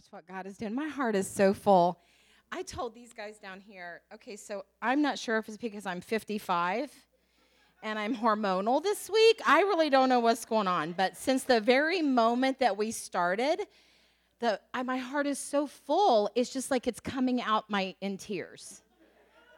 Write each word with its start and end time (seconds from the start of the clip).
Watch 0.00 0.12
what 0.12 0.26
God 0.26 0.46
is 0.46 0.56
doing. 0.56 0.74
My 0.74 0.88
heart 0.88 1.14
is 1.14 1.28
so 1.28 1.52
full. 1.52 1.98
I 2.50 2.62
told 2.62 2.94
these 2.94 3.12
guys 3.12 3.36
down 3.36 3.60
here, 3.60 4.00
okay, 4.14 4.34
so 4.34 4.64
I'm 4.80 5.02
not 5.02 5.18
sure 5.18 5.36
if 5.36 5.46
it's 5.46 5.58
because 5.58 5.84
I'm 5.84 6.00
55 6.00 6.90
and 7.82 7.98
I'm 7.98 8.16
hormonal 8.16 8.82
this 8.82 9.10
week. 9.10 9.42
I 9.46 9.60
really 9.60 9.90
don't 9.90 10.08
know 10.08 10.20
what's 10.20 10.46
going 10.46 10.66
on, 10.66 10.92
but 10.92 11.18
since 11.18 11.42
the 11.42 11.60
very 11.60 12.00
moment 12.00 12.60
that 12.60 12.78
we 12.78 12.92
started, 12.92 13.66
the 14.38 14.58
I, 14.72 14.84
my 14.84 14.96
heart 14.96 15.26
is 15.26 15.38
so 15.38 15.66
full. 15.66 16.30
It's 16.34 16.50
just 16.50 16.70
like 16.70 16.86
it's 16.86 17.00
coming 17.00 17.42
out 17.42 17.68
my 17.68 17.94
in 18.00 18.16
tears. 18.16 18.80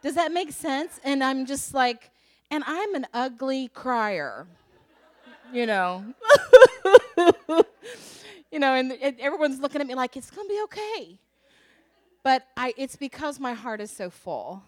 Does 0.01 0.15
that 0.15 0.33
make 0.33 0.51
sense? 0.51 0.99
And 1.05 1.23
I'm 1.23 1.45
just 1.45 1.73
like, 1.73 2.11
and 2.51 2.65
I'm 2.67 2.95
an 2.95 3.07
ugly 3.13 3.69
crier, 3.69 4.45
you 5.53 5.67
know. 5.67 6.03
you 8.53 8.59
know, 8.59 8.75
and, 8.75 8.91
and 8.91 9.19
everyone's 9.19 9.59
looking 9.59 9.81
at 9.81 9.87
me 9.87 9.95
like 9.95 10.15
it's 10.15 10.29
gonna 10.29 10.47
be 10.47 10.61
okay. 10.65 11.17
But 12.23 12.45
I, 12.55 12.75
it's 12.77 12.95
because 12.95 13.39
my 13.39 13.53
heart 13.53 13.81
is 13.81 13.89
so 13.89 14.11
full. 14.11 14.61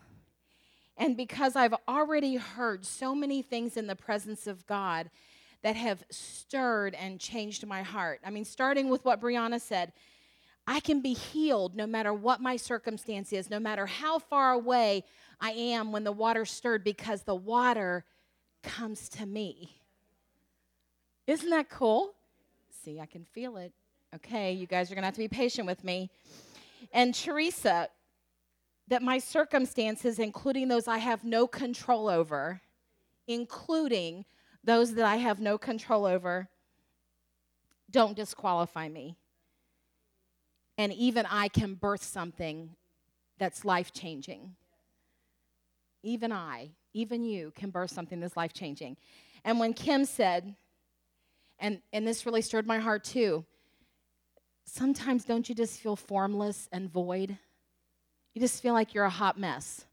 And 0.97 1.15
because 1.15 1.55
I've 1.55 1.75
already 1.87 2.35
heard 2.35 2.83
so 2.83 3.13
many 3.13 3.43
things 3.43 3.77
in 3.77 3.85
the 3.85 3.95
presence 3.95 4.47
of 4.47 4.65
God 4.65 5.11
that 5.61 5.75
have 5.75 6.03
stirred 6.09 6.95
and 6.95 7.19
changed 7.19 7.67
my 7.67 7.83
heart. 7.83 8.21
I 8.25 8.31
mean, 8.31 8.43
starting 8.43 8.89
with 8.89 9.05
what 9.05 9.21
Brianna 9.21 9.61
said, 9.61 9.93
I 10.65 10.79
can 10.79 11.01
be 11.01 11.13
healed 11.13 11.75
no 11.75 11.85
matter 11.85 12.11
what 12.11 12.41
my 12.41 12.57
circumstance 12.57 13.31
is, 13.31 13.51
no 13.51 13.59
matter 13.59 13.85
how 13.85 14.17
far 14.17 14.53
away 14.53 15.03
I 15.39 15.51
am 15.51 15.91
when 15.91 16.03
the 16.03 16.11
water 16.11 16.43
stirred, 16.43 16.83
because 16.83 17.21
the 17.21 17.35
water 17.35 18.03
comes 18.63 19.09
to 19.09 19.27
me. 19.27 19.79
Isn't 21.27 21.51
that 21.51 21.69
cool? 21.69 22.14
I 22.87 23.05
can 23.05 23.25
feel 23.25 23.57
it. 23.57 23.73
Okay, 24.15 24.53
you 24.53 24.67
guys 24.67 24.91
are 24.91 24.95
going 24.95 25.01
to 25.01 25.07
have 25.07 25.15
to 25.15 25.19
be 25.19 25.27
patient 25.27 25.67
with 25.67 25.83
me. 25.83 26.09
And 26.93 27.13
Teresa, 27.13 27.89
that 28.87 29.01
my 29.01 29.17
circumstances, 29.17 30.19
including 30.19 30.67
those 30.67 30.87
I 30.87 30.99
have 30.99 31.23
no 31.23 31.47
control 31.47 32.07
over, 32.07 32.61
including 33.27 34.25
those 34.63 34.93
that 34.95 35.05
I 35.05 35.17
have 35.17 35.39
no 35.39 35.57
control 35.57 36.05
over, 36.05 36.47
don't 37.91 38.15
disqualify 38.15 38.87
me. 38.87 39.17
And 40.77 40.93
even 40.93 41.25
I 41.29 41.47
can 41.47 41.73
birth 41.73 42.03
something 42.03 42.75
that's 43.37 43.65
life 43.65 43.91
changing. 43.91 44.55
Even 46.03 46.31
I, 46.31 46.71
even 46.93 47.25
you, 47.25 47.51
can 47.55 47.69
birth 47.69 47.91
something 47.91 48.19
that's 48.19 48.37
life 48.37 48.53
changing. 48.53 48.97
And 49.43 49.59
when 49.59 49.73
Kim 49.73 50.05
said, 50.05 50.55
and, 51.59 51.81
and 51.93 52.07
this 52.07 52.25
really 52.25 52.41
stirred 52.41 52.67
my 52.67 52.79
heart 52.79 53.03
too, 53.03 53.45
sometimes 54.65 55.25
don't 55.25 55.47
you 55.47 55.55
just 55.55 55.79
feel 55.79 55.95
formless 55.95 56.67
and 56.71 56.91
void? 56.91 57.37
You 58.33 58.41
just 58.41 58.61
feel 58.61 58.73
like 58.73 58.93
you're 58.93 59.05
a 59.05 59.09
hot 59.09 59.39
mess. 59.39 59.85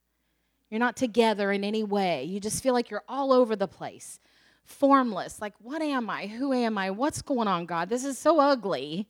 You're 0.69 0.81
not 0.81 0.97
together 0.97 1.53
in 1.53 1.65
any 1.65 1.85
way. 1.85 2.25
You 2.25 2.41
just 2.41 2.63
feel 2.63 2.73
like 2.73 2.91
you're 2.91 3.05
all 3.09 3.33
over 3.33 3.55
the 3.55 3.69
place, 3.69 4.19
formless. 4.65 5.41
Like, 5.41 5.55
what 5.61 5.83
am 5.83 6.09
I? 6.09 6.27
Who 6.27 6.53
am 6.53 6.79
I? 6.79 6.91
What's 6.91 7.23
going 7.23 7.47
on, 7.47 7.67
God? 7.67 7.89
This 7.89 8.05
is 8.05 8.19
so 8.19 8.41
ugly. 8.41 9.07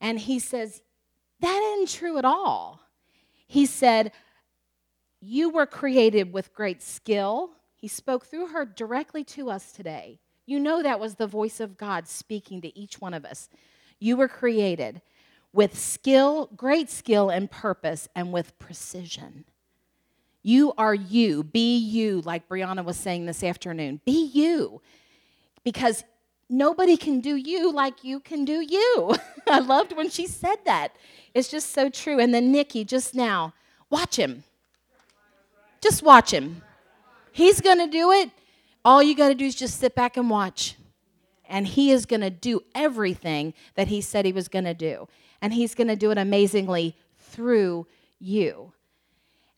And 0.00 0.18
he 0.18 0.38
says, 0.38 0.82
That 1.40 1.74
isn't 1.74 1.98
true 1.98 2.16
at 2.16 2.24
all. 2.24 2.80
He 3.46 3.66
said, 3.66 4.12
You 5.20 5.50
were 5.50 5.66
created 5.66 6.32
with 6.32 6.54
great 6.54 6.80
skill. 6.80 7.50
He 7.74 7.88
spoke 7.88 8.24
through 8.24 8.48
her 8.48 8.64
directly 8.64 9.24
to 9.24 9.50
us 9.50 9.72
today. 9.72 10.20
You 10.50 10.58
know 10.58 10.82
that 10.82 10.98
was 10.98 11.14
the 11.14 11.28
voice 11.28 11.60
of 11.60 11.76
God 11.78 12.08
speaking 12.08 12.60
to 12.62 12.76
each 12.76 13.00
one 13.00 13.14
of 13.14 13.24
us. 13.24 13.48
You 14.00 14.16
were 14.16 14.26
created 14.26 15.00
with 15.52 15.78
skill, 15.78 16.50
great 16.56 16.90
skill 16.90 17.30
and 17.30 17.48
purpose, 17.48 18.08
and 18.16 18.32
with 18.32 18.58
precision. 18.58 19.44
You 20.42 20.72
are 20.76 20.92
you. 20.92 21.44
Be 21.44 21.76
you, 21.76 22.20
like 22.22 22.48
Brianna 22.48 22.84
was 22.84 22.96
saying 22.96 23.26
this 23.26 23.44
afternoon. 23.44 24.00
Be 24.04 24.24
you. 24.24 24.82
Because 25.62 26.02
nobody 26.48 26.96
can 26.96 27.20
do 27.20 27.36
you 27.36 27.70
like 27.70 28.02
you 28.02 28.18
can 28.18 28.44
do 28.44 28.60
you. 28.60 29.14
I 29.46 29.60
loved 29.60 29.96
when 29.96 30.10
she 30.10 30.26
said 30.26 30.56
that. 30.64 30.96
It's 31.32 31.48
just 31.48 31.70
so 31.70 31.88
true. 31.88 32.18
And 32.18 32.34
then 32.34 32.50
Nikki, 32.50 32.84
just 32.84 33.14
now, 33.14 33.54
watch 33.88 34.16
him. 34.16 34.42
Just 35.80 36.02
watch 36.02 36.32
him. 36.32 36.62
He's 37.30 37.60
going 37.60 37.78
to 37.78 37.86
do 37.86 38.10
it. 38.10 38.32
All 38.84 39.02
you 39.02 39.14
got 39.14 39.28
to 39.28 39.34
do 39.34 39.44
is 39.44 39.54
just 39.54 39.78
sit 39.78 39.94
back 39.94 40.16
and 40.16 40.30
watch 40.30 40.76
and 41.50 41.66
he 41.66 41.90
is 41.90 42.06
going 42.06 42.20
to 42.20 42.30
do 42.30 42.62
everything 42.74 43.52
that 43.74 43.88
he 43.88 44.00
said 44.00 44.24
he 44.24 44.32
was 44.32 44.48
going 44.48 44.64
to 44.64 44.74
do. 44.74 45.08
And 45.42 45.52
he's 45.52 45.74
going 45.74 45.88
to 45.88 45.96
do 45.96 46.10
it 46.10 46.18
amazingly 46.18 46.96
through 47.18 47.86
you. 48.18 48.72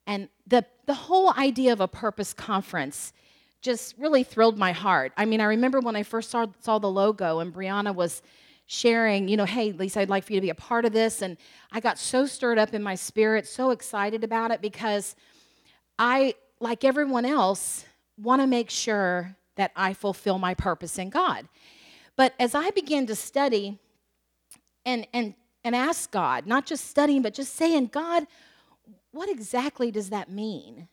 And 0.06 0.28
the, 0.46 0.64
the 0.86 0.94
whole 0.94 1.32
idea 1.34 1.72
of 1.72 1.80
a 1.80 1.86
purpose 1.86 2.32
conference 2.32 3.12
just 3.60 3.96
really 3.98 4.24
thrilled 4.24 4.58
my 4.58 4.72
heart. 4.72 5.12
I 5.16 5.24
mean, 5.24 5.40
I 5.40 5.44
remember 5.44 5.80
when 5.80 5.94
I 5.94 6.02
first 6.02 6.30
saw, 6.30 6.46
saw 6.60 6.78
the 6.78 6.90
logo 6.90 7.38
and 7.38 7.54
Brianna 7.54 7.94
was 7.94 8.22
sharing, 8.66 9.28
you 9.28 9.36
know, 9.36 9.44
hey, 9.44 9.72
Lisa, 9.72 10.00
I'd 10.00 10.08
like 10.08 10.24
for 10.24 10.32
you 10.32 10.40
to 10.40 10.44
be 10.44 10.50
a 10.50 10.54
part 10.54 10.84
of 10.84 10.92
this. 10.92 11.20
And 11.20 11.36
I 11.70 11.80
got 11.80 11.98
so 11.98 12.26
stirred 12.26 12.58
up 12.58 12.74
in 12.74 12.82
my 12.82 12.94
spirit, 12.94 13.46
so 13.46 13.70
excited 13.70 14.24
about 14.24 14.50
it 14.50 14.62
because 14.62 15.14
I, 15.98 16.34
like 16.58 16.84
everyone 16.84 17.26
else, 17.26 17.84
want 18.16 18.42
to 18.42 18.46
make 18.46 18.70
sure 18.70 19.36
that 19.56 19.72
I 19.76 19.94
fulfill 19.94 20.38
my 20.38 20.54
purpose 20.54 20.98
in 20.98 21.10
God. 21.10 21.48
But 22.16 22.34
as 22.38 22.54
I 22.54 22.70
began 22.70 23.06
to 23.06 23.14
study 23.14 23.78
and, 24.84 25.06
and, 25.12 25.34
and 25.64 25.74
ask 25.74 26.10
God, 26.10 26.46
not 26.46 26.66
just 26.66 26.88
studying, 26.88 27.22
but 27.22 27.34
just 27.34 27.54
saying, 27.54 27.90
God, 27.92 28.26
what 29.12 29.28
exactly 29.28 29.90
does 29.90 30.10
that 30.10 30.30
mean? 30.30 30.88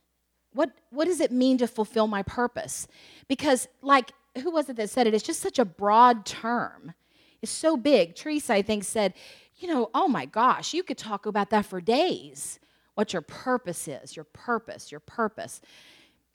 What, 0.54 0.72
what 0.90 1.06
does 1.06 1.20
it 1.20 1.32
mean 1.32 1.58
to 1.60 1.68
fulfill 1.68 2.08
my 2.08 2.24
purpose? 2.24 2.88
Because, 3.28 3.68
like, 3.82 4.12
who 4.44 4.52
was 4.52 4.70
it 4.70 4.76
that 4.78 4.90
said 4.90 5.08
it? 5.08 5.14
It's 5.14 5.24
just 5.24 5.42
such 5.42 5.60
a 5.60 5.66
broad 5.66 6.26
term. 6.26 6.94
It's 7.42 7.52
so 7.52 7.78
big. 7.78 8.16
Teresa, 8.16 8.54
I 8.54 8.62
think, 8.62 8.84
said, 8.84 9.14
you 9.58 9.68
know, 9.68 9.90
oh 9.94 10.08
my 10.08 10.26
gosh, 10.26 10.74
you 10.74 10.84
could 10.84 10.98
talk 10.98 11.26
about 11.26 11.50
that 11.52 11.66
for 11.66 11.82
days. 11.82 12.60
What 12.96 13.14
your 13.14 13.22
purpose 13.22 13.88
is, 13.88 14.16
your 14.16 14.26
purpose, 14.26 14.92
your 14.92 15.00
purpose. 15.00 15.62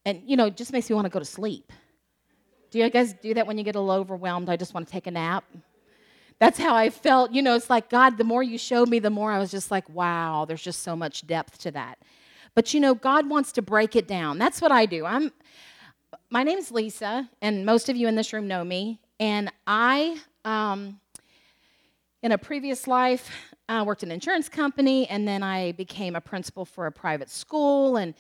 And, 0.05 0.23
you 0.27 0.37
know, 0.37 0.47
it 0.47 0.57
just 0.57 0.73
makes 0.73 0.89
me 0.89 0.95
want 0.95 1.07
to 1.07 1.11
go 1.11 1.19
to 1.19 1.25
sleep. 1.25 1.73
Do 2.71 2.79
you 2.79 2.91
guys 2.91 3.15
do 3.15 3.35
that 3.35 3.47
when 3.47 3.57
you 3.57 3.65
get 3.65 3.77
a 3.77 3.81
little 3.81 3.95
overwhelmed? 4.01 4.51
I 4.51 4.57
just 4.57 4.75
want 4.75 4.87
to 4.87 4.93
take 4.93 5.07
a 5.07 5.11
nap. 5.11 5.45
That's 6.39 6.59
how 6.59 6.75
I 6.75 6.91
felt. 6.91 7.33
You 7.33 7.41
know, 7.43 7.55
it's 7.55 7.71
like, 7.71 7.89
God, 7.89 8.19
the 8.19 8.25
more 8.25 8.43
you 8.43 8.59
showed 8.59 8.89
me, 8.89 8.99
the 8.99 9.11
more 9.11 9.31
I 9.31 9.39
was 9.39 9.51
just 9.51 9.71
like, 9.71 9.89
wow, 9.89 10.45
there's 10.45 10.63
just 10.63 10.83
so 10.83 10.97
much 10.97 11.27
depth 11.27 11.59
to 11.59 11.71
that. 11.71 11.99
But 12.55 12.75
you 12.75 12.81
know, 12.81 12.95
God 12.95 13.29
wants 13.29 13.53
to 13.53 13.63
break 13.63 13.97
it 13.97 14.07
down. 14.07 14.39
That's 14.39 14.61
what 14.61 14.73
I 14.73 14.87
do. 14.87 15.05
I'm 15.07 15.33
my 16.31 16.43
name 16.43 16.59
is 16.59 16.71
Lisa, 16.71 17.29
and 17.43 17.65
most 17.65 17.89
of 17.89 17.97
you 17.97 18.09
in 18.09 18.15
this 18.15 18.33
room 18.33 18.49
know 18.49 18.65
me. 18.65 18.99
And 19.21 19.53
I, 19.67 20.19
um, 20.45 20.99
in 22.23 22.33
a 22.33 22.39
previous 22.39 22.87
life, 22.89 23.31
uh, 23.69 23.85
worked 23.87 24.03
in 24.03 24.11
an 24.11 24.15
insurance 24.15 24.49
company, 24.49 25.07
and 25.09 25.27
then 25.27 25.43
I 25.43 25.73
became 25.73 26.17
a 26.17 26.21
principal 26.21 26.65
for 26.65 26.87
a 26.87 26.93
private 26.93 27.31
school. 27.31 27.97
And 27.97 28.15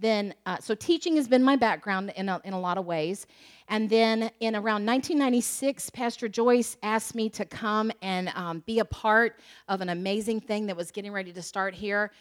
then, 0.00 0.34
uh, 0.46 0.58
so 0.58 0.74
teaching 0.74 1.16
has 1.16 1.28
been 1.28 1.42
my 1.42 1.56
background 1.56 2.12
in 2.16 2.28
a, 2.28 2.40
in 2.44 2.52
a 2.52 2.60
lot 2.60 2.78
of 2.78 2.86
ways. 2.86 3.26
And 3.68 3.90
then 3.90 4.30
in 4.40 4.54
around 4.54 4.86
1996, 4.86 5.90
Pastor 5.90 6.28
Joyce 6.28 6.76
asked 6.82 7.14
me 7.14 7.28
to 7.30 7.44
come 7.44 7.90
and 8.00 8.28
um, 8.34 8.62
be 8.66 8.78
a 8.78 8.84
part 8.84 9.40
of 9.68 9.80
an 9.80 9.90
amazing 9.90 10.40
thing 10.40 10.66
that 10.66 10.76
was 10.76 10.90
getting 10.90 11.12
ready 11.12 11.32
to 11.32 11.42
start 11.42 11.74
here. 11.74 12.12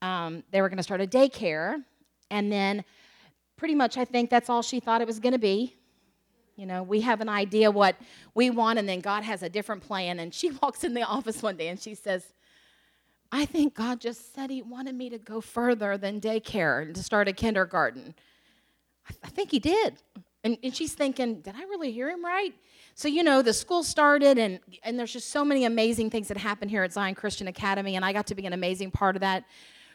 Um, 0.00 0.44
they 0.50 0.60
were 0.60 0.68
going 0.68 0.76
to 0.76 0.82
start 0.82 1.00
a 1.00 1.06
daycare. 1.06 1.82
And 2.30 2.50
then, 2.50 2.84
pretty 3.56 3.74
much, 3.74 3.96
I 3.96 4.04
think 4.04 4.30
that's 4.30 4.50
all 4.50 4.62
she 4.62 4.80
thought 4.80 5.00
it 5.00 5.06
was 5.06 5.20
going 5.20 5.32
to 5.32 5.38
be. 5.38 5.76
You 6.56 6.66
know, 6.66 6.82
we 6.82 7.00
have 7.00 7.20
an 7.20 7.28
idea 7.28 7.70
what 7.70 7.96
we 8.34 8.50
want, 8.50 8.78
and 8.78 8.88
then 8.88 9.00
God 9.00 9.22
has 9.22 9.42
a 9.42 9.48
different 9.48 9.82
plan. 9.82 10.18
And 10.18 10.32
she 10.32 10.50
walks 10.62 10.84
in 10.84 10.94
the 10.94 11.02
office 11.02 11.42
one 11.42 11.56
day 11.56 11.68
and 11.68 11.80
she 11.80 11.94
says, 11.94 12.32
I 13.34 13.46
think 13.46 13.74
God 13.74 13.98
just 13.98 14.34
said 14.34 14.50
He 14.50 14.60
wanted 14.60 14.94
me 14.94 15.08
to 15.08 15.18
go 15.18 15.40
further 15.40 15.96
than 15.96 16.20
daycare 16.20 16.82
and 16.82 16.94
to 16.94 17.02
start 17.02 17.28
a 17.28 17.32
kindergarten. 17.32 18.14
I, 19.08 19.14
I 19.24 19.28
think 19.30 19.50
He 19.50 19.58
did. 19.58 19.94
And, 20.44 20.58
and 20.62 20.74
she's 20.74 20.92
thinking, 20.92 21.40
did 21.40 21.54
I 21.56 21.62
really 21.62 21.92
hear 21.92 22.10
Him 22.10 22.22
right? 22.22 22.52
So, 22.94 23.08
you 23.08 23.22
know, 23.22 23.40
the 23.40 23.54
school 23.54 23.82
started, 23.82 24.36
and, 24.36 24.60
and 24.82 24.98
there's 24.98 25.14
just 25.14 25.30
so 25.30 25.46
many 25.46 25.64
amazing 25.64 26.10
things 26.10 26.28
that 26.28 26.36
happen 26.36 26.68
here 26.68 26.82
at 26.82 26.92
Zion 26.92 27.14
Christian 27.14 27.48
Academy, 27.48 27.96
and 27.96 28.04
I 28.04 28.12
got 28.12 28.26
to 28.26 28.34
be 28.34 28.44
an 28.44 28.52
amazing 28.52 28.90
part 28.90 29.16
of 29.16 29.20
that 29.20 29.44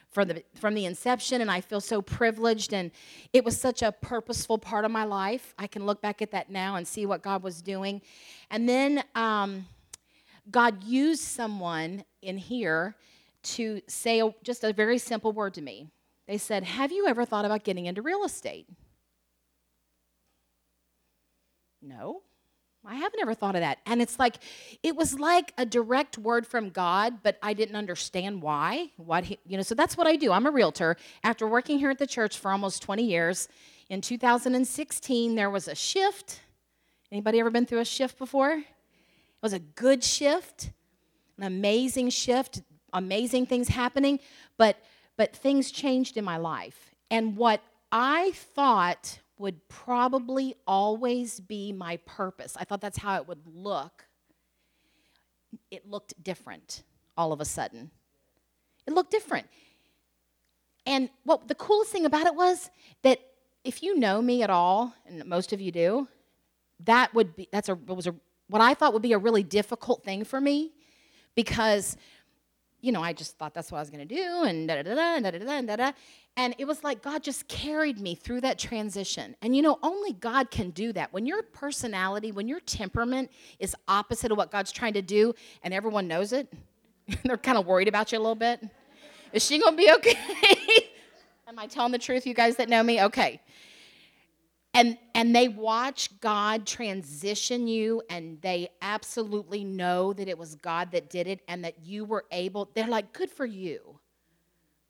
from 0.09 0.29
the, 0.29 0.43
from 0.55 0.73
the 0.73 0.85
inception, 0.85 1.41
and 1.41 1.51
I 1.51 1.61
feel 1.61 1.81
so 1.81 2.01
privileged. 2.01 2.73
And 2.73 2.89
it 3.33 3.45
was 3.45 3.59
such 3.59 3.83
a 3.83 3.91
purposeful 3.91 4.57
part 4.57 4.83
of 4.83 4.89
my 4.89 5.03
life. 5.03 5.53
I 5.59 5.67
can 5.67 5.85
look 5.85 6.01
back 6.01 6.23
at 6.23 6.31
that 6.31 6.49
now 6.49 6.75
and 6.75 6.87
see 6.87 7.05
what 7.05 7.21
God 7.21 7.43
was 7.43 7.61
doing. 7.61 8.01
And 8.49 8.67
then 8.67 9.03
um, 9.13 9.67
God 10.49 10.83
used 10.83 11.21
someone 11.21 12.03
in 12.23 12.37
here 12.37 12.95
to 13.55 13.81
say 13.87 14.21
a, 14.21 14.33
just 14.43 14.63
a 14.63 14.73
very 14.73 14.97
simple 14.97 15.31
word 15.31 15.53
to 15.55 15.61
me. 15.61 15.89
They 16.27 16.37
said, 16.37 16.63
Have 16.63 16.91
you 16.91 17.07
ever 17.07 17.25
thought 17.25 17.45
about 17.45 17.63
getting 17.63 17.85
into 17.85 18.01
real 18.01 18.23
estate? 18.23 18.67
No. 21.81 22.21
I 22.85 22.95
haven't 22.95 23.19
ever 23.19 23.33
thought 23.33 23.55
of 23.55 23.61
that. 23.61 23.79
And 23.85 24.01
it's 24.01 24.17
like, 24.17 24.37
it 24.81 24.95
was 24.95 25.19
like 25.19 25.53
a 25.57 25.65
direct 25.65 26.17
word 26.17 26.47
from 26.47 26.69
God, 26.69 27.21
but 27.21 27.37
I 27.43 27.53
didn't 27.53 27.75
understand 27.75 28.41
why. 28.41 28.91
What 28.95 29.25
he, 29.25 29.39
you 29.45 29.57
know, 29.57 29.63
so 29.63 29.75
that's 29.75 29.97
what 29.97 30.07
I 30.07 30.15
do. 30.15 30.31
I'm 30.31 30.45
a 30.45 30.51
realtor. 30.51 30.95
After 31.21 31.45
working 31.47 31.79
here 31.79 31.89
at 31.89 31.99
the 31.99 32.07
church 32.07 32.37
for 32.37 32.49
almost 32.49 32.81
20 32.81 33.03
years, 33.03 33.49
in 33.89 33.99
2016 33.99 35.35
there 35.35 35.49
was 35.49 35.67
a 35.67 35.75
shift. 35.75 36.39
Anybody 37.11 37.41
ever 37.41 37.49
been 37.49 37.65
through 37.65 37.79
a 37.79 37.85
shift 37.85 38.17
before? 38.17 38.51
It 38.51 39.43
was 39.43 39.53
a 39.53 39.59
good 39.59 40.01
shift, 40.01 40.71
an 41.37 41.43
amazing 41.43 42.09
shift, 42.09 42.61
amazing 42.93 43.45
things 43.45 43.67
happening, 43.67 44.19
but 44.57 44.77
but 45.17 45.35
things 45.35 45.71
changed 45.71 46.15
in 46.15 46.23
my 46.23 46.37
life. 46.37 46.93
And 47.09 47.35
what 47.35 47.61
I 47.91 48.31
thought 48.35 49.19
would 49.39 49.67
probably 49.67 50.55
always 50.65 51.39
be 51.39 51.71
my 51.71 51.97
purpose. 52.05 52.55
I 52.59 52.63
thought 52.63 52.81
that's 52.81 52.97
how 52.97 53.15
it 53.15 53.27
would 53.27 53.41
look. 53.45 54.05
It 55.71 55.89
looked 55.89 56.21
different 56.23 56.83
all 57.17 57.33
of 57.33 57.41
a 57.41 57.45
sudden. 57.45 57.91
It 58.85 58.93
looked 58.93 59.11
different. 59.11 59.47
And 60.85 61.09
what 61.23 61.47
the 61.47 61.55
coolest 61.55 61.91
thing 61.91 62.05
about 62.05 62.25
it 62.25 62.35
was 62.35 62.69
that 63.03 63.19
if 63.63 63.83
you 63.83 63.99
know 63.99 64.21
me 64.21 64.43
at 64.43 64.49
all, 64.49 64.93
and 65.05 65.25
most 65.25 65.51
of 65.51 65.59
you 65.59 65.71
do, 65.71 66.07
that 66.85 67.13
would 67.13 67.35
be 67.35 67.49
that's 67.51 67.69
a 67.69 67.75
was 67.75 68.07
a 68.07 68.15
what 68.47 68.61
I 68.61 68.73
thought 68.73 68.93
would 68.93 69.01
be 69.01 69.13
a 69.13 69.17
really 69.17 69.43
difficult 69.43 70.03
thing 70.03 70.23
for 70.23 70.39
me 70.39 70.71
because 71.35 71.97
you 72.81 72.91
know, 72.91 73.01
I 73.01 73.13
just 73.13 73.37
thought 73.37 73.53
that's 73.53 73.71
what 73.71 73.79
I 73.79 73.81
was 73.81 73.89
going 73.89 74.07
to 74.07 74.15
do, 74.15 74.43
and 74.43 74.67
da 74.67 74.81
da 74.81 74.83
da 74.83 75.19
da 75.19 75.31
da 75.31 75.39
da 75.39 75.61
da 75.61 75.75
da. 75.75 75.91
And 76.35 76.53
it 76.59 76.65
was 76.65 76.83
like 76.83 77.01
God 77.01 77.23
just 77.23 77.47
carried 77.47 77.99
me 77.99 78.13
through 78.13 78.41
that 78.41 78.59
transition. 78.59 79.35
And 79.41 79.55
you 79.55 79.61
know, 79.61 79.79
only 79.81 80.13
God 80.13 80.51
can 80.51 80.69
do 80.69 80.93
that. 80.93 81.11
When 81.11 81.25
your 81.25 81.41
personality, 81.41 82.31
when 82.31 82.47
your 82.47 82.59
temperament 82.59 83.31
is 83.59 83.75
opposite 83.87 84.31
of 84.31 84.37
what 84.37 84.51
God's 84.51 84.71
trying 84.71 84.93
to 84.93 85.01
do, 85.01 85.33
and 85.63 85.73
everyone 85.73 86.07
knows 86.07 86.33
it, 86.33 86.51
they're 87.23 87.37
kind 87.37 87.57
of 87.57 87.65
worried 87.65 87.87
about 87.87 88.11
you 88.11 88.19
a 88.19 88.21
little 88.21 88.35
bit. 88.35 88.63
Is 89.33 89.43
she 89.43 89.59
going 89.59 89.73
to 89.73 89.77
be 89.77 89.91
okay? 89.93 90.17
Am 91.47 91.57
I 91.57 91.65
telling 91.65 91.91
the 91.91 91.97
truth, 91.97 92.27
you 92.27 92.33
guys 92.33 92.57
that 92.57 92.69
know 92.69 92.83
me? 92.83 93.01
Okay 93.03 93.41
and 94.73 94.97
and 95.15 95.35
they 95.35 95.47
watch 95.47 96.19
God 96.19 96.65
transition 96.65 97.67
you 97.67 98.01
and 98.09 98.41
they 98.41 98.69
absolutely 98.81 99.63
know 99.63 100.13
that 100.13 100.27
it 100.27 100.37
was 100.37 100.55
God 100.55 100.91
that 100.91 101.09
did 101.09 101.27
it 101.27 101.41
and 101.47 101.63
that 101.63 101.85
you 101.85 102.05
were 102.05 102.25
able 102.31 102.69
they're 102.73 102.87
like 102.87 103.13
good 103.13 103.31
for 103.31 103.45
you. 103.45 103.99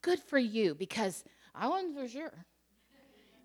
Good 0.01 0.19
for 0.19 0.37
you 0.37 0.75
because 0.75 1.23
I 1.55 1.67
wasn't 1.67 1.97
for 1.97 2.07
sure 2.07 2.45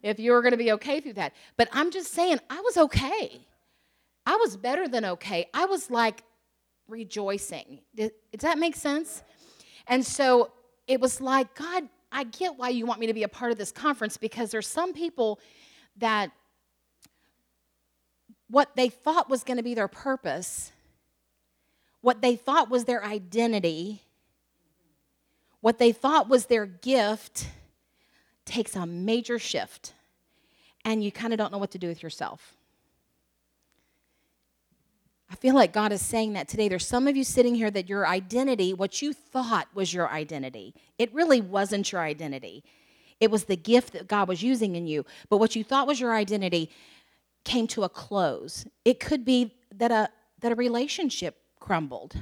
if 0.02 0.18
you 0.18 0.32
were 0.32 0.42
going 0.42 0.52
to 0.52 0.58
be 0.58 0.72
okay 0.72 1.00
through 1.00 1.14
that. 1.14 1.32
But 1.56 1.68
I'm 1.72 1.90
just 1.90 2.12
saying 2.12 2.40
I 2.50 2.60
was 2.60 2.76
okay. 2.76 3.46
I 4.26 4.36
was 4.36 4.56
better 4.56 4.88
than 4.88 5.04
okay. 5.04 5.46
I 5.54 5.66
was 5.66 5.90
like 5.90 6.22
rejoicing. 6.88 7.80
Does, 7.94 8.10
does 8.32 8.42
that 8.42 8.58
make 8.58 8.76
sense? 8.76 9.22
And 9.86 10.04
so 10.04 10.52
it 10.86 11.00
was 11.00 11.20
like, 11.20 11.54
God, 11.54 11.88
I 12.10 12.24
get 12.24 12.56
why 12.56 12.68
you 12.68 12.86
want 12.86 13.00
me 13.00 13.06
to 13.06 13.14
be 13.14 13.22
a 13.22 13.28
part 13.28 13.52
of 13.52 13.58
this 13.58 13.72
conference 13.72 14.16
because 14.16 14.50
there's 14.50 14.66
some 14.66 14.92
people 14.92 15.40
that 15.96 16.30
what 18.48 18.76
they 18.76 18.88
thought 18.88 19.30
was 19.30 19.44
going 19.44 19.56
to 19.56 19.62
be 19.62 19.74
their 19.74 19.88
purpose, 19.88 20.72
what 22.00 22.20
they 22.20 22.36
thought 22.36 22.70
was 22.70 22.84
their 22.84 23.04
identity, 23.04 24.02
what 25.60 25.78
they 25.78 25.92
thought 25.92 26.28
was 26.28 26.46
their 26.46 26.66
gift 26.66 27.48
takes 28.44 28.76
a 28.76 28.84
major 28.84 29.38
shift 29.38 29.94
and 30.84 31.02
you 31.02 31.12
kind 31.12 31.32
of 31.32 31.38
don't 31.38 31.52
know 31.52 31.58
what 31.58 31.70
to 31.70 31.78
do 31.78 31.88
with 31.88 32.02
yourself. 32.02 32.56
I 35.30 35.34
feel 35.36 35.54
like 35.54 35.72
God 35.72 35.92
is 35.92 36.02
saying 36.02 36.34
that 36.34 36.46
today. 36.46 36.68
There's 36.68 36.86
some 36.86 37.08
of 37.08 37.16
you 37.16 37.24
sitting 37.24 37.54
here 37.54 37.70
that 37.70 37.88
your 37.88 38.06
identity, 38.06 38.74
what 38.74 39.00
you 39.00 39.14
thought 39.14 39.66
was 39.72 39.94
your 39.94 40.10
identity, 40.10 40.74
it 40.98 41.12
really 41.14 41.40
wasn't 41.40 41.90
your 41.90 42.02
identity. 42.02 42.64
It 43.22 43.30
was 43.30 43.44
the 43.44 43.56
gift 43.56 43.92
that 43.92 44.08
God 44.08 44.26
was 44.26 44.42
using 44.42 44.74
in 44.74 44.88
you. 44.88 45.06
But 45.30 45.36
what 45.36 45.54
you 45.54 45.62
thought 45.62 45.86
was 45.86 46.00
your 46.00 46.12
identity 46.12 46.72
came 47.44 47.68
to 47.68 47.84
a 47.84 47.88
close. 47.88 48.66
It 48.84 48.98
could 48.98 49.24
be 49.24 49.54
that 49.76 49.92
a, 49.92 50.08
that 50.40 50.50
a 50.50 50.56
relationship 50.56 51.36
crumbled. 51.60 52.16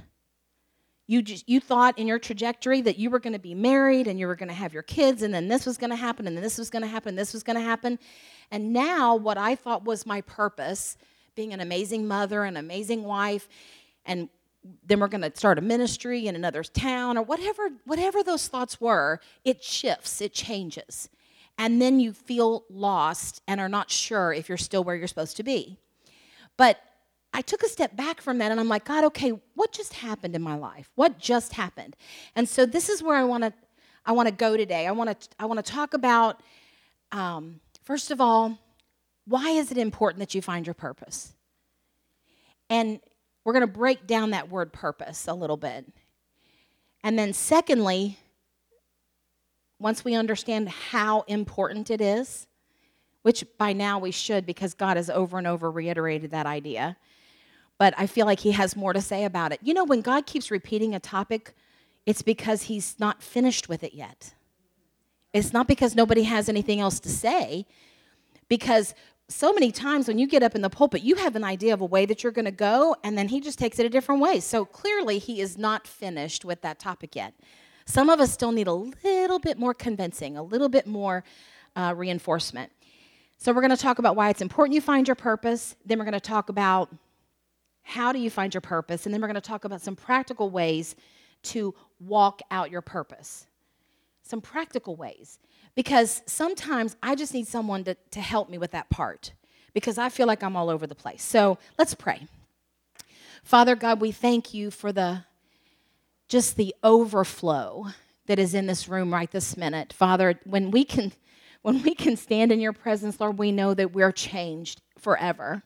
You, 1.07 1.23
just, 1.23 1.49
you 1.49 1.59
thought 1.59 1.99
in 1.99 2.07
your 2.07 2.19
trajectory 2.19 2.83
that 2.83 2.99
you 2.99 3.09
were 3.09 3.19
going 3.19 3.33
to 3.33 3.39
be 3.39 3.55
married 3.55 4.09
and 4.09 4.21
you 4.21 4.27
were 4.27 4.37
going 4.37 4.51
to 4.51 4.55
have 4.55 4.75
your 4.75 4.83
kids, 4.83 5.23
and 5.23 5.33
then 5.33 5.49
this 5.49 5.65
was 5.65 5.79
going 5.79 5.89
to 5.89 5.97
happen, 5.97 6.27
and 6.27 6.37
then 6.37 6.45
this 6.45 6.59
was 6.59 6.69
going 6.69 6.83
to 6.83 6.89
happen, 6.89 7.17
this 7.17 7.33
was 7.33 7.43
going 7.43 7.57
to 7.57 7.63
happen. 7.63 7.99
And 8.51 8.75
now, 8.75 9.17
what 9.17 9.39
I 9.39 9.55
thought 9.55 9.87
was 9.87 10.05
my 10.05 10.21
purpose, 10.21 10.99
being 11.35 11.55
an 11.55 11.61
amazing 11.61 12.07
mother, 12.07 12.45
an 12.45 12.59
amazing 12.59 13.05
wife, 13.05 13.49
and 14.05 14.29
then 14.87 15.01
we're 15.01 15.09
going 15.09 15.23
to 15.23 15.33
start 15.35 15.59
a 15.59 15.63
ministry 15.63 16.27
in 16.27 16.35
another 16.35 16.63
town 16.63 17.17
or 17.17 17.23
whatever 17.23 17.71
whatever 17.87 18.23
those 18.23 18.47
thoughts 18.49 18.81
were 18.81 19.21
it 19.45 19.63
shifts 19.63 20.21
it 20.21 20.33
changes. 20.33 21.09
And 21.59 21.81
then 21.81 22.01
you 22.01 22.13
feel 22.13 22.65
lost 22.71 23.43
and 23.47 23.61
are 23.61 23.69
not 23.69 23.91
sure 23.91 24.33
if 24.33 24.49
you're 24.49 24.59
still 24.59 24.83
where 24.83 24.97
you're 24.97 25.09
supposed 25.09 25.37
to 25.39 25.43
be. 25.43 25.79
But 26.57 26.79
i 27.33 27.41
took 27.41 27.63
a 27.63 27.69
step 27.69 27.95
back 27.97 28.21
from 28.21 28.39
that 28.39 28.51
and 28.51 28.59
i'm 28.59 28.67
like 28.67 28.85
god 28.85 29.05
okay 29.05 29.31
what 29.55 29.71
just 29.71 29.93
happened 29.95 30.35
in 30.35 30.43
my 30.43 30.57
life? 30.57 30.91
What 30.95 31.19
just 31.19 31.53
happened? 31.53 31.97
And 32.35 32.49
so 32.49 32.67
this 32.67 32.89
is 32.89 33.03
where 33.03 33.17
i 33.17 33.25
want 33.25 33.45
to 33.45 33.53
i 34.05 34.13
want 34.13 34.29
to 34.29 34.35
go 34.35 34.57
today. 34.57 34.87
I 34.87 34.93
want 34.93 35.21
to 35.21 35.29
i 35.39 35.47
want 35.47 35.65
to 35.65 35.73
talk 35.73 35.95
about 35.95 36.43
um, 37.13 37.61
first 37.85 38.11
of 38.11 38.21
all 38.21 38.59
why 39.27 39.51
is 39.51 39.71
it 39.71 39.79
important 39.79 40.19
that 40.19 40.35
you 40.35 40.43
find 40.43 40.67
your 40.67 40.75
purpose? 40.75 41.35
And 42.69 43.01
we're 43.45 43.53
going 43.53 43.63
to 43.63 43.67
break 43.67 44.07
down 44.07 44.31
that 44.31 44.51
word 44.51 44.73
purpose 44.73 45.27
a 45.27 45.35
little 45.35 45.57
bit. 45.57 45.87
And 47.03 47.19
then, 47.19 47.33
secondly, 47.33 48.19
once 49.79 50.05
we 50.05 50.15
understand 50.15 50.69
how 50.69 51.23
important 51.23 51.91
it 51.91 52.01
is, 52.01 52.47
which 53.23 53.45
by 53.59 53.73
now 53.73 53.99
we 53.99 54.11
should 54.11 54.47
because 54.47 54.75
God 54.75 54.97
has 54.97 55.11
over 55.11 55.39
and 55.39 55.47
over 55.47 55.71
reiterated 55.71 56.31
that 56.31 56.47
idea, 56.47 56.97
but 57.79 57.95
I 57.97 58.07
feel 58.07 58.27
like 58.27 58.41
He 58.41 58.53
has 58.53 58.77
more 58.77 58.93
to 58.93 59.01
say 59.01 59.25
about 59.25 59.53
it. 59.53 59.61
You 59.63 59.73
know, 59.73 59.85
when 59.85 60.03
God 60.03 60.27
keeps 60.27 60.51
repeating 60.51 60.95
a 60.95 61.01
topic, 61.01 61.55
it's 62.05 62.23
because 62.23 62.63
He's 62.65 62.97
not 62.99 63.23
finished 63.23 63.69
with 63.69 63.83
it 63.83 63.95
yet. 63.95 64.35
It's 65.33 65.53
not 65.53 65.67
because 65.67 65.95
nobody 65.95 66.25
has 66.25 66.49
anything 66.49 66.81
else 66.81 67.01
to 67.01 67.09
say, 67.09 67.67
because 68.49 68.95
so 69.31 69.53
many 69.53 69.71
times 69.71 70.09
when 70.09 70.19
you 70.19 70.27
get 70.27 70.43
up 70.43 70.55
in 70.55 70.61
the 70.61 70.69
pulpit, 70.69 71.03
you 71.03 71.15
have 71.15 71.37
an 71.37 71.45
idea 71.45 71.73
of 71.73 71.81
a 71.81 71.87
way 71.87 72.05
that 72.07 72.23
you're 72.23 72.33
going 72.33 72.47
to 72.47 72.51
go, 72.51 72.97
and 73.05 73.17
then 73.17 73.29
he 73.29 73.41
just 73.41 73.59
takes 73.59 73.79
it 73.79 73.87
a 73.87 73.89
different 73.89 74.21
way. 74.21 74.41
So 74.41 74.65
clearly, 74.65 75.19
he 75.19 75.41
is 75.41 75.57
not 75.57 75.87
finished 75.87 76.45
with 76.45 76.63
that 76.63 76.79
topic 76.79 77.15
yet. 77.15 77.35
Some 77.87 78.11
of 78.11 78.21
us 78.21 78.33
still 78.33 78.53
need 78.53 78.67
a 78.67 78.73
little 78.73 79.39
bit 79.39 79.57
more 79.59 79.73
convincing, 79.73 80.37
a 80.37 80.43
little 80.43 80.69
bit 80.69 80.87
more 80.87 81.25
uh, 81.77 81.95
reinforcement. 81.97 82.73
So, 83.39 83.53
we're 83.53 83.63
going 83.63 83.71
to 83.71 83.77
talk 83.77 83.99
about 83.99 84.17
why 84.17 84.29
it's 84.29 84.43
important 84.43 84.75
you 84.75 84.81
find 84.81 85.09
your 85.09 85.15
purpose. 85.15 85.75
Then, 85.87 85.99
we're 85.99 86.05
going 86.05 86.13
to 86.13 86.21
talk 86.21 86.51
about 86.51 86.95
how 87.83 88.13
do 88.13 88.19
you 88.19 88.31
find 88.31 88.53
your 88.53 88.61
purpose. 88.61 89.07
And 89.07 89.15
then, 89.15 89.21
we're 89.21 89.29
going 89.29 89.35
to 89.37 89.41
talk 89.41 89.65
about 89.65 89.81
some 89.81 89.97
practical 89.97 90.51
ways 90.51 90.95
to 91.45 91.75
walk 91.99 92.43
out 92.51 92.71
your 92.71 92.83
purpose. 92.83 93.47
Some 94.31 94.41
practical 94.41 94.95
ways 94.95 95.41
because 95.75 96.23
sometimes 96.25 96.97
I 97.03 97.17
just 97.17 97.35
need 97.35 97.49
someone 97.49 97.83
to, 97.83 97.97
to 98.13 98.21
help 98.21 98.49
me 98.49 98.59
with 98.59 98.71
that 98.71 98.89
part 98.89 99.33
because 99.75 99.99
I 99.99 100.09
feel 100.09 100.29
like 100.29 100.45
I'm 100.45 100.55
all 100.55 100.71
over 100.71 100.87
the 100.87 100.95
place. 100.95 101.21
So 101.21 101.59
let's 101.77 101.95
pray. 101.95 102.29
Father 103.43 103.75
God, 103.75 104.01
we 104.01 104.13
thank 104.13 104.55
you 104.55 104.71
for 104.71 104.93
the 104.93 105.25
just 106.29 106.57
the 106.57 106.73
overflow 106.85 107.89
that 108.27 108.39
is 108.39 108.55
in 108.55 108.69
this 108.69 108.89
room 108.89 109.13
right 109.13 109.29
this 109.33 109.57
minute. 109.57 109.93
Father, 109.93 110.39
when 110.45 110.71
we 110.71 110.85
can 110.85 111.11
when 111.63 111.83
we 111.83 111.97
can 111.97 112.17
stand 112.17 112.53
in 112.53 112.61
your 112.61 112.73
presence, 112.73 113.19
Lord, 113.19 113.37
we 113.37 113.51
know 113.51 113.75
that 113.75 113.93
we're 113.93 114.13
changed 114.13 114.81
forever. 114.97 115.65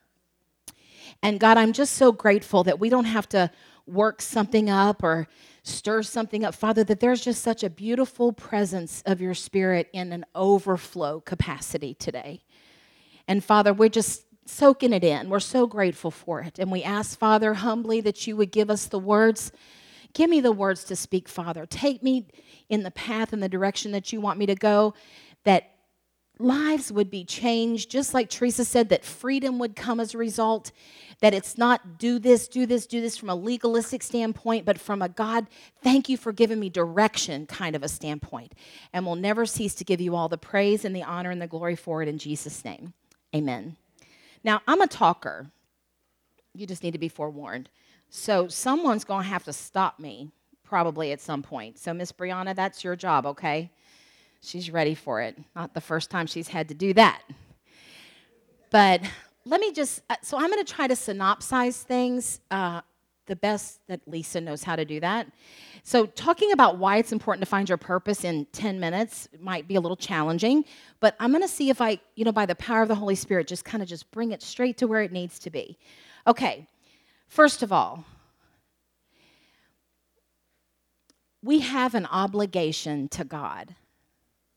And 1.22 1.38
God, 1.38 1.58
I'm 1.58 1.74
just 1.74 1.96
so 1.96 2.12
grateful 2.12 2.64
that 2.64 2.80
we 2.80 2.88
don't 2.88 3.04
have 3.04 3.28
to 3.28 3.50
work 3.86 4.22
something 4.22 4.70
up 4.70 5.02
or 5.02 5.28
stir 5.62 6.02
something 6.02 6.44
up. 6.44 6.54
Father, 6.54 6.84
that 6.84 7.00
there's 7.00 7.20
just 7.20 7.42
such 7.42 7.62
a 7.62 7.70
beautiful 7.70 8.32
presence 8.32 9.02
of 9.06 9.20
your 9.20 9.34
spirit 9.34 9.88
in 9.92 10.12
an 10.12 10.24
overflow 10.34 11.20
capacity 11.20 11.94
today. 11.94 12.42
And 13.26 13.42
Father, 13.42 13.72
we're 13.72 13.88
just 13.88 14.24
soaking 14.46 14.92
it 14.92 15.04
in. 15.04 15.28
We're 15.28 15.40
so 15.40 15.66
grateful 15.66 16.10
for 16.10 16.40
it. 16.40 16.58
And 16.58 16.70
we 16.70 16.82
ask, 16.82 17.18
Father, 17.18 17.54
humbly 17.54 18.00
that 18.02 18.26
you 18.26 18.36
would 18.36 18.52
give 18.52 18.70
us 18.70 18.86
the 18.86 18.98
words. 18.98 19.52
Give 20.12 20.28
me 20.28 20.40
the 20.40 20.52
words 20.52 20.84
to 20.84 20.96
speak, 20.96 21.28
Father. 21.28 21.66
Take 21.66 22.02
me 22.02 22.26
in 22.68 22.82
the 22.82 22.90
path 22.90 23.32
and 23.32 23.42
the 23.42 23.48
direction 23.48 23.92
that 23.92 24.12
you 24.12 24.20
want 24.20 24.38
me 24.38 24.46
to 24.46 24.54
go, 24.54 24.94
that 25.44 25.73
lives 26.38 26.90
would 26.90 27.10
be 27.10 27.24
changed, 27.24 27.90
just 27.90 28.14
like 28.14 28.28
Teresa 28.28 28.64
said, 28.64 28.88
that 28.88 29.04
freedom 29.04 29.58
would 29.58 29.76
come 29.76 30.00
as 30.00 30.14
a 30.14 30.18
result, 30.18 30.72
that 31.20 31.34
it's 31.34 31.56
not 31.56 31.98
do 31.98 32.18
this, 32.18 32.48
do 32.48 32.66
this, 32.66 32.86
do 32.86 33.00
this 33.00 33.16
from 33.16 33.30
a 33.30 33.34
legalistic 33.34 34.02
standpoint, 34.02 34.64
but 34.64 34.80
from 34.80 35.00
a 35.02 35.08
God, 35.08 35.46
thank 35.82 36.08
you 36.08 36.16
for 36.16 36.32
giving 36.32 36.58
me 36.58 36.68
direction 36.68 37.46
kind 37.46 37.76
of 37.76 37.82
a 37.82 37.88
standpoint. 37.88 38.52
And 38.92 39.06
we'll 39.06 39.14
never 39.14 39.46
cease 39.46 39.74
to 39.76 39.84
give 39.84 40.00
you 40.00 40.16
all 40.16 40.28
the 40.28 40.38
praise 40.38 40.84
and 40.84 40.94
the 40.94 41.04
honor 41.04 41.30
and 41.30 41.40
the 41.40 41.46
glory 41.46 41.76
for 41.76 42.02
it 42.02 42.08
in 42.08 42.18
Jesus' 42.18 42.64
name. 42.64 42.94
Amen. 43.34 43.76
Now, 44.42 44.60
I'm 44.66 44.80
a 44.80 44.86
talker. 44.86 45.50
you 46.54 46.66
just 46.66 46.82
need 46.82 46.92
to 46.92 46.98
be 46.98 47.08
forewarned. 47.08 47.68
So 48.10 48.48
someone's 48.48 49.04
going 49.04 49.24
to 49.24 49.28
have 49.28 49.44
to 49.44 49.52
stop 49.52 49.98
me 49.98 50.30
probably 50.62 51.12
at 51.12 51.20
some 51.20 51.42
point. 51.42 51.78
So, 51.78 51.92
Miss 51.94 52.12
Brianna, 52.12 52.54
that's 52.54 52.82
your 52.84 52.96
job, 52.96 53.26
okay? 53.26 53.70
She's 54.44 54.70
ready 54.70 54.94
for 54.94 55.20
it. 55.20 55.38
Not 55.56 55.74
the 55.74 55.80
first 55.80 56.10
time 56.10 56.26
she's 56.26 56.48
had 56.48 56.68
to 56.68 56.74
do 56.74 56.92
that. 56.94 57.22
But 58.70 59.00
let 59.44 59.60
me 59.60 59.72
just, 59.72 60.02
uh, 60.10 60.16
so 60.22 60.36
I'm 60.36 60.50
going 60.50 60.64
to 60.64 60.72
try 60.72 60.86
to 60.86 60.94
synopsize 60.94 61.82
things 61.82 62.40
uh, 62.50 62.82
the 63.26 63.36
best 63.36 63.80
that 63.88 64.00
Lisa 64.06 64.40
knows 64.40 64.62
how 64.62 64.76
to 64.76 64.84
do 64.84 65.00
that. 65.00 65.28
So, 65.82 66.06
talking 66.06 66.52
about 66.52 66.78
why 66.78 66.96
it's 66.96 67.12
important 67.12 67.42
to 67.42 67.48
find 67.48 67.68
your 67.68 67.78
purpose 67.78 68.24
in 68.24 68.46
10 68.52 68.80
minutes 68.80 69.28
might 69.40 69.68
be 69.68 69.76
a 69.76 69.80
little 69.80 69.96
challenging, 69.96 70.64
but 71.00 71.14
I'm 71.20 71.30
going 71.30 71.42
to 71.42 71.48
see 71.48 71.70
if 71.70 71.80
I, 71.80 72.00
you 72.14 72.24
know, 72.24 72.32
by 72.32 72.46
the 72.46 72.54
power 72.54 72.82
of 72.82 72.88
the 72.88 72.94
Holy 72.94 73.14
Spirit, 73.14 73.46
just 73.46 73.64
kind 73.64 73.82
of 73.82 73.88
just 73.88 74.10
bring 74.10 74.32
it 74.32 74.42
straight 74.42 74.78
to 74.78 74.86
where 74.86 75.02
it 75.02 75.12
needs 75.12 75.38
to 75.40 75.50
be. 75.50 75.78
Okay, 76.26 76.66
first 77.28 77.62
of 77.62 77.70
all, 77.70 78.04
we 81.42 81.60
have 81.60 81.94
an 81.94 82.06
obligation 82.06 83.08
to 83.08 83.24
God 83.24 83.74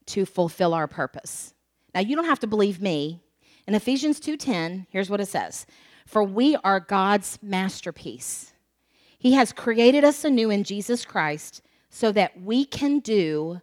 to 0.08 0.26
fulfill 0.26 0.74
our 0.74 0.88
purpose. 0.88 1.54
Now, 1.94 2.02
you 2.02 2.16
don't 2.16 2.26
have 2.26 2.40
to 2.40 2.48
believe 2.48 2.82
me. 2.82 3.22
In 3.68 3.76
Ephesians 3.76 4.20
2:10, 4.20 4.88
here's 4.90 5.10
what 5.10 5.22
it 5.22 5.28
says: 5.28 5.66
"For 6.06 6.24
we 6.24 6.56
are 6.58 6.80
God's 6.80 7.40
masterpiece." 7.42 8.54
He 9.20 9.34
has 9.34 9.52
created 9.52 10.04
us 10.04 10.24
anew 10.24 10.50
in 10.50 10.64
Jesus 10.64 11.06
Christ 11.06 11.62
so 11.90 12.12
that 12.12 12.42
we 12.42 12.66
can 12.66 13.00
do 13.00 13.62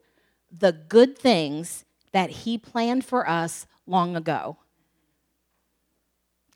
the 0.51 0.73
good 0.73 1.17
things 1.17 1.85
that 2.13 2.31
He 2.31 2.59
planned 2.59 3.05
for 3.05 3.29
us 3.29 3.67
long 3.87 4.17
ago. 4.17 4.59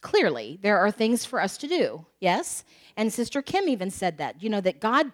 Clearly, 0.01 0.59
there 0.63 0.79
are 0.79 0.91
things 0.91 1.25
for 1.25 1.41
us 1.41 1.57
to 1.59 1.67
do, 1.67 2.07
yes? 2.21 2.65
And 2.97 3.13
Sister 3.13 3.43
Kim 3.43 3.69
even 3.69 3.91
said 3.91 4.19
that, 4.19 4.43
you 4.43 4.49
know, 4.49 4.61
that 4.61 4.81
God 4.81 5.13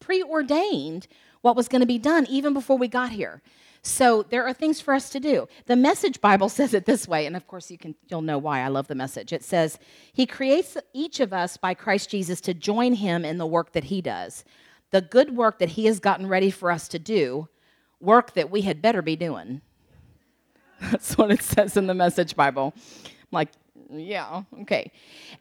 preordained 0.00 1.06
what 1.40 1.56
was 1.56 1.68
going 1.68 1.80
to 1.80 1.86
be 1.86 1.98
done 1.98 2.26
even 2.28 2.52
before 2.52 2.76
we 2.76 2.88
got 2.88 3.10
here. 3.10 3.42
So 3.82 4.22
there 4.22 4.46
are 4.46 4.52
things 4.52 4.80
for 4.80 4.94
us 4.94 5.10
to 5.10 5.18
do. 5.18 5.48
The 5.66 5.74
Message 5.74 6.20
Bible 6.20 6.48
says 6.48 6.72
it 6.72 6.86
this 6.86 7.08
way, 7.08 7.26
and 7.26 7.36
of 7.36 7.46
course 7.46 7.70
you 7.70 7.78
can 7.78 7.94
you'll 8.08 8.22
know 8.22 8.38
why 8.38 8.60
I 8.60 8.68
love 8.68 8.86
the 8.86 8.94
message. 8.94 9.32
It 9.32 9.44
says, 9.44 9.78
"He 10.12 10.26
creates 10.26 10.76
each 10.92 11.20
of 11.20 11.32
us 11.32 11.56
by 11.56 11.74
Christ 11.74 12.10
Jesus 12.10 12.40
to 12.42 12.54
join 12.54 12.94
him 12.94 13.24
in 13.24 13.38
the 13.38 13.46
work 13.46 13.72
that 13.72 13.84
he 13.84 14.00
does. 14.00 14.44
The 14.90 15.00
good 15.00 15.36
work 15.36 15.58
that 15.58 15.70
he 15.70 15.86
has 15.86 15.98
gotten 16.00 16.28
ready 16.28 16.50
for 16.50 16.70
us 16.70 16.86
to 16.88 16.98
do, 16.98 17.48
work 18.00 18.34
that 18.34 18.50
we 18.50 18.62
had 18.62 18.80
better 18.80 19.02
be 19.02 19.16
doing." 19.16 19.60
That's 20.90 21.16
what 21.16 21.30
it 21.30 21.42
says 21.42 21.76
in 21.76 21.86
the 21.86 21.94
Message 21.94 22.34
Bible. 22.34 22.74
I'm 22.76 23.12
like, 23.30 23.50
yeah, 23.90 24.42
okay. 24.62 24.90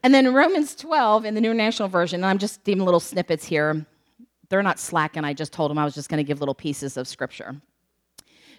And 0.03 0.13
then 0.13 0.33
Romans 0.33 0.75
12 0.75 1.25
in 1.25 1.33
the 1.33 1.41
New 1.41 1.53
National 1.53 1.87
Version, 1.87 2.23
I'm 2.23 2.37
just 2.37 2.63
giving 2.63 2.83
little 2.83 2.99
snippets 2.99 3.45
here. 3.45 3.85
They're 4.49 4.61
not 4.61 4.79
slacking. 4.79 5.23
I 5.23 5.33
just 5.33 5.53
told 5.53 5.71
them 5.71 5.77
I 5.77 5.85
was 5.85 5.95
just 5.95 6.09
going 6.09 6.17
to 6.17 6.23
give 6.23 6.39
little 6.39 6.53
pieces 6.53 6.97
of 6.97 7.07
scripture. 7.07 7.61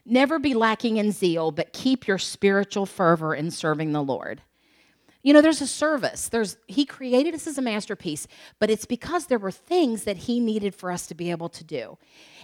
Never 0.04 0.38
be 0.38 0.54
lacking 0.54 0.96
in 0.96 1.12
zeal, 1.12 1.50
but 1.50 1.72
keep 1.72 2.06
your 2.06 2.18
spiritual 2.18 2.86
fervor 2.86 3.34
in 3.34 3.50
serving 3.50 3.92
the 3.92 4.02
Lord. 4.02 4.42
You 5.22 5.32
know, 5.32 5.40
there's 5.40 5.60
a 5.60 5.68
service. 5.68 6.28
There's 6.28 6.56
he 6.66 6.84
created 6.84 7.32
us 7.32 7.46
as 7.46 7.56
a 7.56 7.62
masterpiece, 7.62 8.26
but 8.58 8.70
it's 8.70 8.84
because 8.84 9.26
there 9.26 9.38
were 9.38 9.52
things 9.52 10.02
that 10.02 10.16
he 10.16 10.40
needed 10.40 10.74
for 10.74 10.90
us 10.90 11.06
to 11.06 11.14
be 11.14 11.30
able 11.30 11.48
to 11.50 11.62
do. 11.62 11.96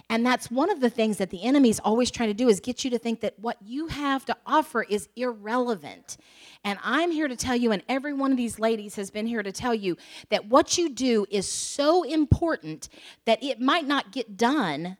And 0.09 0.25
that's 0.25 0.49
one 0.49 0.71
of 0.71 0.79
the 0.79 0.89
things 0.89 1.17
that 1.17 1.29
the 1.29 1.43
enemy's 1.43 1.81
always 1.81 2.09
trying 2.09 2.29
to 2.29 2.33
do 2.33 2.47
is 2.47 2.61
get 2.61 2.85
you 2.85 2.89
to 2.91 2.97
think 2.97 3.19
that 3.19 3.37
what 3.37 3.57
you 3.61 3.87
have 3.87 4.25
to 4.25 4.37
offer 4.45 4.83
is 4.83 5.09
irrelevant. 5.17 6.15
And 6.63 6.79
I'm 6.81 7.11
here 7.11 7.27
to 7.27 7.35
tell 7.35 7.55
you 7.55 7.73
and 7.73 7.83
every 7.89 8.13
one 8.13 8.31
of 8.31 8.37
these 8.37 8.59
ladies 8.59 8.95
has 8.95 9.11
been 9.11 9.27
here 9.27 9.43
to 9.43 9.51
tell 9.51 9.75
you 9.75 9.97
that 10.29 10.47
what 10.47 10.77
you 10.77 10.89
do 10.89 11.25
is 11.29 11.51
so 11.51 12.03
important 12.03 12.87
that 13.25 13.43
it 13.43 13.59
might 13.59 13.85
not 13.85 14.13
get 14.13 14.37
done 14.37 14.97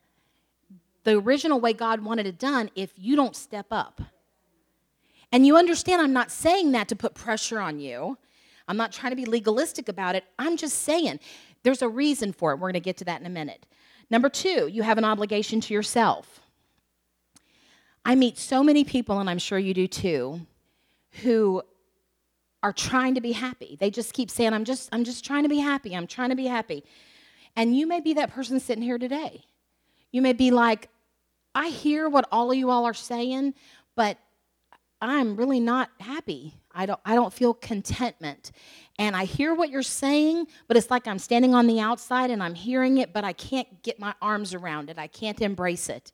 the 1.03 1.17
original 1.17 1.59
way 1.59 1.73
God 1.73 2.01
wanted 2.01 2.27
it 2.27 2.37
done 2.37 2.69
if 2.75 2.91
you 2.97 3.15
don't 3.15 3.35
step 3.35 3.67
up. 3.71 4.01
And 5.31 5.45
you 5.45 5.57
understand, 5.57 6.01
I'm 6.01 6.13
not 6.13 6.31
saying 6.31 6.71
that 6.71 6.87
to 6.89 6.95
put 6.95 7.13
pressure 7.13 7.59
on 7.59 7.79
you. 7.79 8.17
I'm 8.67 8.77
not 8.77 8.91
trying 8.91 9.11
to 9.11 9.15
be 9.15 9.25
legalistic 9.25 9.89
about 9.89 10.15
it. 10.15 10.23
I'm 10.37 10.57
just 10.57 10.81
saying 10.81 11.19
there's 11.63 11.81
a 11.81 11.89
reason 11.89 12.33
for 12.33 12.51
it. 12.51 12.55
We're 12.55 12.71
going 12.71 12.73
to 12.73 12.79
get 12.79 12.97
to 12.97 13.05
that 13.05 13.19
in 13.19 13.25
a 13.25 13.29
minute. 13.29 13.65
Number 14.09 14.29
two, 14.29 14.67
you 14.67 14.83
have 14.83 14.97
an 14.97 15.05
obligation 15.05 15.61
to 15.61 15.73
yourself. 15.73 16.41
I 18.05 18.15
meet 18.15 18.37
so 18.37 18.63
many 18.63 18.83
people, 18.83 19.19
and 19.19 19.29
I'm 19.29 19.39
sure 19.39 19.59
you 19.59 19.73
do 19.73 19.87
too, 19.87 20.47
who 21.23 21.61
are 22.63 22.73
trying 22.73 23.15
to 23.15 23.21
be 23.21 23.33
happy. 23.33 23.77
They 23.79 23.89
just 23.89 24.13
keep 24.13 24.31
saying, 24.31 24.53
I'm 24.53 24.65
just, 24.65 24.89
I'm 24.91 25.03
just 25.03 25.23
trying 25.23 25.43
to 25.43 25.49
be 25.49 25.59
happy. 25.59 25.95
I'm 25.95 26.07
trying 26.07 26.29
to 26.29 26.35
be 26.35 26.47
happy. 26.47 26.83
And 27.55 27.75
you 27.75 27.87
may 27.87 27.99
be 27.99 28.13
that 28.15 28.31
person 28.31 28.59
sitting 28.59 28.83
here 28.83 28.97
today. 28.97 29.43
You 30.11 30.21
may 30.21 30.33
be 30.33 30.51
like, 30.51 30.89
I 31.55 31.69
hear 31.69 32.09
what 32.09 32.27
all 32.31 32.51
of 32.51 32.57
you 32.57 32.69
all 32.69 32.85
are 32.85 32.93
saying, 32.93 33.53
but 33.95 34.17
I'm 35.01 35.35
really 35.35 35.59
not 35.59 35.89
happy. 35.99 36.55
I 36.73 36.85
don't, 36.85 36.99
I 37.05 37.15
don't 37.15 37.33
feel 37.33 37.53
contentment. 37.53 38.51
And 38.97 39.15
I 39.15 39.25
hear 39.25 39.53
what 39.55 39.69
you're 39.69 39.81
saying, 39.81 40.47
but 40.67 40.77
it's 40.77 40.91
like 40.91 41.07
I'm 41.07 41.19
standing 41.19 41.55
on 41.55 41.67
the 41.67 41.79
outside 41.79 42.31
and 42.31 42.43
I'm 42.43 42.53
hearing 42.53 42.97
it, 42.97 43.13
but 43.13 43.23
I 43.23 43.33
can't 43.33 43.81
get 43.81 43.99
my 43.99 44.13
arms 44.21 44.53
around 44.53 44.89
it. 44.89 44.97
I 44.97 45.07
can't 45.07 45.41
embrace 45.41 45.89
it. 45.89 46.11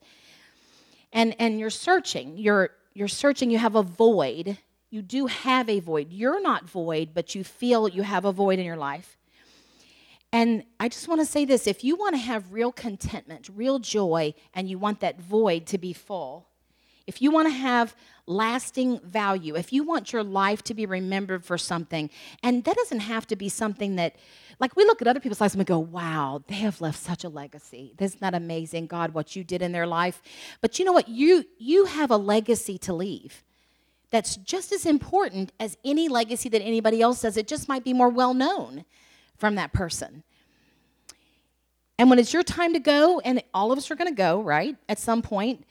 And, 1.11 1.35
and 1.39 1.59
you're 1.59 1.69
searching. 1.69 2.37
You're, 2.37 2.71
you're 2.93 3.07
searching. 3.07 3.49
You 3.49 3.57
have 3.57 3.75
a 3.75 3.83
void. 3.83 4.57
You 4.91 5.01
do 5.01 5.25
have 5.25 5.67
a 5.67 5.79
void. 5.79 6.11
You're 6.11 6.41
not 6.41 6.69
void, 6.69 7.09
but 7.13 7.33
you 7.33 7.43
feel 7.43 7.87
you 7.87 8.03
have 8.03 8.23
a 8.23 8.31
void 8.31 8.59
in 8.59 8.65
your 8.65 8.77
life. 8.77 9.14
And 10.35 10.65
I 10.81 10.89
just 10.89 11.07
want 11.07 11.21
to 11.21 11.25
say 11.25 11.45
this 11.45 11.65
if 11.65 11.81
you 11.81 11.95
want 11.95 12.13
to 12.15 12.19
have 12.19 12.51
real 12.51 12.73
contentment, 12.73 13.49
real 13.55 13.79
joy, 13.79 14.33
and 14.53 14.69
you 14.69 14.77
want 14.77 14.99
that 14.99 15.21
void 15.21 15.65
to 15.67 15.77
be 15.77 15.93
full, 15.93 16.49
if 17.07 17.21
you 17.21 17.31
want 17.31 17.47
to 17.47 17.53
have 17.53 17.95
lasting 18.27 18.99
value, 18.99 19.55
if 19.55 19.71
you 19.71 19.85
want 19.85 20.11
your 20.11 20.23
life 20.23 20.61
to 20.63 20.73
be 20.73 20.85
remembered 20.85 21.45
for 21.45 21.57
something, 21.57 22.09
and 22.43 22.65
that 22.65 22.75
doesn't 22.75 22.99
have 22.99 23.25
to 23.27 23.37
be 23.37 23.47
something 23.47 23.95
that, 23.95 24.17
like, 24.59 24.75
we 24.75 24.83
look 24.83 25.01
at 25.01 25.07
other 25.07 25.21
people's 25.21 25.39
lives 25.39 25.53
and 25.53 25.59
we 25.59 25.63
go, 25.63 25.79
wow, 25.79 26.43
they 26.47 26.55
have 26.55 26.81
left 26.81 26.99
such 26.99 27.23
a 27.23 27.29
legacy. 27.29 27.93
This 27.95 28.15
Isn't 28.15 28.35
amazing, 28.35 28.87
God, 28.87 29.13
what 29.13 29.37
you 29.37 29.45
did 29.45 29.61
in 29.61 29.71
their 29.71 29.87
life? 29.87 30.21
But 30.59 30.77
you 30.77 30.83
know 30.83 30.91
what? 30.91 31.07
You, 31.07 31.45
you 31.59 31.85
have 31.85 32.11
a 32.11 32.17
legacy 32.17 32.77
to 32.79 32.91
leave 32.91 33.41
that's 34.11 34.35
just 34.35 34.73
as 34.73 34.85
important 34.85 35.53
as 35.61 35.77
any 35.85 36.09
legacy 36.09 36.49
that 36.49 36.61
anybody 36.61 37.01
else 37.01 37.21
does. 37.21 37.37
It 37.37 37.47
just 37.47 37.69
might 37.69 37.85
be 37.85 37.93
more 37.93 38.09
well 38.09 38.33
known 38.33 38.83
from 39.37 39.55
that 39.55 39.73
person. 39.73 40.23
And 41.97 42.09
when 42.09 42.19
it's 42.19 42.33
your 42.33 42.43
time 42.43 42.73
to 42.73 42.79
go, 42.79 43.19
and 43.21 43.41
all 43.53 43.71
of 43.71 43.77
us 43.77 43.89
are 43.89 43.95
going 43.95 44.09
to 44.09 44.15
go, 44.15 44.41
right, 44.41 44.75
at 44.89 44.99
some 44.99 45.21
point, 45.21 45.63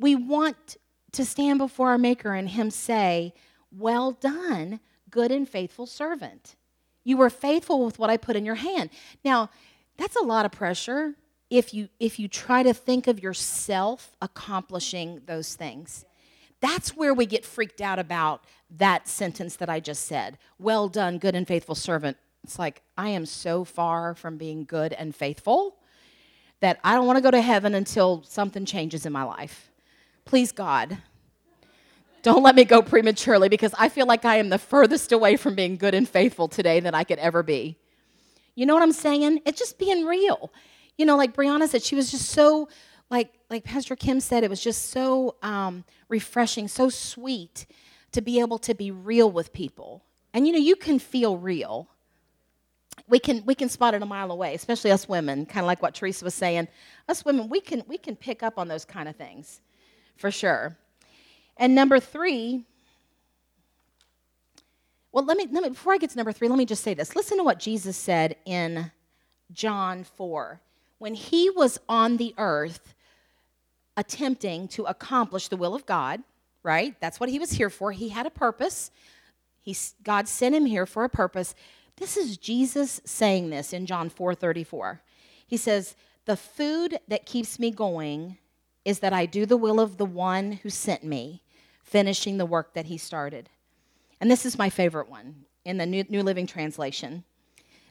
we 0.00 0.14
want 0.14 0.76
to 1.12 1.24
stand 1.24 1.58
before 1.58 1.90
our 1.90 1.98
Maker 1.98 2.34
and 2.34 2.48
Him 2.48 2.70
say, 2.70 3.32
Well 3.70 4.12
done, 4.12 4.80
good 5.10 5.30
and 5.30 5.48
faithful 5.48 5.86
servant. 5.86 6.56
You 7.04 7.16
were 7.16 7.30
faithful 7.30 7.84
with 7.84 7.98
what 7.98 8.10
I 8.10 8.16
put 8.16 8.36
in 8.36 8.44
your 8.44 8.56
hand. 8.56 8.90
Now, 9.24 9.50
that's 9.96 10.16
a 10.16 10.24
lot 10.24 10.44
of 10.44 10.52
pressure 10.52 11.14
if 11.50 11.72
you 11.72 11.88
if 11.98 12.18
you 12.18 12.28
try 12.28 12.62
to 12.62 12.74
think 12.74 13.06
of 13.06 13.22
yourself 13.22 14.16
accomplishing 14.20 15.22
those 15.26 15.54
things. 15.54 16.04
That's 16.60 16.96
where 16.96 17.14
we 17.14 17.24
get 17.24 17.44
freaked 17.44 17.80
out 17.80 17.98
about 17.98 18.44
that 18.70 19.08
sentence 19.08 19.56
that 19.56 19.70
I 19.70 19.80
just 19.80 20.04
said. 20.04 20.38
Well 20.58 20.88
done, 20.88 21.18
good 21.18 21.34
and 21.34 21.46
faithful 21.46 21.76
servant. 21.76 22.16
It's 22.48 22.58
like, 22.58 22.80
I 22.96 23.10
am 23.10 23.26
so 23.26 23.62
far 23.62 24.14
from 24.14 24.38
being 24.38 24.64
good 24.64 24.94
and 24.94 25.14
faithful 25.14 25.76
that 26.60 26.80
I 26.82 26.94
don't 26.94 27.04
want 27.06 27.18
to 27.18 27.22
go 27.22 27.30
to 27.30 27.42
heaven 27.42 27.74
until 27.74 28.22
something 28.26 28.64
changes 28.64 29.04
in 29.04 29.12
my 29.12 29.22
life. 29.22 29.70
Please, 30.24 30.50
God, 30.50 30.96
don't 32.22 32.42
let 32.42 32.54
me 32.54 32.64
go 32.64 32.80
prematurely 32.80 33.50
because 33.50 33.74
I 33.78 33.90
feel 33.90 34.06
like 34.06 34.24
I 34.24 34.36
am 34.36 34.48
the 34.48 34.56
furthest 34.56 35.12
away 35.12 35.36
from 35.36 35.56
being 35.56 35.76
good 35.76 35.92
and 35.92 36.08
faithful 36.08 36.48
today 36.48 36.80
than 36.80 36.94
I 36.94 37.04
could 37.04 37.18
ever 37.18 37.42
be. 37.42 37.76
You 38.54 38.64
know 38.64 38.72
what 38.72 38.82
I'm 38.82 38.92
saying? 38.92 39.42
It's 39.44 39.58
just 39.58 39.78
being 39.78 40.06
real. 40.06 40.50
You 40.96 41.04
know, 41.04 41.18
like 41.18 41.36
Brianna 41.36 41.68
said, 41.68 41.82
she 41.82 41.96
was 41.96 42.10
just 42.10 42.30
so, 42.30 42.70
like, 43.10 43.30
like 43.50 43.64
Pastor 43.64 43.94
Kim 43.94 44.20
said, 44.20 44.42
it 44.42 44.48
was 44.48 44.62
just 44.62 44.88
so 44.88 45.36
um, 45.42 45.84
refreshing, 46.08 46.66
so 46.66 46.88
sweet 46.88 47.66
to 48.12 48.22
be 48.22 48.40
able 48.40 48.58
to 48.60 48.74
be 48.74 48.90
real 48.90 49.30
with 49.30 49.52
people. 49.52 50.02
And 50.32 50.46
you 50.46 50.54
know, 50.54 50.58
you 50.58 50.76
can 50.76 50.98
feel 50.98 51.36
real 51.36 51.90
we 53.08 53.18
can 53.18 53.44
we 53.44 53.54
can 53.54 53.68
spot 53.68 53.94
it 53.94 54.02
a 54.02 54.06
mile 54.06 54.30
away, 54.30 54.54
especially 54.54 54.90
us 54.90 55.08
women, 55.08 55.46
kind 55.46 55.64
of 55.64 55.66
like 55.66 55.82
what 55.82 55.94
Teresa 55.94 56.24
was 56.24 56.34
saying. 56.34 56.68
Us 57.08 57.24
women, 57.24 57.48
we 57.48 57.60
can 57.60 57.82
we 57.86 57.98
can 57.98 58.16
pick 58.16 58.42
up 58.42 58.58
on 58.58 58.68
those 58.68 58.84
kind 58.84 59.08
of 59.08 59.16
things, 59.16 59.60
for 60.16 60.30
sure. 60.30 60.76
And 61.56 61.74
number 61.74 62.00
three, 62.00 62.64
well, 65.12 65.24
let 65.24 65.36
me, 65.36 65.48
let 65.50 65.62
me 65.62 65.70
before 65.70 65.92
I 65.92 65.98
get 65.98 66.10
to 66.10 66.16
number 66.16 66.32
three, 66.32 66.48
let 66.48 66.58
me 66.58 66.66
just 66.66 66.84
say 66.84 66.94
this. 66.94 67.16
Listen 67.16 67.38
to 67.38 67.44
what 67.44 67.58
Jesus 67.58 67.96
said 67.96 68.36
in 68.44 68.90
John 69.52 70.04
4. 70.04 70.60
When 70.98 71.14
he 71.14 71.50
was 71.50 71.80
on 71.88 72.16
the 72.16 72.34
earth 72.38 72.94
attempting 73.96 74.68
to 74.68 74.84
accomplish 74.84 75.48
the 75.48 75.56
will 75.56 75.74
of 75.74 75.86
God, 75.86 76.22
right? 76.62 76.94
That's 77.00 77.18
what 77.18 77.28
he 77.28 77.38
was 77.38 77.52
here 77.52 77.70
for. 77.70 77.92
He 77.92 78.10
had 78.10 78.26
a 78.26 78.30
purpose. 78.30 78.90
He, 79.60 79.76
God 80.02 80.28
sent 80.28 80.54
him 80.54 80.66
here 80.66 80.86
for 80.86 81.04
a 81.04 81.08
purpose. 81.08 81.54
This 81.98 82.16
is 82.16 82.36
Jesus 82.36 83.00
saying 83.04 83.50
this 83.50 83.72
in 83.72 83.86
John 83.86 84.08
4 84.08 84.34
34. 84.34 85.02
He 85.46 85.56
says, 85.56 85.96
The 86.26 86.36
food 86.36 86.98
that 87.08 87.26
keeps 87.26 87.58
me 87.58 87.70
going 87.70 88.38
is 88.84 89.00
that 89.00 89.12
I 89.12 89.26
do 89.26 89.46
the 89.46 89.56
will 89.56 89.80
of 89.80 89.96
the 89.96 90.06
one 90.06 90.52
who 90.52 90.70
sent 90.70 91.02
me, 91.04 91.42
finishing 91.82 92.38
the 92.38 92.46
work 92.46 92.74
that 92.74 92.86
he 92.86 92.96
started. 92.96 93.50
And 94.20 94.30
this 94.30 94.46
is 94.46 94.58
my 94.58 94.70
favorite 94.70 95.08
one 95.08 95.44
in 95.64 95.76
the 95.76 95.86
New, 95.86 96.04
New 96.08 96.22
Living 96.22 96.46
Translation. 96.46 97.24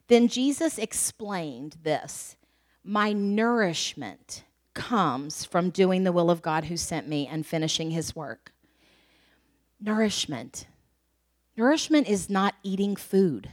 Then 0.08 0.28
Jesus 0.28 0.78
explained 0.78 1.78
this 1.84 2.36
My 2.84 3.12
nourishment 3.14 4.44
comes 4.74 5.44
from 5.44 5.70
doing 5.70 6.04
the 6.04 6.12
will 6.12 6.30
of 6.30 6.42
God 6.42 6.66
who 6.66 6.78
sent 6.78 7.08
me 7.08 7.28
and 7.28 7.46
finishing 7.46 7.92
his 7.92 8.16
work. 8.16 8.54
Nourishment. 9.82 10.68
Nourishment 11.58 12.08
is 12.08 12.30
not 12.30 12.56
eating 12.64 12.96
food. 12.96 13.50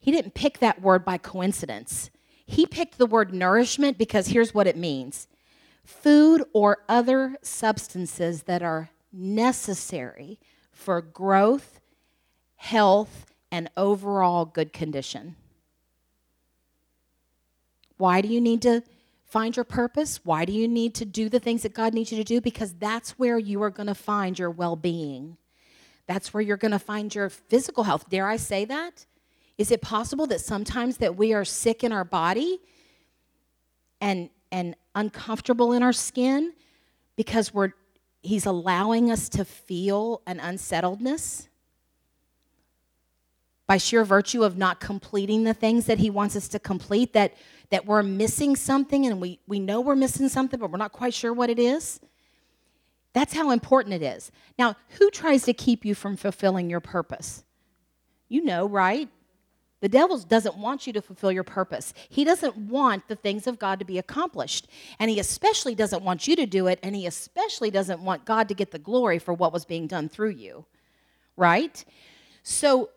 He 0.00 0.10
didn't 0.10 0.34
pick 0.34 0.58
that 0.58 0.80
word 0.80 1.04
by 1.04 1.18
coincidence. 1.18 2.10
He 2.46 2.66
picked 2.66 2.98
the 2.98 3.06
word 3.06 3.32
nourishment 3.32 3.98
because 3.98 4.28
here's 4.28 4.54
what 4.54 4.66
it 4.66 4.76
means 4.76 5.28
food 5.84 6.44
or 6.52 6.78
other 6.88 7.36
substances 7.42 8.44
that 8.44 8.62
are 8.62 8.90
necessary 9.12 10.38
for 10.72 11.00
growth, 11.00 11.80
health, 12.56 13.26
and 13.52 13.70
overall 13.76 14.44
good 14.44 14.72
condition. 14.72 15.36
Why 17.96 18.20
do 18.20 18.28
you 18.28 18.40
need 18.40 18.62
to 18.62 18.82
find 19.26 19.54
your 19.54 19.64
purpose? 19.64 20.20
Why 20.24 20.44
do 20.44 20.52
you 20.52 20.66
need 20.66 20.94
to 20.96 21.04
do 21.04 21.28
the 21.28 21.40
things 21.40 21.62
that 21.62 21.74
God 21.74 21.92
needs 21.92 22.10
you 22.10 22.18
to 22.18 22.24
do? 22.24 22.40
Because 22.40 22.72
that's 22.74 23.18
where 23.18 23.38
you 23.38 23.62
are 23.62 23.70
going 23.70 23.88
to 23.88 23.94
find 23.94 24.38
your 24.38 24.50
well 24.50 24.76
being. 24.76 25.36
That's 26.06 26.32
where 26.32 26.40
you're 26.40 26.56
going 26.56 26.72
to 26.72 26.78
find 26.78 27.14
your 27.14 27.28
physical 27.28 27.84
health. 27.84 28.08
Dare 28.08 28.26
I 28.26 28.36
say 28.36 28.64
that? 28.64 29.06
Is 29.60 29.70
it 29.70 29.82
possible 29.82 30.26
that 30.28 30.40
sometimes 30.40 30.96
that 30.96 31.16
we 31.16 31.34
are 31.34 31.44
sick 31.44 31.84
in 31.84 31.92
our 31.92 32.02
body 32.02 32.60
and 34.00 34.30
and 34.50 34.74
uncomfortable 34.94 35.74
in 35.74 35.82
our 35.82 35.92
skin 35.92 36.54
because 37.14 37.52
we're 37.52 37.74
he's 38.22 38.46
allowing 38.46 39.10
us 39.10 39.28
to 39.28 39.44
feel 39.44 40.22
an 40.26 40.40
unsettledness? 40.40 41.50
By 43.66 43.76
sheer 43.76 44.02
virtue 44.02 44.44
of 44.44 44.56
not 44.56 44.80
completing 44.80 45.44
the 45.44 45.52
things 45.52 45.84
that 45.84 45.98
he 45.98 46.08
wants 46.08 46.36
us 46.36 46.48
to 46.48 46.58
complete 46.58 47.12
that 47.12 47.34
that 47.68 47.84
we're 47.84 48.02
missing 48.02 48.56
something 48.56 49.04
and 49.04 49.20
we 49.20 49.40
we 49.46 49.60
know 49.60 49.82
we're 49.82 49.94
missing 49.94 50.30
something 50.30 50.58
but 50.58 50.70
we're 50.70 50.78
not 50.78 50.92
quite 50.92 51.12
sure 51.12 51.34
what 51.34 51.50
it 51.50 51.58
is? 51.58 52.00
That's 53.12 53.34
how 53.34 53.50
important 53.50 53.92
it 53.92 54.02
is. 54.02 54.32
Now 54.58 54.76
who 54.98 55.10
tries 55.10 55.42
to 55.42 55.52
keep 55.52 55.84
you 55.84 55.94
from 55.94 56.16
fulfilling 56.16 56.70
your 56.70 56.80
purpose? 56.80 57.44
You 58.30 58.42
know 58.42 58.66
right 58.66 59.10
the 59.80 59.88
devil 59.88 60.18
doesn't 60.18 60.56
want 60.56 60.86
you 60.86 60.92
to 60.92 61.00
fulfill 61.00 61.32
your 61.32 61.44
purpose. 61.44 61.94
He 62.08 62.24
doesn't 62.24 62.56
want 62.56 63.08
the 63.08 63.16
things 63.16 63.46
of 63.46 63.58
God 63.58 63.78
to 63.78 63.84
be 63.84 63.98
accomplished. 63.98 64.68
And 64.98 65.10
he 65.10 65.18
especially 65.18 65.74
doesn't 65.74 66.04
want 66.04 66.28
you 66.28 66.36
to 66.36 66.46
do 66.46 66.66
it. 66.66 66.78
And 66.82 66.94
he 66.94 67.06
especially 67.06 67.70
doesn't 67.70 68.00
want 68.00 68.26
God 68.26 68.48
to 68.48 68.54
get 68.54 68.72
the 68.72 68.78
glory 68.78 69.18
for 69.18 69.32
what 69.32 69.52
was 69.52 69.64
being 69.64 69.86
done 69.86 70.08
through 70.08 70.30
you. 70.30 70.66
Right? 71.36 71.82
So, 72.42 72.90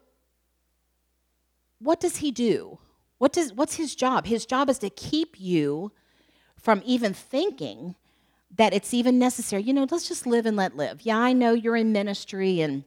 what 1.80 2.00
does 2.00 2.18
he 2.18 2.32
do? 2.32 2.80
What 3.18 3.32
does, 3.32 3.54
what's 3.54 3.76
his 3.76 3.96
job? 3.96 4.26
His 4.26 4.46
job 4.46 4.70
is 4.70 4.80
to 4.80 4.90
keep 4.90 5.40
you 5.40 5.92
from 6.58 6.82
even 6.86 7.14
thinking 7.14 7.96
that 8.56 8.74
it's 8.74 8.94
even 8.94 9.18
necessary. 9.20 9.64
You 9.64 9.74
know, 9.74 9.88
let's 9.90 10.08
just 10.08 10.28
live 10.28 10.46
and 10.46 10.58
let 10.58 10.76
live. 10.76 11.02
Yeah, 11.02 11.18
I 11.18 11.34
know 11.34 11.54
you're 11.54 11.76
in 11.76 11.92
ministry 11.92 12.62
and 12.62 12.84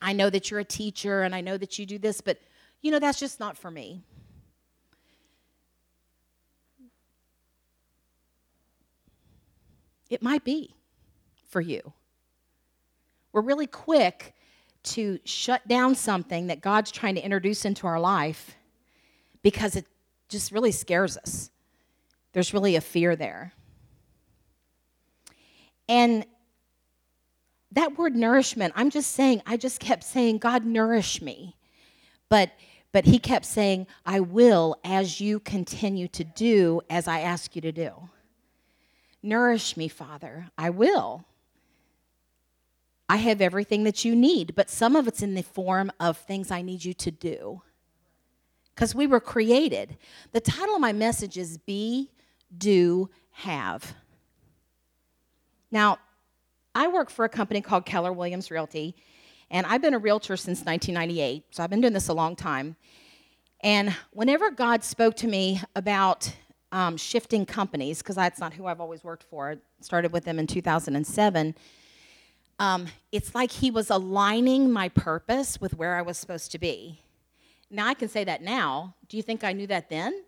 I 0.00 0.12
know 0.12 0.30
that 0.30 0.50
you're 0.50 0.60
a 0.60 0.64
teacher 0.64 1.22
and 1.22 1.34
I 1.34 1.40
know 1.40 1.56
that 1.56 1.78
you 1.78 1.86
do 1.86 1.98
this, 1.98 2.20
but 2.20 2.38
you 2.82 2.90
know, 2.90 2.98
that's 2.98 3.18
just 3.18 3.40
not 3.40 3.56
for 3.56 3.70
me. 3.70 4.02
It 10.08 10.22
might 10.22 10.44
be 10.44 10.74
for 11.48 11.60
you. 11.60 11.92
We're 13.32 13.40
really 13.42 13.66
quick 13.66 14.34
to 14.84 15.18
shut 15.24 15.66
down 15.66 15.94
something 15.94 16.46
that 16.46 16.60
God's 16.60 16.92
trying 16.92 17.16
to 17.16 17.24
introduce 17.24 17.64
into 17.64 17.86
our 17.86 17.98
life 17.98 18.56
because 19.42 19.74
it 19.74 19.86
just 20.28 20.52
really 20.52 20.72
scares 20.72 21.16
us. 21.16 21.50
There's 22.32 22.54
really 22.54 22.76
a 22.76 22.80
fear 22.80 23.16
there. 23.16 23.52
And 25.88 26.24
that 27.72 27.98
word 27.98 28.16
nourishment, 28.16 28.72
I'm 28.76 28.90
just 28.90 29.12
saying, 29.12 29.42
I 29.46 29.56
just 29.56 29.80
kept 29.80 30.04
saying, 30.04 30.38
God, 30.38 30.64
nourish 30.64 31.20
me. 31.20 31.56
But 32.28 32.50
but 32.96 33.04
he 33.04 33.18
kept 33.18 33.44
saying, 33.44 33.86
I 34.06 34.20
will 34.20 34.74
as 34.82 35.20
you 35.20 35.38
continue 35.38 36.08
to 36.08 36.24
do 36.24 36.80
as 36.88 37.06
I 37.06 37.20
ask 37.20 37.54
you 37.54 37.60
to 37.60 37.70
do. 37.70 38.08
Nourish 39.22 39.76
me, 39.76 39.86
Father. 39.86 40.48
I 40.56 40.70
will. 40.70 41.26
I 43.06 43.16
have 43.16 43.42
everything 43.42 43.84
that 43.84 44.06
you 44.06 44.16
need, 44.16 44.54
but 44.56 44.70
some 44.70 44.96
of 44.96 45.06
it's 45.06 45.20
in 45.20 45.34
the 45.34 45.42
form 45.42 45.92
of 46.00 46.16
things 46.16 46.50
I 46.50 46.62
need 46.62 46.86
you 46.86 46.94
to 46.94 47.10
do. 47.10 47.60
Because 48.74 48.94
we 48.94 49.06
were 49.06 49.20
created. 49.20 49.98
The 50.32 50.40
title 50.40 50.76
of 50.76 50.80
my 50.80 50.94
message 50.94 51.36
is 51.36 51.58
Be, 51.58 52.10
Do, 52.56 53.10
Have. 53.32 53.94
Now, 55.70 55.98
I 56.74 56.88
work 56.88 57.10
for 57.10 57.26
a 57.26 57.28
company 57.28 57.60
called 57.60 57.84
Keller 57.84 58.14
Williams 58.14 58.50
Realty, 58.50 58.96
and 59.50 59.66
I've 59.66 59.82
been 59.82 59.94
a 59.94 59.98
realtor 59.98 60.36
since 60.36 60.64
1998, 60.64 61.44
so 61.50 61.62
I've 61.62 61.70
been 61.70 61.80
doing 61.80 61.92
this 61.92 62.08
a 62.08 62.14
long 62.14 62.34
time. 62.34 62.76
And 63.62 63.94
whenever 64.12 64.50
God 64.50 64.84
spoke 64.84 65.16
to 65.16 65.28
me 65.28 65.60
about 65.74 66.32
um, 66.72 66.96
shifting 66.96 67.46
companies, 67.46 67.98
because 67.98 68.16
that's 68.16 68.40
not 68.40 68.52
who 68.52 68.66
I've 68.66 68.80
always 68.80 69.04
worked 69.04 69.24
for, 69.24 69.52
I 69.52 69.56
started 69.80 70.12
with 70.12 70.24
them 70.24 70.38
in 70.38 70.46
2007. 70.46 71.54
Um, 72.58 72.86
it's 73.12 73.34
like 73.34 73.50
He 73.50 73.70
was 73.70 73.90
aligning 73.90 74.72
my 74.72 74.88
purpose 74.88 75.60
with 75.60 75.74
where 75.74 75.96
I 75.96 76.02
was 76.02 76.18
supposed 76.18 76.52
to 76.52 76.58
be. 76.58 77.00
Now 77.70 77.86
I 77.86 77.94
can 77.94 78.08
say 78.08 78.24
that 78.24 78.42
now. 78.42 78.94
Do 79.08 79.16
you 79.16 79.22
think 79.22 79.44
I 79.44 79.52
knew 79.52 79.66
that 79.68 79.90
then? 79.90 80.22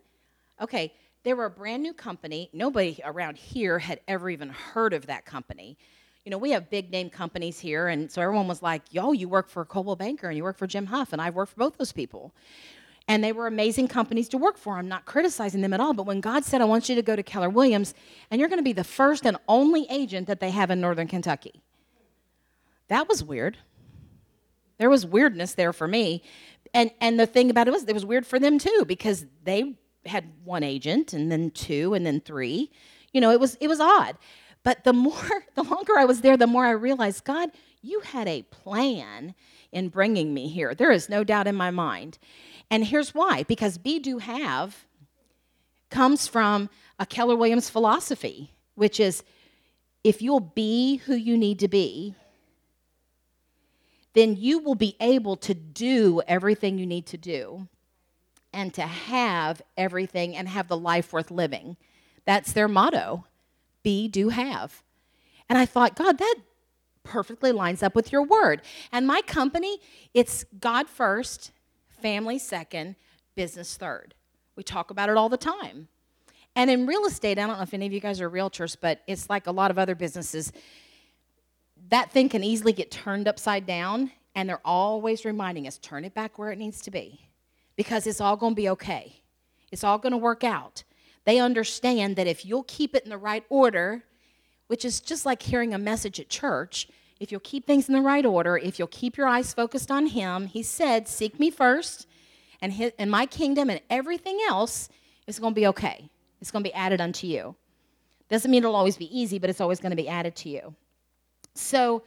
Okay, 0.61 0.93
they 1.23 1.33
were 1.33 1.45
a 1.45 1.49
brand 1.49 1.83
new 1.83 1.93
company. 1.93 2.49
Nobody 2.53 2.99
around 3.03 3.37
here 3.37 3.79
had 3.79 3.99
ever 4.07 4.29
even 4.29 4.49
heard 4.49 4.93
of 4.93 5.07
that 5.07 5.25
company 5.25 5.77
you 6.29 6.31
know, 6.31 6.37
we 6.37 6.51
have 6.51 6.69
big 6.69 6.91
name 6.91 7.09
companies 7.09 7.59
here, 7.59 7.87
and 7.87 8.11
so 8.11 8.21
everyone 8.21 8.47
was 8.47 8.61
like, 8.61 8.83
yo, 8.91 9.13
you 9.13 9.27
work 9.27 9.49
for 9.49 9.65
Coldwell 9.65 9.95
Banker 9.95 10.27
and 10.27 10.37
you 10.37 10.43
work 10.43 10.59
for 10.59 10.67
Jim 10.67 10.85
Huff, 10.85 11.11
and 11.11 11.19
I've 11.19 11.33
worked 11.33 11.53
for 11.53 11.57
both 11.57 11.79
those 11.79 11.91
people. 11.91 12.35
And 13.07 13.23
they 13.23 13.31
were 13.31 13.47
amazing 13.47 13.87
companies 13.87 14.29
to 14.29 14.37
work 14.37 14.55
for. 14.55 14.77
I'm 14.77 14.87
not 14.87 15.05
criticizing 15.05 15.61
them 15.61 15.73
at 15.73 15.79
all, 15.79 15.95
but 15.95 16.05
when 16.05 16.21
God 16.21 16.45
said, 16.45 16.61
I 16.61 16.65
want 16.65 16.87
you 16.87 16.93
to 16.93 17.01
go 17.01 17.15
to 17.15 17.23
Keller 17.23 17.49
Williams, 17.49 17.95
and 18.29 18.39
you're 18.39 18.47
going 18.47 18.59
to 18.59 18.63
be 18.63 18.73
the 18.73 18.83
first 18.83 19.25
and 19.25 19.37
only 19.47 19.87
agent 19.89 20.27
that 20.27 20.39
they 20.39 20.51
have 20.51 20.69
in 20.69 20.79
Northern 20.79 21.07
Kentucky, 21.07 21.63
that 22.89 23.09
was 23.09 23.23
weird. 23.23 23.57
There 24.77 24.91
was 24.91 25.07
weirdness 25.07 25.55
there 25.55 25.73
for 25.73 25.87
me. 25.87 26.21
And, 26.75 26.91
and 27.01 27.19
the 27.19 27.25
thing 27.25 27.49
about 27.49 27.67
it 27.67 27.71
was, 27.71 27.85
it 27.85 27.93
was 27.93 28.05
weird 28.05 28.27
for 28.27 28.37
them 28.37 28.59
too, 28.59 28.85
because 28.87 29.25
they 29.45 29.79
had 30.05 30.25
one 30.43 30.61
agent 30.61 31.11
and 31.11 31.31
then 31.31 31.49
two 31.49 31.95
and 31.95 32.05
then 32.05 32.21
three. 32.21 32.69
You 33.13 33.19
know, 33.19 33.31
it 33.31 33.39
was, 33.39 33.55
it 33.55 33.67
was 33.67 33.79
odd. 33.79 34.15
But 34.63 34.83
the 34.83 34.93
more, 34.93 35.45
the 35.55 35.63
longer 35.63 35.97
I 35.97 36.05
was 36.05 36.21
there, 36.21 36.37
the 36.37 36.47
more 36.47 36.65
I 36.65 36.71
realized, 36.71 37.23
God, 37.23 37.49
you 37.81 38.01
had 38.01 38.27
a 38.27 38.43
plan 38.43 39.35
in 39.71 39.89
bringing 39.89 40.33
me 40.33 40.47
here. 40.47 40.75
There 40.75 40.91
is 40.91 41.09
no 41.09 41.23
doubt 41.23 41.47
in 41.47 41.55
my 41.55 41.71
mind. 41.71 42.17
And 42.69 42.85
here's 42.85 43.13
why 43.13 43.43
because 43.43 43.77
be, 43.77 43.99
do, 43.99 44.19
have 44.19 44.85
comes 45.89 46.27
from 46.27 46.69
a 46.99 47.05
Keller 47.05 47.35
Williams 47.35 47.69
philosophy, 47.69 48.53
which 48.75 48.99
is 48.99 49.23
if 50.03 50.21
you'll 50.21 50.39
be 50.39 50.97
who 50.97 51.15
you 51.15 51.37
need 51.37 51.59
to 51.59 51.67
be, 51.67 52.15
then 54.13 54.35
you 54.35 54.59
will 54.59 54.75
be 54.75 54.95
able 54.99 55.35
to 55.37 55.53
do 55.53 56.21
everything 56.27 56.77
you 56.77 56.85
need 56.85 57.05
to 57.07 57.17
do 57.17 57.67
and 58.51 58.73
to 58.73 58.81
have 58.81 59.61
everything 59.77 60.35
and 60.35 60.47
have 60.49 60.67
the 60.67 60.77
life 60.77 61.13
worth 61.13 61.31
living. 61.31 61.77
That's 62.25 62.51
their 62.51 62.67
motto 62.67 63.25
be, 63.83 64.07
do, 64.07 64.29
have. 64.29 64.83
And 65.47 65.57
I 65.57 65.65
thought, 65.65 65.95
God, 65.95 66.17
that 66.17 66.35
perfectly 67.03 67.51
lines 67.51 67.81
up 67.81 67.95
with 67.95 68.11
your 68.11 68.23
word. 68.23 68.61
And 68.91 69.07
my 69.07 69.21
company, 69.21 69.79
it's 70.13 70.45
God 70.59 70.87
first, 70.87 71.51
family 72.01 72.37
second, 72.39 72.95
business 73.35 73.75
third. 73.77 74.13
We 74.55 74.63
talk 74.63 74.91
about 74.91 75.09
it 75.09 75.17
all 75.17 75.29
the 75.29 75.37
time. 75.37 75.87
And 76.55 76.69
in 76.69 76.85
real 76.85 77.05
estate, 77.05 77.39
I 77.39 77.47
don't 77.47 77.57
know 77.57 77.63
if 77.63 77.73
any 77.73 77.85
of 77.85 77.93
you 77.93 77.99
guys 77.99 78.19
are 78.21 78.29
realtors, 78.29 78.75
but 78.79 79.01
it's 79.07 79.29
like 79.29 79.47
a 79.47 79.51
lot 79.51 79.71
of 79.71 79.79
other 79.79 79.95
businesses. 79.95 80.51
That 81.89 82.11
thing 82.11 82.29
can 82.29 82.43
easily 82.43 82.73
get 82.73 82.91
turned 82.91 83.27
upside 83.27 83.65
down, 83.65 84.11
and 84.35 84.49
they're 84.49 84.61
always 84.65 85.25
reminding 85.25 85.67
us 85.67 85.77
turn 85.77 86.03
it 86.05 86.13
back 86.13 86.37
where 86.37 86.51
it 86.51 86.57
needs 86.57 86.81
to 86.81 86.91
be 86.91 87.21
because 87.75 88.05
it's 88.05 88.19
all 88.19 88.35
going 88.35 88.51
to 88.51 88.61
be 88.61 88.69
okay. 88.69 89.21
It's 89.71 89.83
all 89.83 89.97
going 89.97 90.11
to 90.11 90.17
work 90.17 90.43
out. 90.43 90.83
They 91.29 91.37
understand 91.37 92.15
that 92.15 92.25
if 92.25 92.43
you'll 92.43 92.63
keep 92.63 92.95
it 92.95 93.03
in 93.03 93.11
the 93.11 93.17
right 93.19 93.43
order, 93.49 94.03
which 94.65 94.83
is 94.83 94.99
just 94.99 95.27
like 95.27 95.43
hearing 95.43 95.75
a 95.75 95.77
message 95.77 96.19
at 96.19 96.27
church, 96.27 96.87
if 97.19 97.31
you'll 97.31 97.39
keep 97.41 97.67
things 97.67 97.87
in 97.87 97.93
the 97.93 98.01
right 98.01 98.25
order, 98.25 98.57
if 98.57 98.79
you'll 98.79 98.87
keep 98.87 99.15
your 99.15 99.27
eyes 99.27 99.53
focused 99.53 99.91
on 99.91 100.07
Him, 100.07 100.47
He 100.47 100.63
said, 100.63 101.07
Seek 101.07 101.39
me 101.39 101.51
first, 101.51 102.07
and, 102.63 102.73
his, 102.73 102.93
and 102.97 103.11
my 103.11 103.27
kingdom 103.27 103.69
and 103.69 103.79
everything 103.91 104.39
else 104.49 104.89
is 105.27 105.37
going 105.37 105.53
to 105.53 105.61
be 105.61 105.67
okay. 105.67 106.09
It's 106.41 106.49
going 106.49 106.63
to 106.63 106.67
be 106.67 106.73
added 106.73 106.99
unto 106.99 107.27
you. 107.27 107.55
Doesn't 108.27 108.49
mean 108.49 108.63
it'll 108.63 108.75
always 108.75 108.97
be 108.97 109.15
easy, 109.15 109.37
but 109.37 109.51
it's 109.51 109.61
always 109.61 109.79
going 109.79 109.91
to 109.91 109.95
be 109.95 110.09
added 110.09 110.35
to 110.37 110.49
you. 110.49 110.73
So 111.53 112.01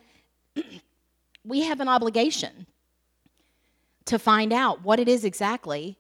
we 1.45 1.61
have 1.61 1.79
an 1.79 1.87
obligation 1.87 2.67
to 4.07 4.19
find 4.19 4.53
out 4.53 4.83
what 4.83 4.99
it 4.99 5.07
is 5.07 5.25
exactly 5.25 5.97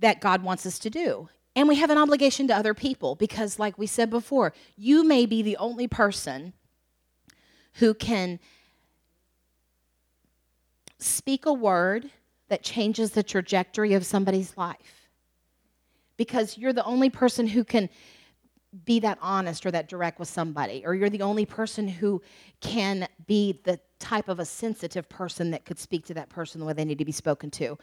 that 0.00 0.20
God 0.20 0.42
wants 0.42 0.66
us 0.66 0.80
to 0.80 0.90
do. 0.90 1.28
And 1.56 1.68
we 1.68 1.76
have 1.76 1.90
an 1.90 1.98
obligation 1.98 2.48
to 2.48 2.56
other 2.56 2.74
people 2.74 3.14
because, 3.14 3.58
like 3.58 3.78
we 3.78 3.86
said 3.86 4.10
before, 4.10 4.52
you 4.76 5.04
may 5.04 5.24
be 5.24 5.42
the 5.42 5.56
only 5.56 5.86
person 5.86 6.52
who 7.74 7.94
can 7.94 8.40
speak 10.98 11.46
a 11.46 11.52
word 11.52 12.10
that 12.48 12.62
changes 12.62 13.12
the 13.12 13.22
trajectory 13.22 13.94
of 13.94 14.04
somebody's 14.04 14.56
life. 14.56 15.08
Because 16.16 16.58
you're 16.58 16.72
the 16.72 16.84
only 16.84 17.10
person 17.10 17.46
who 17.46 17.64
can 17.64 17.88
be 18.84 18.98
that 19.00 19.18
honest 19.20 19.64
or 19.64 19.70
that 19.70 19.88
direct 19.88 20.18
with 20.18 20.28
somebody, 20.28 20.82
or 20.84 20.94
you're 20.94 21.10
the 21.10 21.22
only 21.22 21.46
person 21.46 21.86
who 21.86 22.20
can 22.60 23.06
be 23.26 23.60
the 23.64 23.78
type 24.00 24.28
of 24.28 24.40
a 24.40 24.44
sensitive 24.44 25.08
person 25.08 25.52
that 25.52 25.64
could 25.64 25.78
speak 25.78 26.04
to 26.06 26.14
that 26.14 26.28
person 26.28 26.60
the 26.60 26.66
way 26.66 26.72
they 26.72 26.84
need 26.84 26.98
to 26.98 27.04
be 27.04 27.12
spoken 27.12 27.50
to. 27.50 27.78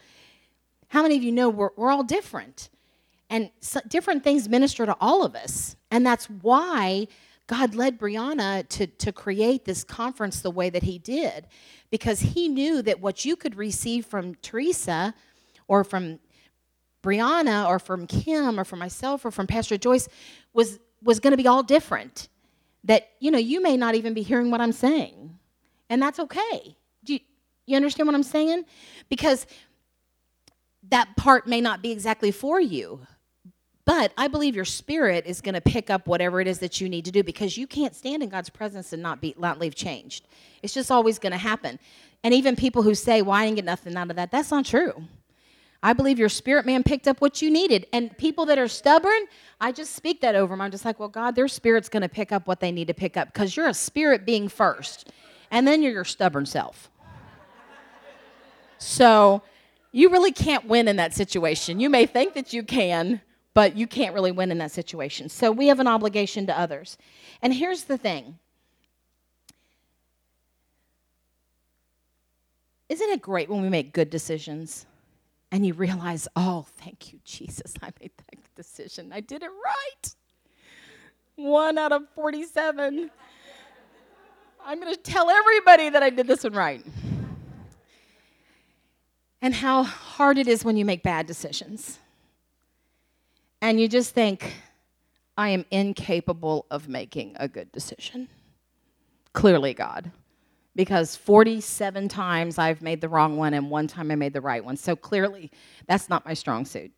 How 0.88 1.02
many 1.02 1.16
of 1.16 1.22
you 1.22 1.32
know 1.32 1.48
we're, 1.48 1.70
we're 1.76 1.90
all 1.90 2.02
different? 2.02 2.68
And 3.32 3.50
so 3.60 3.80
different 3.88 4.22
things 4.22 4.46
minister 4.46 4.84
to 4.84 4.94
all 5.00 5.24
of 5.24 5.34
us. 5.34 5.74
And 5.90 6.04
that's 6.04 6.26
why 6.26 7.08
God 7.46 7.74
led 7.74 7.98
Brianna 7.98 8.68
to, 8.68 8.86
to 8.86 9.10
create 9.10 9.64
this 9.64 9.82
conference 9.84 10.42
the 10.42 10.50
way 10.50 10.68
that 10.68 10.82
He 10.82 10.98
did, 10.98 11.46
because 11.90 12.20
He 12.20 12.46
knew 12.46 12.82
that 12.82 13.00
what 13.00 13.24
you 13.24 13.34
could 13.34 13.56
receive 13.56 14.04
from 14.04 14.34
Teresa 14.36 15.14
or 15.66 15.82
from 15.82 16.18
Brianna 17.02 17.66
or 17.66 17.78
from 17.78 18.06
Kim 18.06 18.60
or 18.60 18.64
from 18.64 18.78
myself 18.78 19.24
or 19.24 19.30
from 19.30 19.46
Pastor 19.46 19.78
Joyce 19.78 20.08
was, 20.52 20.78
was 21.02 21.18
going 21.18 21.32
to 21.32 21.36
be 21.38 21.48
all 21.48 21.62
different. 21.62 22.28
That, 22.84 23.08
you 23.18 23.30
know, 23.30 23.38
you 23.38 23.62
may 23.62 23.78
not 23.78 23.94
even 23.94 24.12
be 24.12 24.22
hearing 24.22 24.50
what 24.50 24.60
I'm 24.60 24.72
saying. 24.72 25.38
And 25.88 26.02
that's 26.02 26.18
okay. 26.18 26.76
Do 27.04 27.14
you, 27.14 27.20
you 27.64 27.76
understand 27.76 28.08
what 28.08 28.14
I'm 28.14 28.22
saying? 28.22 28.64
Because 29.08 29.46
that 30.90 31.16
part 31.16 31.46
may 31.46 31.62
not 31.62 31.80
be 31.80 31.92
exactly 31.92 32.30
for 32.30 32.60
you. 32.60 33.06
But 33.84 34.12
I 34.16 34.28
believe 34.28 34.54
your 34.54 34.64
spirit 34.64 35.26
is 35.26 35.40
going 35.40 35.54
to 35.54 35.60
pick 35.60 35.90
up 35.90 36.06
whatever 36.06 36.40
it 36.40 36.46
is 36.46 36.60
that 36.60 36.80
you 36.80 36.88
need 36.88 37.04
to 37.06 37.10
do 37.10 37.22
because 37.24 37.56
you 37.56 37.66
can't 37.66 37.96
stand 37.96 38.22
in 38.22 38.28
God's 38.28 38.50
presence 38.50 38.92
and 38.92 39.02
not 39.02 39.20
be 39.20 39.34
not 39.38 39.58
leave 39.58 39.74
changed. 39.74 40.26
It's 40.62 40.72
just 40.72 40.90
always 40.90 41.18
going 41.18 41.32
to 41.32 41.38
happen. 41.38 41.78
And 42.22 42.32
even 42.32 42.54
people 42.54 42.82
who 42.82 42.94
say, 42.94 43.22
"Well, 43.22 43.32
I 43.32 43.44
didn't 43.44 43.56
get 43.56 43.64
nothing 43.64 43.96
out 43.96 44.10
of 44.10 44.16
that," 44.16 44.30
that's 44.30 44.52
not 44.52 44.66
true. 44.66 45.04
I 45.82 45.92
believe 45.94 46.18
your 46.18 46.28
spirit 46.28 46.64
man 46.64 46.84
picked 46.84 47.08
up 47.08 47.20
what 47.20 47.42
you 47.42 47.50
needed. 47.50 47.86
And 47.92 48.16
people 48.16 48.46
that 48.46 48.58
are 48.58 48.68
stubborn, 48.68 49.24
I 49.60 49.72
just 49.72 49.96
speak 49.96 50.20
that 50.20 50.36
over 50.36 50.52
them. 50.52 50.60
I'm 50.60 50.70
just 50.70 50.84
like, 50.84 51.00
well, 51.00 51.08
God, 51.08 51.34
their 51.34 51.48
spirit's 51.48 51.88
going 51.88 52.02
to 52.02 52.08
pick 52.08 52.30
up 52.30 52.46
what 52.46 52.60
they 52.60 52.70
need 52.70 52.86
to 52.86 52.94
pick 52.94 53.16
up 53.16 53.32
because 53.32 53.56
you're 53.56 53.66
a 53.66 53.74
spirit 53.74 54.24
being 54.24 54.48
first, 54.48 55.10
and 55.50 55.66
then 55.66 55.82
you're 55.82 55.92
your 55.92 56.04
stubborn 56.04 56.46
self. 56.46 56.88
so 58.78 59.42
you 59.90 60.08
really 60.08 60.32
can't 60.32 60.66
win 60.66 60.86
in 60.86 60.96
that 60.96 61.14
situation. 61.14 61.80
You 61.80 61.90
may 61.90 62.06
think 62.06 62.34
that 62.34 62.52
you 62.52 62.62
can, 62.62 63.20
but 63.54 63.76
you 63.76 63.86
can't 63.86 64.14
really 64.14 64.32
win 64.32 64.50
in 64.50 64.58
that 64.58 64.70
situation. 64.70 65.28
So 65.28 65.50
we 65.50 65.66
have 65.68 65.80
an 65.80 65.86
obligation 65.86 66.46
to 66.46 66.58
others. 66.58 66.96
And 67.42 67.54
here's 67.54 67.84
the 67.84 67.98
thing 67.98 68.38
Isn't 72.88 73.08
it 73.08 73.22
great 73.22 73.48
when 73.48 73.62
we 73.62 73.70
make 73.70 73.94
good 73.94 74.10
decisions 74.10 74.84
and 75.50 75.64
you 75.64 75.72
realize, 75.72 76.28
oh, 76.36 76.66
thank 76.76 77.10
you, 77.12 77.20
Jesus, 77.24 77.72
I 77.82 77.90
made 78.00 78.10
that 78.18 78.54
decision. 78.54 79.12
I 79.14 79.20
did 79.20 79.42
it 79.42 79.48
right. 79.48 80.14
One 81.36 81.78
out 81.78 81.92
of 81.92 82.02
47. 82.14 83.10
I'm 84.64 84.80
going 84.80 84.94
to 84.94 85.00
tell 85.00 85.30
everybody 85.30 85.88
that 85.88 86.02
I 86.02 86.10
did 86.10 86.26
this 86.26 86.44
one 86.44 86.52
right. 86.52 86.84
And 89.40 89.54
how 89.54 89.84
hard 89.84 90.36
it 90.36 90.46
is 90.46 90.62
when 90.62 90.76
you 90.76 90.84
make 90.84 91.02
bad 91.02 91.26
decisions 91.26 91.98
and 93.62 93.80
you 93.80 93.88
just 93.88 94.12
think, 94.12 94.52
I 95.38 95.48
am 95.50 95.64
incapable 95.70 96.66
of 96.70 96.88
making 96.88 97.36
a 97.38 97.48
good 97.48 97.72
decision. 97.72 98.28
Clearly, 99.32 99.72
God. 99.72 100.10
Because 100.74 101.16
47 101.16 102.08
times 102.08 102.58
I've 102.58 102.82
made 102.82 103.00
the 103.00 103.08
wrong 103.08 103.36
one 103.36 103.54
and 103.54 103.70
one 103.70 103.86
time 103.86 104.10
I 104.10 104.16
made 104.16 104.32
the 104.32 104.40
right 104.40 104.64
one. 104.64 104.76
So 104.76 104.96
clearly, 104.96 105.50
that's 105.86 106.08
not 106.08 106.26
my 106.26 106.34
strong 106.34 106.64
suit. 106.64 106.90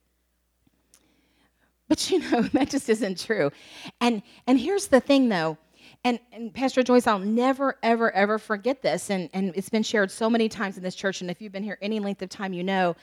But 1.89 2.11
you 2.11 2.19
know, 2.31 2.43
that 2.55 2.71
just 2.71 2.89
isn't 2.89 3.21
true. 3.21 3.53
And, 4.01 4.23
and 4.47 4.59
here's 4.59 4.87
the 4.89 5.01
thing 5.01 5.29
though, 5.29 5.59
and, 6.03 6.19
and 6.33 6.53
Pastor 6.53 6.83
Joyce, 6.83 7.07
I'll 7.07 7.19
never, 7.19 7.77
ever, 7.83 8.11
ever 8.13 8.39
forget 8.39 8.83
this. 8.83 9.11
And, 9.11 9.29
and 9.33 9.53
it's 9.55 9.69
been 9.69 9.83
shared 9.83 10.11
so 10.11 10.29
many 10.31 10.49
times 10.49 10.77
in 10.77 10.83
this 10.83 10.95
church. 10.95 11.21
And 11.21 11.31
if 11.31 11.41
you've 11.41 11.53
been 11.53 11.63
here 11.63 11.79
any 11.83 12.01
length 12.01 12.23
of 12.23 12.29
time, 12.31 12.53
you 12.53 12.65
know. 12.65 12.97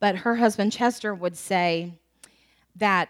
But 0.00 0.16
her 0.16 0.34
husband, 0.36 0.72
Chester, 0.72 1.14
would 1.14 1.36
say, 1.36 1.92
that 2.76 3.08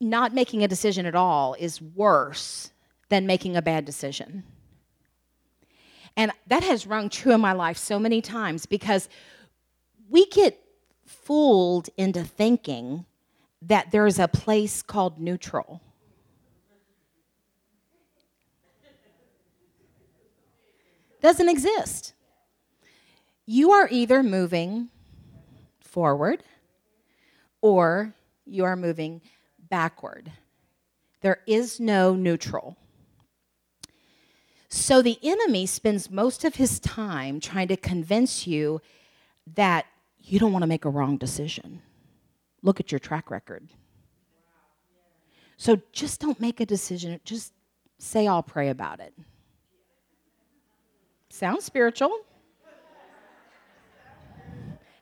not 0.00 0.34
making 0.34 0.62
a 0.62 0.68
decision 0.68 1.06
at 1.06 1.14
all 1.14 1.54
is 1.58 1.80
worse 1.80 2.70
than 3.08 3.26
making 3.26 3.56
a 3.56 3.62
bad 3.62 3.84
decision. 3.84 4.44
And 6.16 6.32
that 6.46 6.62
has 6.62 6.86
rung 6.86 7.08
true 7.08 7.32
in 7.32 7.40
my 7.40 7.52
life 7.52 7.76
so 7.76 7.98
many 7.98 8.20
times 8.20 8.66
because 8.66 9.08
we 10.08 10.26
get 10.26 10.60
fooled 11.06 11.88
into 11.96 12.22
thinking 12.22 13.04
that 13.62 13.90
there's 13.90 14.18
a 14.18 14.28
place 14.28 14.82
called 14.82 15.18
neutral. 15.18 15.80
Doesn't 21.20 21.48
exist. 21.48 22.12
You 23.46 23.72
are 23.72 23.88
either 23.90 24.22
moving 24.22 24.90
forward 25.80 26.42
or 27.62 28.14
you 28.46 28.64
are 28.64 28.76
moving 28.76 29.20
backward. 29.70 30.30
There 31.20 31.40
is 31.46 31.80
no 31.80 32.14
neutral. 32.14 32.76
So 34.68 35.02
the 35.02 35.18
enemy 35.22 35.66
spends 35.66 36.10
most 36.10 36.44
of 36.44 36.56
his 36.56 36.80
time 36.80 37.40
trying 37.40 37.68
to 37.68 37.76
convince 37.76 38.46
you 38.46 38.80
that 39.54 39.86
you 40.20 40.38
don't 40.38 40.52
want 40.52 40.62
to 40.62 40.66
make 40.66 40.84
a 40.84 40.90
wrong 40.90 41.16
decision. 41.16 41.80
Look 42.62 42.80
at 42.80 42.90
your 42.90 42.98
track 42.98 43.30
record. 43.30 43.68
So 45.56 45.80
just 45.92 46.20
don't 46.20 46.40
make 46.40 46.60
a 46.60 46.66
decision. 46.66 47.20
Just 47.24 47.52
say, 47.98 48.26
I'll 48.26 48.42
pray 48.42 48.70
about 48.70 49.00
it. 49.00 49.14
Sounds 51.28 51.64
spiritual. 51.64 52.20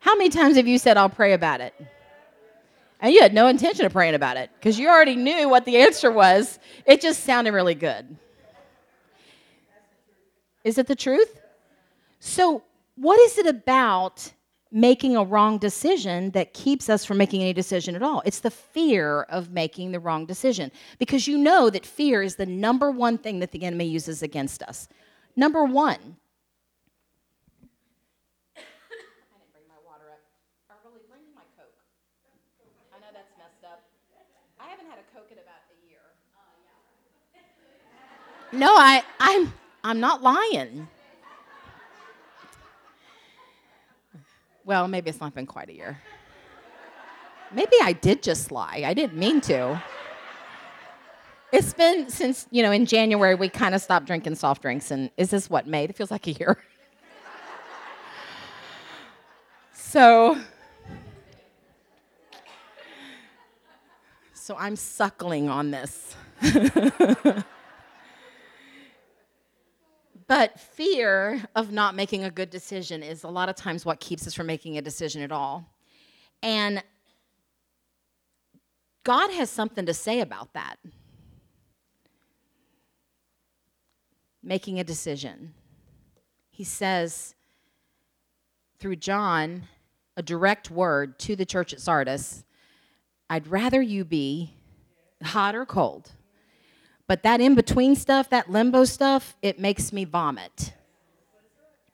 How 0.00 0.16
many 0.16 0.30
times 0.30 0.56
have 0.56 0.66
you 0.66 0.78
said, 0.78 0.96
I'll 0.96 1.08
pray 1.08 1.32
about 1.32 1.60
it? 1.60 1.74
And 3.02 3.12
you 3.12 3.20
had 3.20 3.34
no 3.34 3.48
intention 3.48 3.84
of 3.84 3.92
praying 3.92 4.14
about 4.14 4.36
it 4.36 4.48
because 4.54 4.78
you 4.78 4.88
already 4.88 5.16
knew 5.16 5.48
what 5.48 5.64
the 5.64 5.78
answer 5.78 6.10
was. 6.10 6.60
It 6.86 7.00
just 7.00 7.24
sounded 7.24 7.52
really 7.52 7.74
good. 7.74 8.16
Is 10.62 10.78
it 10.78 10.86
the 10.86 10.94
truth? 10.94 11.40
So, 12.20 12.62
what 12.94 13.18
is 13.18 13.38
it 13.38 13.46
about 13.46 14.32
making 14.70 15.16
a 15.16 15.24
wrong 15.24 15.58
decision 15.58 16.30
that 16.30 16.54
keeps 16.54 16.88
us 16.88 17.04
from 17.04 17.18
making 17.18 17.42
any 17.42 17.52
decision 17.52 17.96
at 17.96 18.04
all? 18.04 18.22
It's 18.24 18.38
the 18.38 18.52
fear 18.52 19.22
of 19.22 19.50
making 19.50 19.90
the 19.90 19.98
wrong 19.98 20.24
decision 20.24 20.70
because 21.00 21.26
you 21.26 21.36
know 21.36 21.70
that 21.70 21.84
fear 21.84 22.22
is 22.22 22.36
the 22.36 22.46
number 22.46 22.92
one 22.92 23.18
thing 23.18 23.40
that 23.40 23.50
the 23.50 23.64
enemy 23.64 23.86
uses 23.86 24.22
against 24.22 24.62
us. 24.62 24.86
Number 25.34 25.64
one. 25.64 26.18
No, 38.52 38.68
I, 38.76 39.02
I'm, 39.18 39.52
I'm 39.82 39.98
not 39.98 40.22
lying. 40.22 40.86
Well, 44.66 44.86
maybe 44.88 45.08
it's 45.08 45.20
not 45.20 45.34
been 45.34 45.46
quite 45.46 45.70
a 45.70 45.72
year. 45.72 46.02
Maybe 47.50 47.76
I 47.82 47.94
did 47.94 48.22
just 48.22 48.52
lie. 48.52 48.82
I 48.84 48.92
didn't 48.92 49.18
mean 49.18 49.40
to. 49.42 49.82
It's 51.50 51.72
been 51.72 52.10
since, 52.10 52.46
you 52.50 52.62
know, 52.62 52.70
in 52.72 52.84
January 52.84 53.34
we 53.34 53.48
kind 53.48 53.74
of 53.74 53.80
stopped 53.80 54.06
drinking 54.06 54.34
soft 54.34 54.60
drinks. 54.60 54.90
And 54.90 55.10
is 55.16 55.30
this 55.30 55.48
what, 55.48 55.66
May? 55.66 55.84
It 55.84 55.96
feels 55.96 56.10
like 56.10 56.26
a 56.26 56.32
year. 56.32 56.58
so, 59.72 60.38
so 64.34 64.56
I'm 64.58 64.76
suckling 64.76 65.48
on 65.48 65.70
this. 65.70 66.14
But 70.32 70.58
fear 70.58 71.44
of 71.54 71.72
not 71.72 71.94
making 71.94 72.24
a 72.24 72.30
good 72.30 72.48
decision 72.48 73.02
is 73.02 73.22
a 73.22 73.28
lot 73.28 73.50
of 73.50 73.54
times 73.54 73.84
what 73.84 74.00
keeps 74.00 74.26
us 74.26 74.32
from 74.32 74.46
making 74.46 74.78
a 74.78 74.80
decision 74.80 75.20
at 75.20 75.30
all. 75.30 75.68
And 76.42 76.82
God 79.04 79.30
has 79.32 79.50
something 79.50 79.84
to 79.84 79.92
say 79.92 80.20
about 80.22 80.54
that. 80.54 80.76
Making 84.42 84.80
a 84.80 84.84
decision. 84.84 85.52
He 86.50 86.64
says 86.64 87.34
through 88.78 88.96
John 88.96 89.64
a 90.16 90.22
direct 90.22 90.70
word 90.70 91.18
to 91.18 91.36
the 91.36 91.44
church 91.44 91.74
at 91.74 91.80
Sardis 91.82 92.42
I'd 93.28 93.48
rather 93.48 93.82
you 93.82 94.06
be 94.06 94.54
hot 95.22 95.54
or 95.54 95.66
cold. 95.66 96.12
But 97.12 97.24
that 97.24 97.42
in 97.42 97.54
between 97.54 97.94
stuff, 97.94 98.30
that 98.30 98.50
limbo 98.50 98.84
stuff, 98.84 99.36
it 99.42 99.60
makes 99.60 99.92
me 99.92 100.06
vomit. 100.06 100.72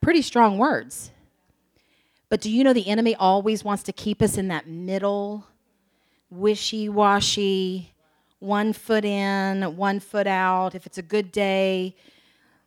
Pretty 0.00 0.22
strong 0.22 0.58
words. 0.58 1.10
But 2.28 2.40
do 2.40 2.48
you 2.48 2.62
know 2.62 2.72
the 2.72 2.86
enemy 2.86 3.16
always 3.16 3.64
wants 3.64 3.82
to 3.82 3.92
keep 3.92 4.22
us 4.22 4.38
in 4.38 4.46
that 4.46 4.68
middle, 4.68 5.44
wishy 6.30 6.88
washy, 6.88 7.92
one 8.38 8.72
foot 8.72 9.04
in, 9.04 9.76
one 9.76 9.98
foot 9.98 10.28
out? 10.28 10.76
If 10.76 10.86
it's 10.86 10.98
a 10.98 11.02
good 11.02 11.32
day, 11.32 11.96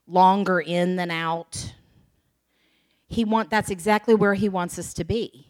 longer 0.06 0.60
in 0.60 0.98
than 0.98 1.10
out. 1.10 1.74
He 3.08 3.24
want 3.24 3.50
that's 3.50 3.70
exactly 3.70 4.14
where 4.14 4.34
he 4.34 4.50
wants 4.50 4.78
us 4.78 4.94
to 4.96 5.06
be. 5.06 5.48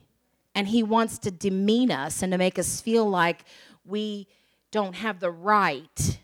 And 0.53 0.67
he 0.67 0.83
wants 0.83 1.17
to 1.17 1.31
demean 1.31 1.89
us 1.89 2.21
and 2.21 2.31
to 2.31 2.37
make 2.37 2.59
us 2.59 2.79
feel 2.79 3.09
like 3.09 3.43
we 3.87 4.27
don't 4.69 4.93
have 4.93 5.19
the 5.19 5.31
right 5.31 6.19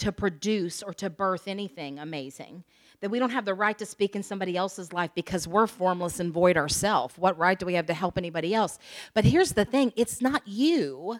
to 0.00 0.12
produce 0.12 0.82
or 0.82 0.92
to 0.94 1.08
birth 1.08 1.46
anything 1.46 1.98
amazing. 1.98 2.64
That 3.00 3.10
we 3.10 3.18
don't 3.18 3.30
have 3.30 3.44
the 3.44 3.54
right 3.54 3.78
to 3.78 3.86
speak 3.86 4.14
in 4.14 4.22
somebody 4.22 4.56
else's 4.56 4.92
life 4.92 5.10
because 5.14 5.48
we're 5.48 5.66
formless 5.66 6.20
and 6.20 6.32
void 6.32 6.56
ourselves. 6.56 7.16
What 7.16 7.38
right 7.38 7.58
do 7.58 7.64
we 7.64 7.74
have 7.74 7.86
to 7.86 7.94
help 7.94 8.18
anybody 8.18 8.54
else? 8.54 8.78
But 9.14 9.24
here's 9.24 9.52
the 9.52 9.64
thing 9.64 9.92
it's 9.96 10.20
not 10.20 10.46
you 10.46 11.18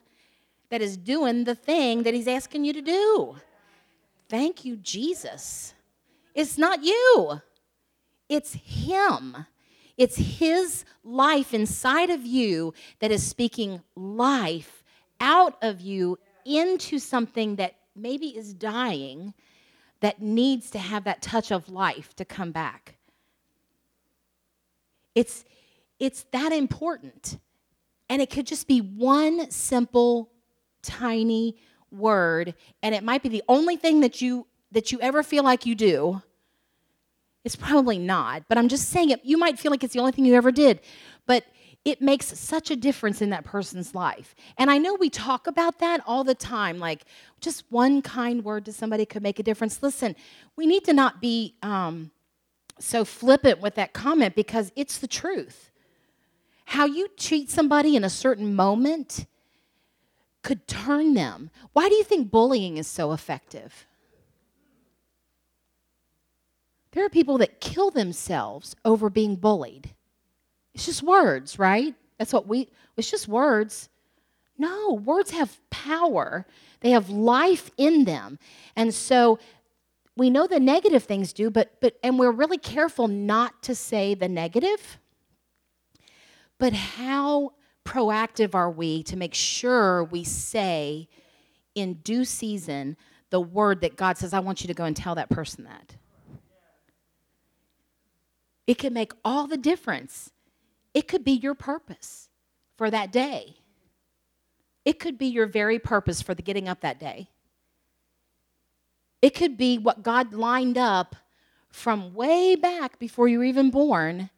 that 0.71 0.83
is 0.83 0.97
doing 0.97 1.45
the 1.45 1.55
thing 1.55 2.03
that 2.03 2.15
he's 2.15 2.29
asking 2.29 2.65
you 2.65 2.73
to 2.73 2.83
do. 2.83 3.37
Thank 4.29 4.65
you, 4.65 4.77
Jesus. 4.77 5.75
It's 6.35 6.57
not 6.57 6.85
you, 6.85 7.41
it's 8.29 8.53
him. 8.53 9.47
It's 9.97 10.17
his 10.17 10.87
life 11.05 11.53
inside 11.53 12.09
of 12.09 12.25
you 12.25 12.73
that 13.01 13.11
is 13.11 13.27
speaking 13.27 13.83
life 13.95 14.83
out 15.21 15.59
of 15.61 15.83
you 15.83 16.19
into 16.47 16.99
something 16.99 17.57
that 17.57 17.75
maybe 17.95 18.29
is 18.29 18.55
dying 18.55 19.35
that 20.01 20.23
needs 20.23 20.71
to 20.71 20.79
have 20.79 21.05
that 21.05 21.23
touch 21.23 21.51
of 21.51 21.69
life 21.69 22.15
to 22.17 22.25
come 22.25 22.53
back. 22.53 22.97
It's, 25.15 25.45
it's 25.99 26.25
that 26.33 26.53
important. 26.53 27.39
And 28.09 28.21
it 28.21 28.31
could 28.31 28.47
just 28.47 28.67
be 28.67 28.81
one 28.81 29.51
simple, 29.51 30.31
tiny 30.83 31.57
word, 31.93 32.55
and 32.83 32.95
it 32.95 33.05
might 33.05 33.23
be 33.23 33.29
the 33.29 33.43
only 33.49 33.77
thing 33.77 34.01
that 34.01 34.21
you 34.21 34.47
that 34.73 34.93
you 34.93 35.01
ever 35.01 35.23
feel 35.23 35.43
like 35.43 35.67
you 35.67 35.75
do. 35.75 36.23
It's 37.45 37.57
probably 37.57 37.99
not, 37.99 38.45
but 38.49 38.59
I'm 38.59 38.69
just 38.69 38.91
saying 38.91 39.11
it. 39.11 39.21
You 39.25 39.37
might 39.37 39.59
feel 39.59 39.71
like 39.71 39.83
it's 39.83 39.95
the 39.95 40.01
only 40.01 40.13
thing 40.13 40.25
you 40.25 40.35
ever 40.35 40.53
did, 40.53 40.81
but 41.27 41.45
it 41.85 42.03
makes 42.03 42.39
such 42.39 42.71
a 42.71 42.77
difference 42.77 43.23
in 43.23 43.31
that 43.31 43.45
person's 43.45 43.95
life. 43.95 44.35
And 44.59 44.71
I 44.71 44.79
know 44.79 44.95
we 44.95 45.09
talk 45.09 45.47
about 45.47 45.79
that 45.79 46.03
all 46.07 46.25
the 46.25 46.35
time, 46.35 46.79
like 46.79 47.05
just 47.41 47.65
one 47.71 48.03
kind 48.03 48.45
word 48.45 48.67
to 48.67 48.73
somebody 48.73 49.07
could 49.07 49.23
make 49.23 49.39
a 49.39 49.43
difference. 49.43 49.83
Listen, 49.83 50.15
we 50.57 50.67
need 50.67 50.85
to 50.85 50.93
not 50.93 51.23
be 51.23 51.57
um, 51.63 52.11
so 52.79 53.05
flippant 53.05 53.61
with 53.61 53.77
that 53.77 53.95
comment 53.95 54.35
because 54.35 54.73
it's 54.77 54.99
the 54.99 55.09
truth. 55.09 55.71
How 56.67 56.85
you 56.85 57.09
treat 57.17 57.51
somebody 57.51 57.97
in 57.97 58.05
a 58.05 58.11
certain 58.11 58.55
moment 58.55 59.27
could 60.43 60.69
turn 60.69 61.15
them. 61.15 61.51
Why 61.73 61.89
do 61.89 61.95
you 61.95 62.05
think 62.05 62.31
bullying 62.31 62.77
is 62.77 62.87
so 62.87 63.13
effective? 63.13 63.87
There 66.93 67.05
are 67.05 67.11
people 67.11 67.39
that 67.39 67.61
kill 67.61 67.91
themselves 67.91 68.77
over 68.85 69.09
being 69.09 69.37
bullied. 69.37 69.95
It's 70.75 70.87
just 70.87 71.03
words, 71.03 71.59
right? 71.59 71.95
That's 72.19 72.33
what 72.33 72.47
we, 72.47 72.69
it's 72.97 73.11
just 73.11 73.29
words. 73.29 73.89
No, 74.59 74.93
words 74.93 75.31
have 75.31 75.59
power, 75.71 76.47
they 76.81 76.91
have 76.91 77.09
life 77.09 77.71
in 77.79 78.05
them. 78.05 78.39
And 78.77 78.93
so 78.93 79.39
we 80.17 80.29
know 80.29 80.47
the 80.47 80.61
negative 80.61 81.05
things 81.05 81.33
do, 81.33 81.51
but, 81.51 81.81
but, 81.81 81.97
and 82.03 82.19
we're 82.19 82.31
really 82.31 82.59
careful 82.59 83.09
not 83.09 83.63
to 83.63 83.75
say 83.75 84.15
the 84.15 84.29
negative. 84.29 84.99
But 86.59 86.75
how 86.75 87.55
proactive 87.87 88.55
are 88.55 88.71
we 88.71 89.03
to 89.05 89.17
make 89.17 89.35
sure 89.35 90.05
we 90.05 90.25
say 90.25 91.09
in 91.75 91.95
due 91.95 92.27
season 92.27 92.99
the 93.31 93.41
word 93.41 93.81
that 93.81 93.97
God 93.97 94.19
says, 94.19 94.35
I 94.35 94.41
want 94.41 94.61
you 94.61 94.69
to 94.69 94.75
go 94.75 94.85
and 94.85 94.95
tell 94.95 95.15
that 95.15 95.31
person 95.31 95.65
that? 95.65 95.97
It 98.67 98.77
can 98.77 98.93
make 98.93 99.13
all 99.25 99.47
the 99.47 99.57
difference 99.57 100.33
it 100.95 101.09
could 101.09 101.25
be 101.25 101.33
your 101.33 101.55
purpose 101.55 102.29
for 102.77 102.91
that 102.91 103.13
day. 103.13 103.57
It 104.85 104.99
could 104.99 105.19
be 105.19 105.27
your 105.27 105.47
very 105.47 105.79
purpose 105.79 106.23
for 106.23 106.35
the 106.35 106.43
getting 106.43 106.69
up 106.69 106.81
that 106.81 106.99
day. 106.99 107.29
It 109.23 109.35
could 109.35 109.57
be 109.57 109.79
what 109.79 110.03
God 110.03 110.33
lined 110.33 110.79
up 110.79 111.15
from 111.71 112.15
way 112.15 112.57
back 112.57 112.99
before 112.99 113.29
you 113.29 113.39
were 113.39 113.45
even 113.45 113.71
born 113.71 114.31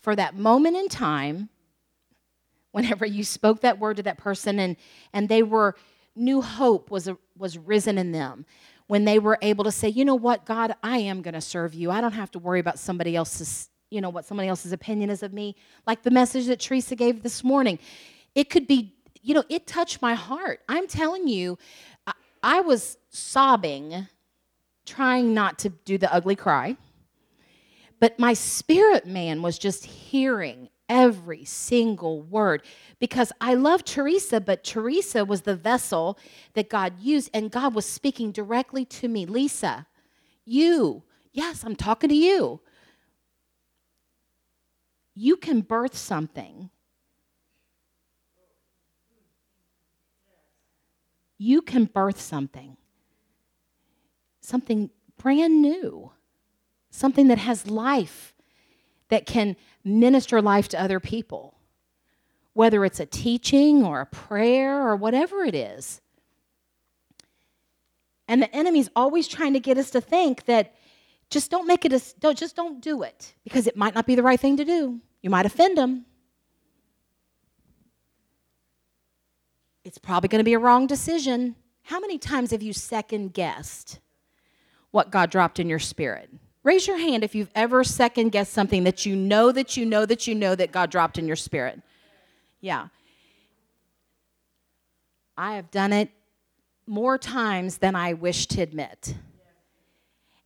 for 0.00 0.14
that 0.16 0.36
moment 0.36 0.76
in 0.76 0.88
time 0.88 1.48
whenever 2.70 3.04
you 3.04 3.24
spoke 3.24 3.60
that 3.60 3.78
word 3.78 3.96
to 3.96 4.02
that 4.04 4.18
person 4.18 4.58
and, 4.58 4.76
and 5.12 5.28
they 5.28 5.42
were 5.42 5.74
new 6.14 6.40
hope 6.40 6.90
was, 6.90 7.08
a, 7.08 7.16
was 7.36 7.58
risen 7.58 7.98
in 7.98 8.12
them 8.12 8.46
when 8.86 9.04
they 9.04 9.18
were 9.18 9.38
able 9.42 9.64
to 9.64 9.70
say 9.70 9.88
you 9.88 10.04
know 10.04 10.14
what 10.14 10.44
god 10.44 10.74
i 10.82 10.98
am 10.98 11.22
going 11.22 11.34
to 11.34 11.40
serve 11.40 11.74
you 11.74 11.90
i 11.90 12.00
don't 12.00 12.12
have 12.12 12.30
to 12.30 12.38
worry 12.38 12.58
about 12.58 12.78
somebody 12.78 13.14
else's 13.14 13.68
you 13.90 14.00
know, 14.00 14.10
what 14.10 14.24
somebody 14.24 14.48
else's 14.48 14.72
opinion 14.72 15.10
is 15.10 15.22
of 15.22 15.32
me, 15.32 15.56
like 15.86 16.02
the 16.02 16.10
message 16.10 16.46
that 16.46 16.60
Teresa 16.60 16.94
gave 16.94 17.22
this 17.22 17.42
morning. 17.42 17.78
It 18.34 18.50
could 18.50 18.66
be, 18.66 18.94
you 19.22 19.34
know, 19.34 19.44
it 19.48 19.66
touched 19.66 20.02
my 20.02 20.14
heart. 20.14 20.60
I'm 20.68 20.86
telling 20.86 21.28
you, 21.28 21.58
I, 22.06 22.12
I 22.42 22.60
was 22.60 22.98
sobbing, 23.08 24.06
trying 24.84 25.34
not 25.34 25.58
to 25.60 25.70
do 25.70 25.98
the 25.98 26.12
ugly 26.12 26.36
cry. 26.36 26.76
But 28.00 28.18
my 28.18 28.34
spirit 28.34 29.06
man 29.06 29.42
was 29.42 29.58
just 29.58 29.84
hearing 29.84 30.68
every 30.88 31.44
single 31.44 32.22
word 32.22 32.62
because 32.98 33.32
I 33.40 33.54
love 33.54 33.84
Teresa, 33.84 34.40
but 34.40 34.64
Teresa 34.64 35.24
was 35.24 35.42
the 35.42 35.56
vessel 35.56 36.18
that 36.54 36.70
God 36.70 36.94
used, 37.00 37.30
and 37.34 37.50
God 37.50 37.74
was 37.74 37.86
speaking 37.86 38.32
directly 38.32 38.84
to 38.86 39.08
me. 39.08 39.26
Lisa, 39.26 39.86
you, 40.44 41.02
yes, 41.32 41.64
I'm 41.64 41.76
talking 41.76 42.08
to 42.08 42.16
you 42.16 42.60
you 45.18 45.36
can 45.36 45.62
birth 45.62 45.96
something. 45.96 46.70
You 51.36 51.60
can 51.60 51.86
birth 51.86 52.20
something. 52.20 52.76
Something 54.40 54.90
brand 55.20 55.60
new. 55.60 56.12
Something 56.90 57.26
that 57.28 57.38
has 57.38 57.68
life, 57.68 58.32
that 59.08 59.26
can 59.26 59.56
minister 59.84 60.40
life 60.40 60.68
to 60.68 60.80
other 60.80 61.00
people. 61.00 61.56
Whether 62.52 62.84
it's 62.84 63.00
a 63.00 63.06
teaching 63.06 63.84
or 63.84 64.00
a 64.00 64.06
prayer 64.06 64.86
or 64.86 64.94
whatever 64.94 65.42
it 65.42 65.54
is. 65.54 66.00
And 68.28 68.40
the 68.40 68.54
enemy's 68.54 68.88
always 68.94 69.26
trying 69.26 69.54
to 69.54 69.60
get 69.60 69.78
us 69.78 69.90
to 69.90 70.00
think 70.00 70.44
that 70.44 70.76
just 71.28 71.50
don't 71.50 71.66
make 71.66 71.84
it 71.84 71.92
a, 71.92 72.00
don't, 72.20 72.38
just 72.38 72.54
don't 72.54 72.80
do 72.80 73.02
it 73.02 73.34
because 73.42 73.66
it 73.66 73.76
might 73.76 73.96
not 73.96 74.06
be 74.06 74.14
the 74.14 74.22
right 74.22 74.38
thing 74.38 74.56
to 74.58 74.64
do. 74.64 75.00
You 75.22 75.30
might 75.30 75.46
offend 75.46 75.76
them. 75.76 76.06
It's 79.84 79.98
probably 79.98 80.28
going 80.28 80.40
to 80.40 80.44
be 80.44 80.54
a 80.54 80.58
wrong 80.58 80.86
decision. 80.86 81.56
How 81.82 81.98
many 81.98 82.18
times 82.18 82.50
have 82.50 82.62
you 82.62 82.72
second 82.72 83.32
guessed 83.32 84.00
what 84.90 85.10
God 85.10 85.30
dropped 85.30 85.58
in 85.58 85.68
your 85.68 85.78
spirit? 85.78 86.30
Raise 86.62 86.86
your 86.86 86.98
hand 86.98 87.24
if 87.24 87.34
you've 87.34 87.50
ever 87.54 87.82
second 87.84 88.30
guessed 88.30 88.52
something 88.52 88.84
that 88.84 89.06
you 89.06 89.16
know 89.16 89.50
that 89.52 89.76
you 89.76 89.86
know 89.86 90.04
that 90.04 90.26
you 90.26 90.34
know 90.34 90.54
that 90.54 90.72
God 90.72 90.90
dropped 90.90 91.16
in 91.16 91.26
your 91.26 91.36
spirit. 91.36 91.80
Yeah. 92.60 92.88
I 95.36 95.54
have 95.54 95.70
done 95.70 95.92
it 95.92 96.10
more 96.86 97.16
times 97.16 97.78
than 97.78 97.94
I 97.94 98.12
wish 98.12 98.46
to 98.48 98.60
admit. 98.60 99.14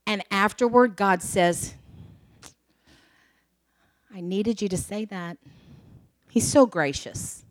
And 0.06 0.22
afterward, 0.30 0.96
God 0.96 1.22
says, 1.22 1.74
I 4.14 4.20
needed 4.20 4.60
you 4.60 4.68
to 4.68 4.76
say 4.76 5.06
that. 5.06 5.38
He's 6.28 6.46
so 6.46 6.66
gracious. 6.66 7.44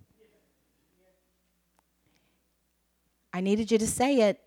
I 3.34 3.42
needed 3.42 3.72
you 3.72 3.78
to 3.78 3.88
say 3.88 4.30
it. 4.30 4.40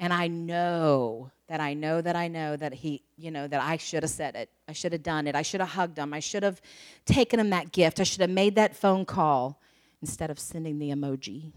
And 0.00 0.12
I 0.12 0.28
know 0.28 1.30
that 1.48 1.60
I 1.60 1.74
know 1.74 2.00
that 2.00 2.16
I 2.16 2.28
know 2.28 2.56
that 2.56 2.72
he, 2.72 3.02
you 3.18 3.30
know, 3.30 3.46
that 3.46 3.62
I 3.62 3.76
should 3.76 4.02
have 4.02 4.10
said 4.10 4.34
it. 4.34 4.48
I 4.66 4.72
should 4.72 4.92
have 4.92 5.02
done 5.02 5.26
it. 5.26 5.34
I 5.34 5.42
should 5.42 5.60
have 5.60 5.70
hugged 5.70 5.98
him. 5.98 6.14
I 6.14 6.20
should 6.20 6.42
have 6.42 6.60
taken 7.04 7.38
him 7.38 7.50
that 7.50 7.72
gift. 7.72 8.00
I 8.00 8.04
should 8.04 8.22
have 8.22 8.30
made 8.30 8.54
that 8.54 8.74
phone 8.74 9.04
call 9.04 9.60
instead 10.00 10.30
of 10.30 10.38
sending 10.38 10.78
the 10.78 10.90
emoji. 10.90 11.52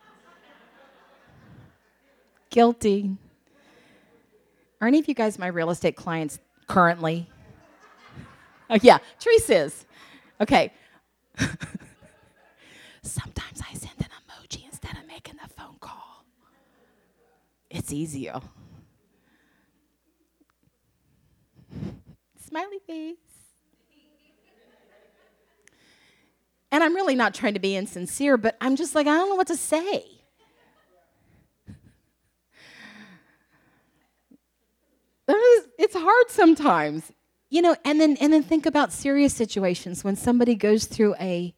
Guilty. 2.50 3.16
Are 4.80 4.88
any 4.88 4.98
of 4.98 5.08
you 5.08 5.14
guys 5.14 5.38
my 5.38 5.46
real 5.46 5.70
estate 5.70 5.96
clients 5.96 6.38
currently? 6.66 7.28
Oh, 8.68 8.78
yeah, 8.82 8.98
Teresa 9.18 9.56
is. 9.56 9.84
Okay. 10.40 10.72
Sometimes 13.02 13.60
I 13.60 13.74
send 13.74 13.94
an 13.98 14.06
emoji 14.06 14.64
instead 14.66 14.96
of 14.96 15.06
making 15.06 15.36
the 15.42 15.48
phone 15.48 15.76
call. 15.80 16.24
It's 17.70 17.92
easier. 17.92 18.40
Smiley 22.48 22.78
face. 22.86 23.16
And 26.72 26.82
I'm 26.82 26.94
really 26.94 27.14
not 27.14 27.32
trying 27.32 27.54
to 27.54 27.60
be 27.60 27.76
insincere, 27.76 28.36
but 28.36 28.56
I'm 28.60 28.76
just 28.76 28.94
like, 28.94 29.06
I 29.06 29.14
don't 29.14 29.28
know 29.28 29.36
what 29.36 29.46
to 29.46 29.56
say. 29.56 30.15
It's 35.86 35.94
hard 35.94 36.30
sometimes, 36.30 37.12
you 37.48 37.62
know. 37.62 37.76
And 37.84 38.00
then, 38.00 38.16
and 38.20 38.32
then 38.32 38.42
think 38.42 38.66
about 38.66 38.92
serious 38.92 39.32
situations 39.32 40.02
when 40.02 40.16
somebody 40.16 40.56
goes 40.56 40.86
through 40.86 41.14
a, 41.20 41.54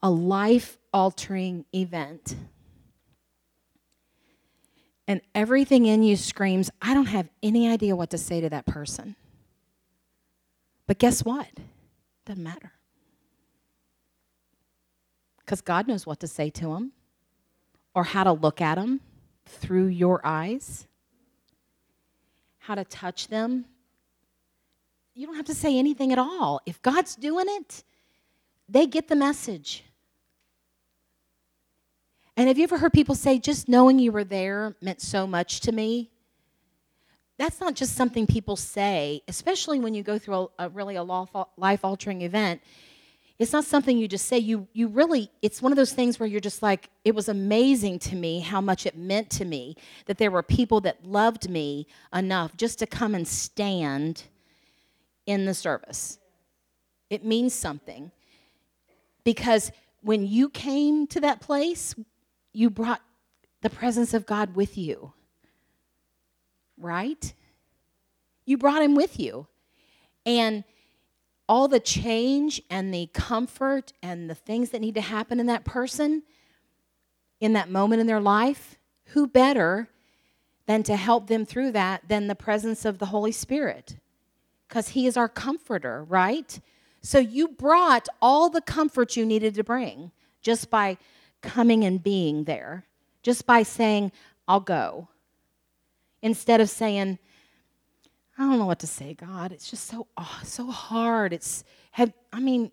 a 0.00 0.08
life 0.08 0.78
altering 0.92 1.64
event, 1.74 2.36
and 5.08 5.20
everything 5.34 5.86
in 5.86 6.04
you 6.04 6.16
screams, 6.16 6.70
"I 6.80 6.94
don't 6.94 7.06
have 7.06 7.28
any 7.42 7.68
idea 7.68 7.96
what 7.96 8.10
to 8.10 8.18
say 8.18 8.40
to 8.40 8.48
that 8.50 8.64
person." 8.64 9.16
But 10.86 11.00
guess 11.00 11.24
what? 11.24 11.48
Doesn't 12.26 12.44
matter. 12.44 12.74
Because 15.40 15.60
God 15.60 15.88
knows 15.88 16.06
what 16.06 16.20
to 16.20 16.28
say 16.28 16.48
to 16.50 16.68
them 16.68 16.92
or 17.92 18.04
how 18.04 18.22
to 18.22 18.32
look 18.32 18.60
at 18.60 18.76
them 18.76 19.00
through 19.46 19.86
your 19.86 20.20
eyes, 20.24 20.86
how 22.66 22.74
to 22.74 22.84
touch 22.84 23.28
them. 23.28 23.66
You 25.14 25.26
don't 25.26 25.36
have 25.36 25.44
to 25.46 25.54
say 25.54 25.78
anything 25.78 26.12
at 26.12 26.18
all. 26.18 26.60
If 26.64 26.80
God's 26.80 27.14
doing 27.14 27.46
it, 27.48 27.84
they 28.68 28.86
get 28.86 29.08
the 29.08 29.16
message. 29.16 29.84
And 32.36 32.48
have 32.48 32.56
you 32.56 32.64
ever 32.64 32.78
heard 32.78 32.92
people 32.92 33.14
say, 33.14 33.38
just 33.38 33.68
knowing 33.68 33.98
you 33.98 34.10
were 34.10 34.24
there 34.24 34.74
meant 34.80 35.02
so 35.02 35.26
much 35.26 35.60
to 35.60 35.72
me? 35.72 36.10
That's 37.36 37.60
not 37.60 37.74
just 37.74 37.94
something 37.96 38.26
people 38.26 38.56
say, 38.56 39.22
especially 39.28 39.78
when 39.78 39.94
you 39.94 40.02
go 40.02 40.18
through 40.18 40.48
a, 40.58 40.66
a 40.66 40.68
really 40.70 40.96
a 40.96 41.02
life 41.02 41.84
altering 41.84 42.22
event 42.22 42.62
it's 43.38 43.52
not 43.52 43.64
something 43.64 43.98
you 43.98 44.06
just 44.06 44.26
say. 44.26 44.38
You 44.38 44.68
you 44.72 44.88
really 44.88 45.30
it's 45.42 45.60
one 45.60 45.72
of 45.72 45.76
those 45.76 45.92
things 45.92 46.20
where 46.20 46.28
you're 46.28 46.40
just 46.40 46.62
like 46.62 46.90
it 47.04 47.14
was 47.14 47.28
amazing 47.28 47.98
to 48.00 48.16
me 48.16 48.40
how 48.40 48.60
much 48.60 48.86
it 48.86 48.96
meant 48.96 49.30
to 49.30 49.44
me 49.44 49.76
that 50.06 50.18
there 50.18 50.30
were 50.30 50.42
people 50.42 50.80
that 50.82 51.04
loved 51.04 51.48
me 51.50 51.86
enough 52.12 52.56
just 52.56 52.78
to 52.78 52.86
come 52.86 53.14
and 53.14 53.26
stand 53.26 54.24
in 55.26 55.46
the 55.46 55.54
service. 55.54 56.18
It 57.10 57.24
means 57.24 57.54
something. 57.54 58.12
Because 59.24 59.72
when 60.02 60.26
you 60.26 60.48
came 60.50 61.06
to 61.08 61.20
that 61.20 61.40
place 61.40 61.94
you 62.52 62.70
brought 62.70 63.00
the 63.62 63.70
presence 63.70 64.14
of 64.14 64.26
God 64.26 64.54
with 64.54 64.78
you 64.78 65.12
right? 66.78 67.32
You 68.44 68.58
brought 68.58 68.82
him 68.82 68.94
with 68.94 69.18
you. 69.18 69.46
And 70.26 70.64
all 71.48 71.68
the 71.68 71.80
change 71.80 72.62
and 72.70 72.92
the 72.92 73.08
comfort 73.12 73.92
and 74.02 74.28
the 74.30 74.34
things 74.34 74.70
that 74.70 74.80
need 74.80 74.94
to 74.94 75.00
happen 75.00 75.38
in 75.38 75.46
that 75.46 75.64
person 75.64 76.22
in 77.40 77.52
that 77.52 77.70
moment 77.70 78.00
in 78.00 78.06
their 78.06 78.20
life, 78.20 78.78
who 79.08 79.26
better 79.26 79.88
than 80.66 80.82
to 80.82 80.96
help 80.96 81.26
them 81.26 81.44
through 81.44 81.70
that 81.72 82.08
than 82.08 82.26
the 82.26 82.34
presence 82.34 82.84
of 82.84 82.98
the 82.98 83.06
Holy 83.06 83.32
Spirit? 83.32 83.96
Because 84.66 84.88
He 84.88 85.06
is 85.06 85.16
our 85.16 85.28
comforter, 85.28 86.04
right? 86.04 86.58
So 87.02 87.18
you 87.18 87.48
brought 87.48 88.08
all 88.22 88.48
the 88.48 88.62
comfort 88.62 89.16
you 89.16 89.26
needed 89.26 89.54
to 89.56 89.64
bring 89.64 90.10
just 90.40 90.70
by 90.70 90.96
coming 91.42 91.84
and 91.84 92.02
being 92.02 92.44
there, 92.44 92.86
just 93.22 93.46
by 93.46 93.62
saying, 93.62 94.10
I'll 94.48 94.60
go. 94.60 95.08
Instead 96.22 96.62
of 96.62 96.70
saying, 96.70 97.18
I 98.36 98.42
don't 98.42 98.58
know 98.58 98.66
what 98.66 98.80
to 98.80 98.86
say, 98.86 99.14
God. 99.14 99.52
It's 99.52 99.70
just 99.70 99.86
so 99.86 100.08
oh, 100.16 100.40
so 100.42 100.66
hard. 100.66 101.32
It's 101.32 101.64
have 101.92 102.12
I 102.32 102.40
mean, 102.40 102.72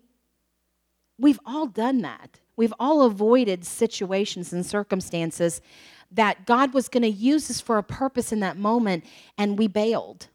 we've 1.18 1.40
all 1.46 1.66
done 1.66 2.02
that. 2.02 2.40
We've 2.56 2.74
all 2.78 3.02
avoided 3.02 3.64
situations 3.64 4.52
and 4.52 4.66
circumstances 4.66 5.60
that 6.10 6.44
God 6.46 6.74
was 6.74 6.88
going 6.88 7.02
to 7.02 7.08
use 7.08 7.50
us 7.50 7.60
for 7.60 7.78
a 7.78 7.82
purpose 7.82 8.32
in 8.32 8.40
that 8.40 8.56
moment, 8.56 9.04
and 9.38 9.58
we 9.58 9.66
bailed. 9.66 10.28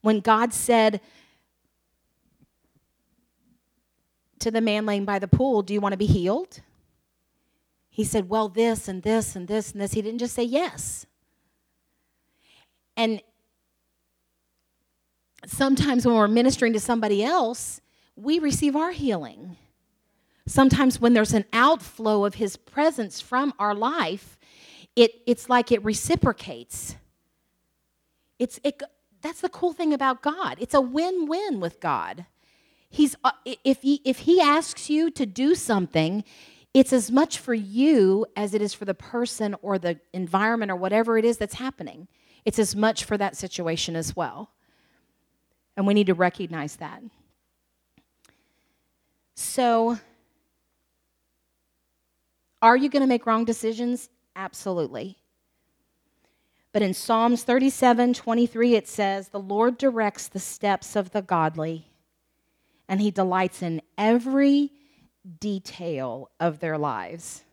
When 0.00 0.20
God 0.20 0.52
said 0.52 1.00
to 4.38 4.50
the 4.50 4.60
man 4.60 4.86
laying 4.86 5.04
by 5.04 5.18
the 5.18 5.28
pool, 5.28 5.62
Do 5.62 5.74
you 5.74 5.80
want 5.80 5.92
to 5.92 5.98
be 5.98 6.06
healed? 6.06 6.60
He 7.96 8.04
said, 8.04 8.28
Well, 8.28 8.50
this 8.50 8.88
and 8.88 9.02
this 9.02 9.34
and 9.34 9.48
this 9.48 9.72
and 9.72 9.80
this. 9.80 9.92
He 9.92 10.02
didn't 10.02 10.18
just 10.18 10.34
say 10.34 10.42
yes. 10.42 11.06
And 12.94 13.22
sometimes 15.46 16.04
when 16.04 16.14
we're 16.14 16.28
ministering 16.28 16.74
to 16.74 16.78
somebody 16.78 17.24
else, 17.24 17.80
we 18.14 18.38
receive 18.38 18.76
our 18.76 18.90
healing. 18.90 19.56
Sometimes 20.46 21.00
when 21.00 21.14
there's 21.14 21.32
an 21.32 21.46
outflow 21.54 22.26
of 22.26 22.34
his 22.34 22.58
presence 22.58 23.22
from 23.22 23.54
our 23.58 23.74
life, 23.74 24.36
it, 24.94 25.12
it's 25.26 25.48
like 25.48 25.72
it 25.72 25.82
reciprocates. 25.82 26.96
It's, 28.38 28.60
it, 28.62 28.82
that's 29.22 29.40
the 29.40 29.48
cool 29.48 29.72
thing 29.72 29.94
about 29.94 30.20
God. 30.20 30.58
It's 30.60 30.74
a 30.74 30.82
win 30.82 31.24
win 31.26 31.60
with 31.60 31.80
God. 31.80 32.26
He's, 32.90 33.16
uh, 33.24 33.30
if, 33.46 33.80
he, 33.80 34.02
if 34.04 34.18
he 34.18 34.38
asks 34.38 34.90
you 34.90 35.10
to 35.12 35.24
do 35.24 35.54
something, 35.54 36.24
it's 36.76 36.92
as 36.92 37.10
much 37.10 37.38
for 37.38 37.54
you 37.54 38.26
as 38.36 38.52
it 38.52 38.60
is 38.60 38.74
for 38.74 38.84
the 38.84 38.92
person 38.92 39.56
or 39.62 39.78
the 39.78 39.98
environment 40.12 40.70
or 40.70 40.76
whatever 40.76 41.16
it 41.16 41.24
is 41.24 41.38
that's 41.38 41.54
happening. 41.54 42.06
It's 42.44 42.58
as 42.58 42.76
much 42.76 43.04
for 43.04 43.16
that 43.16 43.34
situation 43.34 43.96
as 43.96 44.14
well. 44.14 44.50
And 45.74 45.86
we 45.86 45.94
need 45.94 46.08
to 46.08 46.14
recognize 46.14 46.76
that. 46.76 47.02
So, 49.34 49.98
are 52.60 52.76
you 52.76 52.90
going 52.90 53.00
to 53.00 53.06
make 53.06 53.24
wrong 53.24 53.46
decisions? 53.46 54.10
Absolutely. 54.34 55.16
But 56.72 56.82
in 56.82 56.92
Psalms 56.92 57.42
37 57.42 58.12
23, 58.12 58.74
it 58.74 58.86
says, 58.86 59.28
The 59.28 59.40
Lord 59.40 59.78
directs 59.78 60.28
the 60.28 60.40
steps 60.40 60.94
of 60.94 61.12
the 61.12 61.22
godly, 61.22 61.86
and 62.86 63.00
he 63.00 63.10
delights 63.10 63.62
in 63.62 63.80
every 63.96 64.72
detail 65.40 66.30
of 66.38 66.60
their 66.60 66.78
lives. 66.78 67.44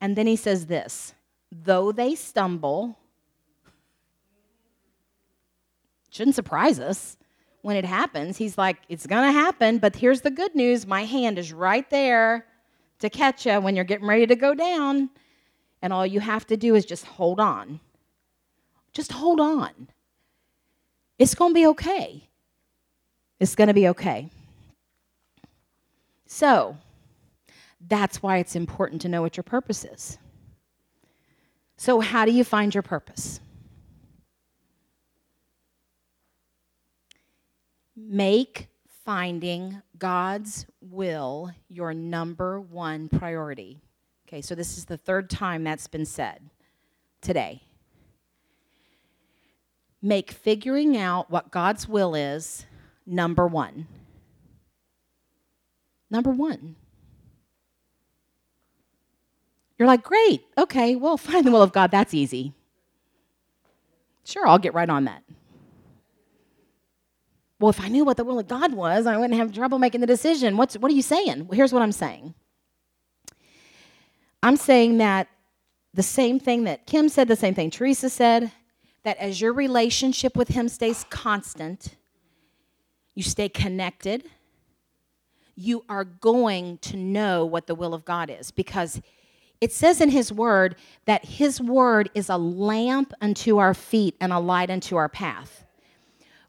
And 0.00 0.16
then 0.16 0.26
he 0.26 0.36
says 0.36 0.66
this 0.66 1.14
though 1.50 1.92
they 1.92 2.14
stumble, 2.14 2.98
shouldn't 6.10 6.34
surprise 6.34 6.78
us 6.80 7.16
when 7.62 7.76
it 7.76 7.84
happens. 7.84 8.36
He's 8.36 8.58
like, 8.58 8.78
it's 8.88 9.06
going 9.06 9.26
to 9.26 9.32
happen, 9.32 9.78
but 9.78 9.96
here's 9.96 10.20
the 10.20 10.30
good 10.30 10.54
news 10.54 10.86
my 10.86 11.04
hand 11.04 11.38
is 11.38 11.52
right 11.52 11.88
there 11.90 12.46
to 12.98 13.10
catch 13.10 13.46
you 13.46 13.60
when 13.60 13.76
you're 13.76 13.84
getting 13.84 14.06
ready 14.06 14.26
to 14.26 14.36
go 14.36 14.54
down. 14.54 15.10
And 15.82 15.92
all 15.92 16.06
you 16.06 16.20
have 16.20 16.46
to 16.46 16.56
do 16.56 16.74
is 16.74 16.84
just 16.84 17.04
hold 17.04 17.38
on. 17.38 17.80
Just 18.92 19.12
hold 19.12 19.40
on. 19.40 19.88
It's 21.18 21.34
going 21.34 21.50
to 21.50 21.54
be 21.54 21.66
okay. 21.66 22.28
It's 23.38 23.54
going 23.54 23.68
to 23.68 23.74
be 23.74 23.88
okay. 23.88 24.30
So, 26.26 26.76
that's 27.88 28.22
why 28.22 28.38
it's 28.38 28.56
important 28.56 29.02
to 29.02 29.08
know 29.08 29.22
what 29.22 29.36
your 29.36 29.44
purpose 29.44 29.84
is. 29.84 30.18
So, 31.76 32.00
how 32.00 32.24
do 32.24 32.32
you 32.32 32.44
find 32.44 32.74
your 32.74 32.82
purpose? 32.82 33.40
Make 37.94 38.68
finding 39.04 39.82
God's 39.98 40.66
will 40.80 41.52
your 41.68 41.94
number 41.94 42.60
one 42.60 43.08
priority. 43.08 43.80
Okay, 44.28 44.42
so 44.42 44.54
this 44.54 44.76
is 44.76 44.86
the 44.86 44.96
third 44.96 45.30
time 45.30 45.64
that's 45.64 45.86
been 45.86 46.04
said 46.04 46.50
today. 47.20 47.62
Make 50.02 50.30
figuring 50.30 50.96
out 50.96 51.30
what 51.30 51.50
God's 51.50 51.88
will 51.88 52.14
is 52.14 52.66
number 53.06 53.46
one. 53.46 53.86
Number 56.10 56.30
one. 56.30 56.76
You're 59.78 59.88
like, 59.88 60.02
great, 60.02 60.42
okay, 60.56 60.96
well, 60.96 61.16
find 61.16 61.46
the 61.46 61.50
will 61.50 61.62
of 61.62 61.72
God. 61.72 61.90
That's 61.90 62.14
easy. 62.14 62.52
Sure, 64.24 64.46
I'll 64.46 64.58
get 64.58 64.74
right 64.74 64.88
on 64.88 65.04
that. 65.04 65.22
Well, 67.58 67.70
if 67.70 67.80
I 67.80 67.88
knew 67.88 68.04
what 68.04 68.16
the 68.16 68.24
will 68.24 68.38
of 68.38 68.48
God 68.48 68.74
was, 68.74 69.06
I 69.06 69.16
wouldn't 69.16 69.38
have 69.38 69.52
trouble 69.52 69.78
making 69.78 70.02
the 70.02 70.06
decision. 70.06 70.56
What's, 70.56 70.76
what 70.76 70.90
are 70.90 70.94
you 70.94 71.02
saying? 71.02 71.46
Well, 71.46 71.56
here's 71.56 71.72
what 71.72 71.82
I'm 71.82 71.92
saying 71.92 72.34
I'm 74.42 74.56
saying 74.56 74.98
that 74.98 75.28
the 75.94 76.02
same 76.02 76.38
thing 76.38 76.64
that 76.64 76.86
Kim 76.86 77.08
said, 77.08 77.28
the 77.28 77.36
same 77.36 77.54
thing 77.54 77.70
Teresa 77.70 78.10
said, 78.10 78.52
that 79.04 79.16
as 79.18 79.40
your 79.40 79.52
relationship 79.52 80.36
with 80.36 80.48
Him 80.48 80.68
stays 80.68 81.04
constant, 81.08 81.96
you 83.14 83.22
stay 83.22 83.48
connected, 83.48 84.24
you 85.56 85.84
are 85.88 86.04
going 86.04 86.78
to 86.78 86.96
know 86.96 87.44
what 87.44 87.66
the 87.66 87.74
will 87.74 87.94
of 87.94 88.04
God 88.04 88.30
is 88.30 88.50
because 88.50 89.00
it 89.60 89.72
says 89.72 90.00
in 90.00 90.10
His 90.10 90.30
Word 90.30 90.76
that 91.06 91.24
His 91.24 91.60
Word 91.60 92.10
is 92.14 92.28
a 92.28 92.36
lamp 92.36 93.12
unto 93.20 93.58
our 93.58 93.74
feet 93.74 94.14
and 94.20 94.32
a 94.32 94.38
light 94.38 94.70
unto 94.70 94.96
our 94.96 95.08
path. 95.08 95.64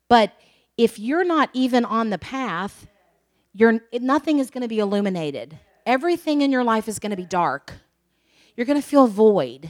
But 0.09 0.33
if 0.77 0.99
you're 0.99 1.23
not 1.23 1.49
even 1.53 1.85
on 1.85 2.09
the 2.09 2.17
path, 2.17 2.87
you're, 3.53 3.79
nothing 3.93 4.39
is 4.39 4.51
going 4.51 4.61
to 4.61 4.67
be 4.67 4.79
illuminated. 4.79 5.57
Everything 5.85 6.41
in 6.41 6.51
your 6.51 6.63
life 6.63 6.87
is 6.87 6.99
going 6.99 7.11
to 7.11 7.17
be 7.17 7.25
dark. 7.25 7.73
You're 8.55 8.65
going 8.65 8.79
to 8.79 8.87
feel 8.87 9.07
void. 9.07 9.69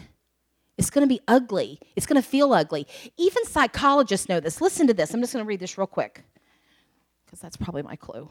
It's 0.77 0.89
going 0.89 1.07
to 1.07 1.13
be 1.13 1.21
ugly. 1.27 1.79
It's 1.95 2.05
going 2.05 2.21
to 2.21 2.27
feel 2.27 2.53
ugly. 2.53 2.87
Even 3.17 3.45
psychologists 3.45 4.27
know 4.27 4.39
this. 4.39 4.61
Listen 4.61 4.87
to 4.87 4.93
this. 4.93 5.13
I'm 5.13 5.21
just 5.21 5.33
going 5.33 5.43
to 5.43 5.47
read 5.47 5.59
this 5.59 5.77
real 5.77 5.87
quick 5.87 6.23
because 7.25 7.39
that's 7.39 7.57
probably 7.57 7.81
my 7.83 7.95
clue. 7.95 8.29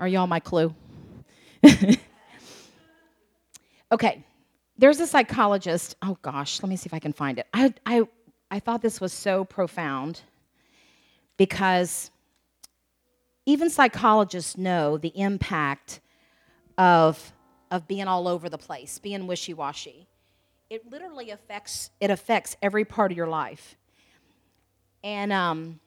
Are 0.00 0.08
y'all 0.08 0.26
my 0.26 0.40
clue? 0.40 0.74
okay. 3.92 4.24
There's 4.76 5.00
a 5.00 5.06
psychologist. 5.06 5.96
Oh 6.02 6.18
gosh, 6.22 6.62
let 6.62 6.68
me 6.68 6.76
see 6.76 6.86
if 6.86 6.94
I 6.94 6.98
can 6.98 7.12
find 7.12 7.38
it. 7.38 7.46
I, 7.54 7.72
I, 7.86 8.02
I 8.50 8.58
thought 8.58 8.82
this 8.82 9.00
was 9.00 9.12
so 9.12 9.44
profound 9.44 10.22
because 11.36 12.10
even 13.46 13.70
psychologists 13.70 14.56
know 14.56 14.98
the 14.98 15.12
impact 15.18 16.00
of, 16.76 17.32
of 17.70 17.86
being 17.86 18.08
all 18.08 18.26
over 18.26 18.48
the 18.48 18.58
place, 18.58 18.98
being 18.98 19.26
wishy-washy. 19.26 20.08
It 20.70 20.90
literally 20.90 21.30
affects 21.30 21.90
it 22.00 22.10
affects 22.10 22.56
every 22.62 22.84
part 22.84 23.12
of 23.12 23.16
your 23.16 23.28
life. 23.28 23.76
And 25.04 25.32
um, 25.32 25.78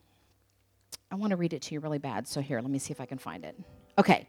I 1.11 1.15
want 1.15 1.31
to 1.31 1.35
read 1.35 1.53
it 1.53 1.63
to 1.63 1.73
you 1.73 1.79
really 1.79 1.97
bad. 1.97 2.27
So 2.27 2.39
here, 2.39 2.61
let 2.61 2.69
me 2.69 2.79
see 2.79 2.91
if 2.91 3.01
I 3.01 3.05
can 3.05 3.17
find 3.17 3.43
it. 3.43 3.59
Okay. 3.97 4.27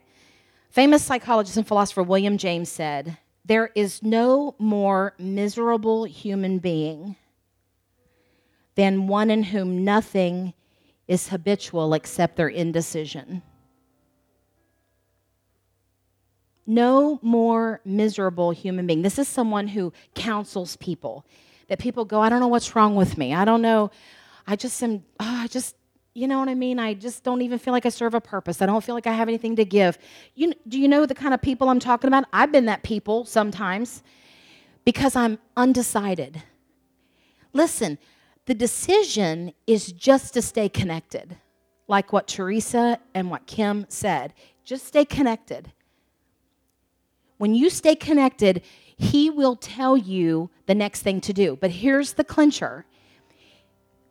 Famous 0.71 1.03
psychologist 1.03 1.57
and 1.57 1.67
philosopher 1.67 2.03
William 2.03 2.39
James 2.39 2.69
said, 2.69 3.19
"There 3.45 3.71
is 3.75 4.03
no 4.03 4.55
more 4.59 5.15
miserable 5.19 6.05
human 6.05 6.59
being 6.59 7.17
than 8.79 9.09
one 9.09 9.29
in 9.31 9.43
whom 9.43 9.85
nothing 9.85 10.55
is 11.09 11.29
habitual 11.29 11.95
except 11.95 12.37
their 12.37 12.49
indecision. 12.49 13.43
No 16.67 17.19
more 17.23 17.81
miserable 17.85 18.51
human 18.51 18.87
being. 18.87 19.03
This 19.03 19.19
is 19.19 19.27
someone 19.27 19.69
who 19.69 19.93
counsels 20.15 20.77
people. 20.77 21.25
That 21.69 21.79
people 21.79 22.05
go, 22.05 22.21
I 22.21 22.29
don't 22.29 22.41
know 22.41 22.49
what's 22.49 22.77
wrong 22.77 22.95
with 22.95 23.19
me. 23.19 23.35
I 23.35 23.45
don't 23.45 23.63
know. 23.63 23.91
I 24.47 24.55
just 24.55 24.81
am, 24.83 25.03
oh, 25.19 25.41
I 25.43 25.47
just, 25.49 25.75
you 26.15 26.27
know 26.27 26.39
what 26.41 26.49
I 26.49 26.55
mean? 26.55 26.79
I 26.79 26.95
just 26.95 27.23
don't 27.23 27.43
even 27.43 27.59
feel 27.59 27.73
like 27.73 27.87
I 27.87 27.91
serve 27.91 28.15
a 28.15 28.21
purpose. 28.21 28.61
I 28.61 28.67
don't 28.67 28.83
feel 28.83 28.95
like 28.95 29.07
I 29.07 29.13
have 29.13 29.29
anything 29.29 29.57
to 29.57 29.65
give. 29.65 29.99
You, 30.35 30.53
do 30.67 30.81
you 30.81 30.89
know 30.89 31.07
the 31.07 31.15
kind 31.15 31.33
of 31.33 31.41
people 31.41 31.69
I'm 31.69 31.79
talking 31.79 32.09
about? 32.09 32.25
I've 32.33 32.51
been 32.51 32.67
that 32.67 32.83
people 32.83 33.25
sometimes 33.25 34.03
because 34.85 35.15
I'm 35.15 35.39
undecided. 35.57 36.43
Listen, 37.53 37.99
the 38.47 38.55
decision 38.55 39.53
is 39.67 39.93
just 39.93 40.35
to 40.35 40.43
stay 40.43 40.69
connected, 40.69 41.37
like 41.87 42.13
what 42.13 42.27
Teresa 42.27 42.99
and 43.15 43.31
what 43.31 43.47
Kim 43.47 43.87
said. 43.89 44.33
Just 44.65 44.87
stay 44.87 45.05
connected. 45.05 45.73
When 47.37 47.55
you 47.55 47.71
stay 47.71 47.95
connected, 47.95 48.63
He 48.97 49.31
will 49.31 49.55
tell 49.55 49.97
you 49.97 50.51
the 50.67 50.75
next 50.75 51.03
thing 51.03 51.21
to 51.21 51.33
do. 51.33 51.57
But 51.61 51.71
here's 51.71 52.15
the 52.15 52.25
clincher 52.25 52.87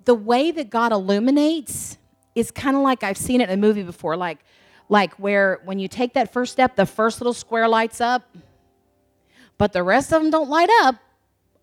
the 0.07 0.15
way 0.15 0.51
that 0.51 0.69
God 0.69 0.93
illuminates 0.93 1.97
is 2.33 2.49
kind 2.49 2.77
of 2.77 2.81
like 2.81 3.03
I've 3.03 3.17
seen 3.17 3.41
it 3.41 3.49
in 3.49 3.59
a 3.59 3.61
movie 3.61 3.83
before, 3.83 4.15
like, 4.15 4.39
like 4.87 5.13
where 5.15 5.59
when 5.65 5.79
you 5.79 5.89
take 5.89 6.13
that 6.13 6.31
first 6.31 6.53
step, 6.53 6.77
the 6.77 6.85
first 6.85 7.19
little 7.19 7.33
square 7.33 7.67
lights 7.67 7.99
up, 7.99 8.23
but 9.57 9.73
the 9.73 9.83
rest 9.83 10.13
of 10.13 10.21
them 10.21 10.31
don't 10.31 10.49
light 10.49 10.69
up 10.81 10.95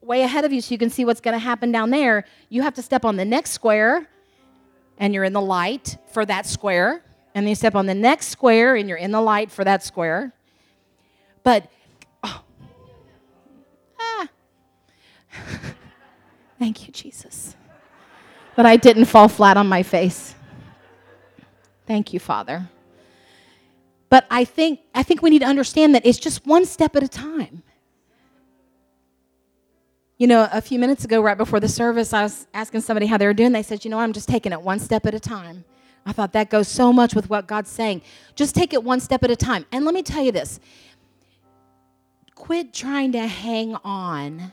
way 0.02 0.20
ahead 0.20 0.44
of 0.44 0.52
you 0.52 0.60
so 0.60 0.72
you 0.72 0.78
can 0.78 0.90
see 0.90 1.06
what's 1.06 1.22
going 1.22 1.32
to 1.32 1.38
happen 1.38 1.72
down 1.72 1.88
there. 1.88 2.26
You 2.50 2.60
have 2.60 2.74
to 2.74 2.82
step 2.82 3.06
on 3.06 3.16
the 3.16 3.24
next 3.24 3.52
square 3.52 4.06
and 4.98 5.14
you're 5.14 5.24
in 5.24 5.32
the 5.32 5.40
light 5.40 5.96
for 6.12 6.26
that 6.26 6.44
square. 6.44 7.02
And 7.34 7.46
then 7.46 7.48
you 7.48 7.54
step 7.54 7.74
on 7.74 7.86
the 7.86 7.94
next 7.94 8.28
square 8.28 8.76
and 8.76 8.90
you're 8.90 8.98
in 8.98 9.10
the 9.10 9.22
light 9.22 9.50
for 9.50 9.64
that 9.64 9.82
square. 9.82 10.34
But, 11.44 11.70
oh, 12.22 12.42
ah. 13.98 14.28
thank 16.58 16.86
you, 16.86 16.92
Jesus. 16.92 17.56
That 18.56 18.66
I 18.66 18.76
didn't 18.76 19.06
fall 19.06 19.28
flat 19.28 19.56
on 19.56 19.66
my 19.66 19.82
face. 19.82 20.34
Thank 21.86 22.12
you, 22.12 22.20
Father. 22.20 22.68
But 24.08 24.26
I 24.30 24.44
think, 24.44 24.80
I 24.94 25.02
think 25.02 25.22
we 25.22 25.30
need 25.30 25.40
to 25.40 25.46
understand 25.46 25.94
that 25.94 26.06
it's 26.06 26.18
just 26.18 26.46
one 26.46 26.64
step 26.64 26.94
at 26.94 27.02
a 27.02 27.08
time. 27.08 27.62
You 30.18 30.28
know, 30.28 30.48
a 30.52 30.60
few 30.60 30.78
minutes 30.78 31.04
ago, 31.04 31.20
right 31.20 31.36
before 31.36 31.58
the 31.58 31.68
service, 31.68 32.12
I 32.12 32.22
was 32.22 32.46
asking 32.54 32.82
somebody 32.82 33.06
how 33.06 33.16
they 33.16 33.26
were 33.26 33.34
doing. 33.34 33.50
They 33.50 33.64
said, 33.64 33.84
You 33.84 33.90
know, 33.90 33.98
I'm 33.98 34.12
just 34.12 34.28
taking 34.28 34.52
it 34.52 34.62
one 34.62 34.78
step 34.78 35.04
at 35.06 35.14
a 35.14 35.20
time. 35.20 35.64
I 36.06 36.12
thought 36.12 36.32
that 36.34 36.50
goes 36.50 36.68
so 36.68 36.92
much 36.92 37.14
with 37.14 37.28
what 37.28 37.46
God's 37.46 37.70
saying. 37.70 38.02
Just 38.36 38.54
take 38.54 38.72
it 38.72 38.84
one 38.84 39.00
step 39.00 39.24
at 39.24 39.30
a 39.30 39.36
time. 39.36 39.66
And 39.72 39.84
let 39.84 39.94
me 39.94 40.02
tell 40.02 40.22
you 40.22 40.32
this 40.32 40.60
quit 42.34 42.74
trying 42.74 43.12
to 43.12 43.26
hang 43.26 43.74
on 43.84 44.52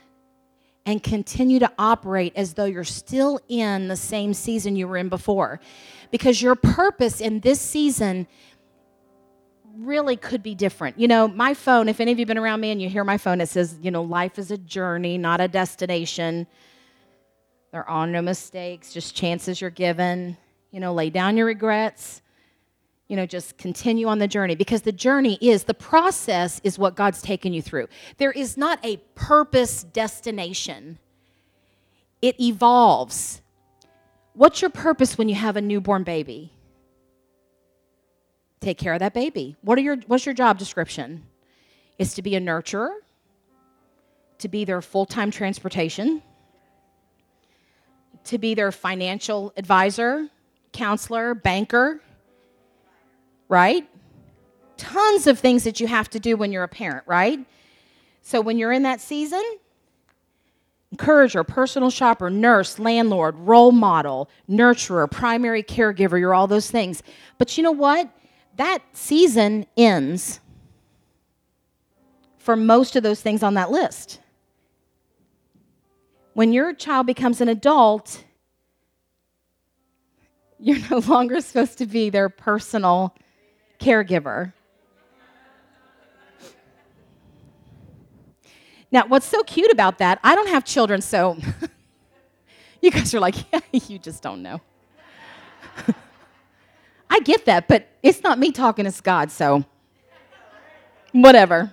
and 0.84 1.02
continue 1.02 1.58
to 1.60 1.70
operate 1.78 2.32
as 2.34 2.54
though 2.54 2.64
you're 2.64 2.84
still 2.84 3.40
in 3.48 3.88
the 3.88 3.96
same 3.96 4.34
season 4.34 4.76
you 4.76 4.88
were 4.88 4.96
in 4.96 5.08
before. 5.08 5.60
Because 6.10 6.42
your 6.42 6.54
purpose 6.54 7.20
in 7.20 7.40
this 7.40 7.60
season 7.60 8.26
really 9.76 10.16
could 10.16 10.42
be 10.42 10.54
different. 10.54 10.98
You 10.98 11.08
know, 11.08 11.28
my 11.28 11.54
phone, 11.54 11.88
if 11.88 12.00
any 12.00 12.12
of 12.12 12.18
you 12.18 12.22
have 12.22 12.28
been 12.28 12.38
around 12.38 12.60
me 12.60 12.70
and 12.70 12.82
you 12.82 12.88
hear 12.88 13.04
my 13.04 13.18
phone, 13.18 13.40
it 13.40 13.48
says, 13.48 13.78
you 13.80 13.90
know, 13.90 14.02
life 14.02 14.38
is 14.38 14.50
a 14.50 14.58
journey, 14.58 15.18
not 15.18 15.40
a 15.40 15.48
destination. 15.48 16.46
There 17.70 17.88
are 17.88 18.06
no 18.06 18.20
mistakes, 18.20 18.92
just 18.92 19.14
chances 19.14 19.60
you're 19.60 19.70
given. 19.70 20.36
You 20.70 20.80
know, 20.80 20.92
lay 20.92 21.10
down 21.10 21.36
your 21.36 21.46
regrets. 21.46 22.21
You 23.08 23.16
know, 23.16 23.26
just 23.26 23.58
continue 23.58 24.06
on 24.08 24.18
the 24.18 24.28
journey 24.28 24.54
because 24.54 24.82
the 24.82 24.92
journey 24.92 25.36
is, 25.40 25.64
the 25.64 25.74
process 25.74 26.60
is 26.64 26.78
what 26.78 26.94
God's 26.94 27.20
taken 27.20 27.52
you 27.52 27.60
through. 27.60 27.88
There 28.16 28.32
is 28.32 28.56
not 28.56 28.78
a 28.84 28.96
purpose 29.14 29.82
destination, 29.82 30.98
it 32.20 32.40
evolves. 32.40 33.42
What's 34.34 34.62
your 34.62 34.70
purpose 34.70 35.18
when 35.18 35.28
you 35.28 35.34
have 35.34 35.56
a 35.56 35.60
newborn 35.60 36.04
baby? 36.04 36.52
take 38.62 38.78
care 38.78 38.94
of 38.94 39.00
that 39.00 39.12
baby. 39.12 39.56
What 39.62 39.76
are 39.76 39.82
your 39.82 39.96
what's 40.06 40.24
your 40.24 40.34
job 40.34 40.58
description? 40.58 41.24
Is 41.98 42.14
to 42.14 42.22
be 42.22 42.34
a 42.36 42.40
nurturer, 42.40 42.90
to 44.38 44.48
be 44.48 44.64
their 44.64 44.80
full-time 44.80 45.30
transportation, 45.30 46.22
to 48.24 48.38
be 48.38 48.54
their 48.54 48.72
financial 48.72 49.52
advisor, 49.56 50.28
counselor, 50.72 51.34
banker, 51.34 52.00
right? 53.48 53.88
Tons 54.76 55.26
of 55.26 55.38
things 55.38 55.64
that 55.64 55.80
you 55.80 55.86
have 55.86 56.08
to 56.10 56.20
do 56.20 56.36
when 56.36 56.52
you're 56.52 56.64
a 56.64 56.68
parent, 56.68 57.04
right? 57.06 57.38
So 58.22 58.40
when 58.40 58.58
you're 58.58 58.72
in 58.72 58.82
that 58.84 59.00
season, 59.00 59.42
encourager, 60.90 61.44
personal 61.44 61.90
shopper, 61.90 62.30
nurse, 62.30 62.78
landlord, 62.78 63.36
role 63.38 63.72
model, 63.72 64.28
nurturer, 64.48 65.10
primary 65.10 65.62
caregiver, 65.62 66.18
you're 66.18 66.34
all 66.34 66.46
those 66.46 66.70
things. 66.70 67.02
But 67.38 67.56
you 67.56 67.62
know 67.62 67.72
what? 67.72 68.10
that 68.56 68.82
season 68.92 69.66
ends 69.76 70.40
for 72.36 72.56
most 72.56 72.96
of 72.96 73.02
those 73.02 73.20
things 73.20 73.42
on 73.42 73.54
that 73.54 73.70
list. 73.70 74.20
When 76.34 76.52
your 76.52 76.74
child 76.74 77.06
becomes 77.06 77.40
an 77.40 77.48
adult, 77.48 78.24
you're 80.58 80.78
no 80.90 80.98
longer 80.98 81.40
supposed 81.40 81.78
to 81.78 81.86
be 81.86 82.10
their 82.10 82.28
personal 82.28 83.14
caregiver. 83.82 84.52
Now, 88.90 89.06
what's 89.06 89.26
so 89.26 89.42
cute 89.42 89.72
about 89.72 89.98
that, 89.98 90.20
I 90.22 90.34
don't 90.34 90.48
have 90.48 90.64
children, 90.64 91.00
so 91.00 91.38
you 92.82 92.90
guys 92.90 93.14
are 93.14 93.20
like, 93.20 93.34
yeah, 93.52 93.60
you 93.72 93.98
just 93.98 94.22
don't 94.22 94.42
know. 94.42 94.60
I 97.10 97.20
get 97.20 97.46
that, 97.46 97.68
but 97.68 97.88
it's 98.02 98.22
not 98.22 98.38
me 98.38 98.52
talking, 98.52 98.86
it's 98.86 99.00
God, 99.00 99.30
so 99.30 99.64
whatever. 101.12 101.72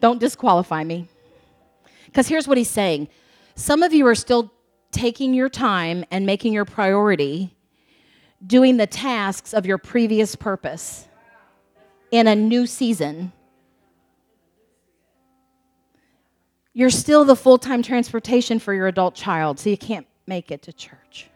Don't 0.00 0.18
disqualify 0.18 0.84
me. 0.84 1.08
Because 2.06 2.28
here's 2.28 2.46
what 2.46 2.58
he's 2.58 2.70
saying 2.70 3.08
some 3.54 3.82
of 3.82 3.92
you 3.92 4.06
are 4.06 4.14
still 4.14 4.52
taking 4.90 5.34
your 5.34 5.48
time 5.48 6.04
and 6.10 6.26
making 6.26 6.52
your 6.52 6.64
priority 6.64 7.53
doing 8.46 8.76
the 8.76 8.86
tasks 8.86 9.54
of 9.54 9.66
your 9.66 9.78
previous 9.78 10.36
purpose 10.36 11.08
in 12.10 12.26
a 12.26 12.34
new 12.34 12.66
season. 12.66 13.32
You're 16.72 16.90
still 16.90 17.24
the 17.24 17.36
full 17.36 17.58
time 17.58 17.82
transportation 17.82 18.58
for 18.58 18.74
your 18.74 18.86
adult 18.86 19.14
child, 19.14 19.58
so 19.58 19.70
you 19.70 19.78
can't 19.78 20.06
make 20.26 20.50
it 20.50 20.62
to 20.62 20.72
church. 20.72 21.28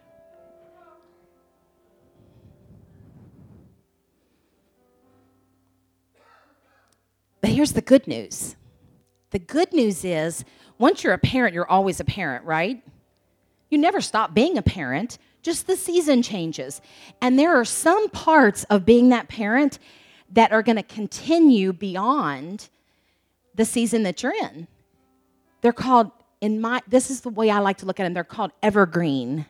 But 7.41 7.51
here's 7.51 7.71
the 7.71 7.81
good 7.81 8.05
news 8.07 8.55
the 9.31 9.39
good 9.39 9.71
news 9.73 10.03
is 10.03 10.43
once 10.77 11.03
you're 11.03 11.13
a 11.13 11.19
parent, 11.19 11.53
you're 11.53 11.69
always 11.69 11.99
a 11.99 12.05
parent, 12.05 12.45
right? 12.45 12.83
You 13.69 13.77
never 13.77 14.01
stop 14.01 14.33
being 14.33 14.57
a 14.57 14.61
parent, 14.61 15.19
just 15.41 15.67
the 15.67 15.75
season 15.75 16.21
changes. 16.21 16.81
And 17.21 17.37
there 17.37 17.55
are 17.55 17.65
some 17.65 18.09
parts 18.09 18.63
of 18.65 18.85
being 18.85 19.09
that 19.09 19.27
parent 19.27 19.79
that 20.31 20.51
are 20.51 20.61
going 20.61 20.75
to 20.75 20.83
continue 20.83 21.73
beyond 21.73 22.69
the 23.55 23.65
season 23.65 24.03
that 24.03 24.21
you're 24.23 24.33
in. 24.33 24.67
They're 25.61 25.73
called, 25.73 26.11
in 26.41 26.61
my, 26.61 26.81
this 26.87 27.09
is 27.09 27.21
the 27.21 27.29
way 27.29 27.49
I 27.49 27.59
like 27.59 27.77
to 27.77 27.85
look 27.85 27.99
at 27.99 28.03
them, 28.03 28.13
they're 28.13 28.23
called 28.23 28.51
evergreen 28.61 29.45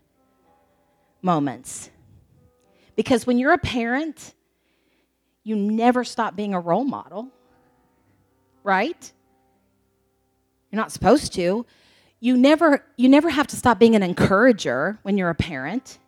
moments. 1.22 1.90
Because 2.96 3.28
when 3.28 3.38
you're 3.38 3.54
a 3.54 3.58
parent, 3.58 4.34
you 5.44 5.56
never 5.56 6.04
stop 6.04 6.36
being 6.36 6.54
a 6.54 6.60
role 6.60 6.84
model, 6.84 7.30
right? 8.64 9.12
You're 10.72 10.78
not 10.78 10.92
supposed 10.92 11.34
to. 11.34 11.66
You 12.20 12.36
never, 12.36 12.84
you 12.98 13.08
never 13.08 13.30
have 13.30 13.48
to 13.48 13.56
stop 13.56 13.80
being 13.80 13.96
an 13.96 14.04
encourager 14.04 15.00
when 15.04 15.18
you're 15.18 15.30
a 15.30 15.36
parent. 15.36 16.00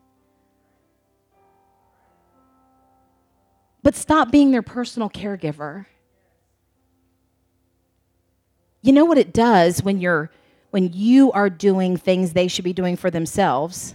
But 3.84 3.96
stop 3.96 4.32
being 4.32 4.52
their 4.52 4.62
personal 4.62 5.10
caregiver. 5.10 5.86
You 8.82 8.94
know 8.94 9.06
what 9.06 9.18
it 9.18 9.34
does 9.34 9.84
when 9.84 10.00
you're 10.00 10.32
when 10.72 10.92
you 10.94 11.32
are 11.34 11.50
doing 11.50 11.98
things 11.98 12.32
they 12.32 12.48
should 12.48 12.64
be 12.64 12.74
doing 12.74 12.96
for 12.96 13.12
themselves? 13.12 13.94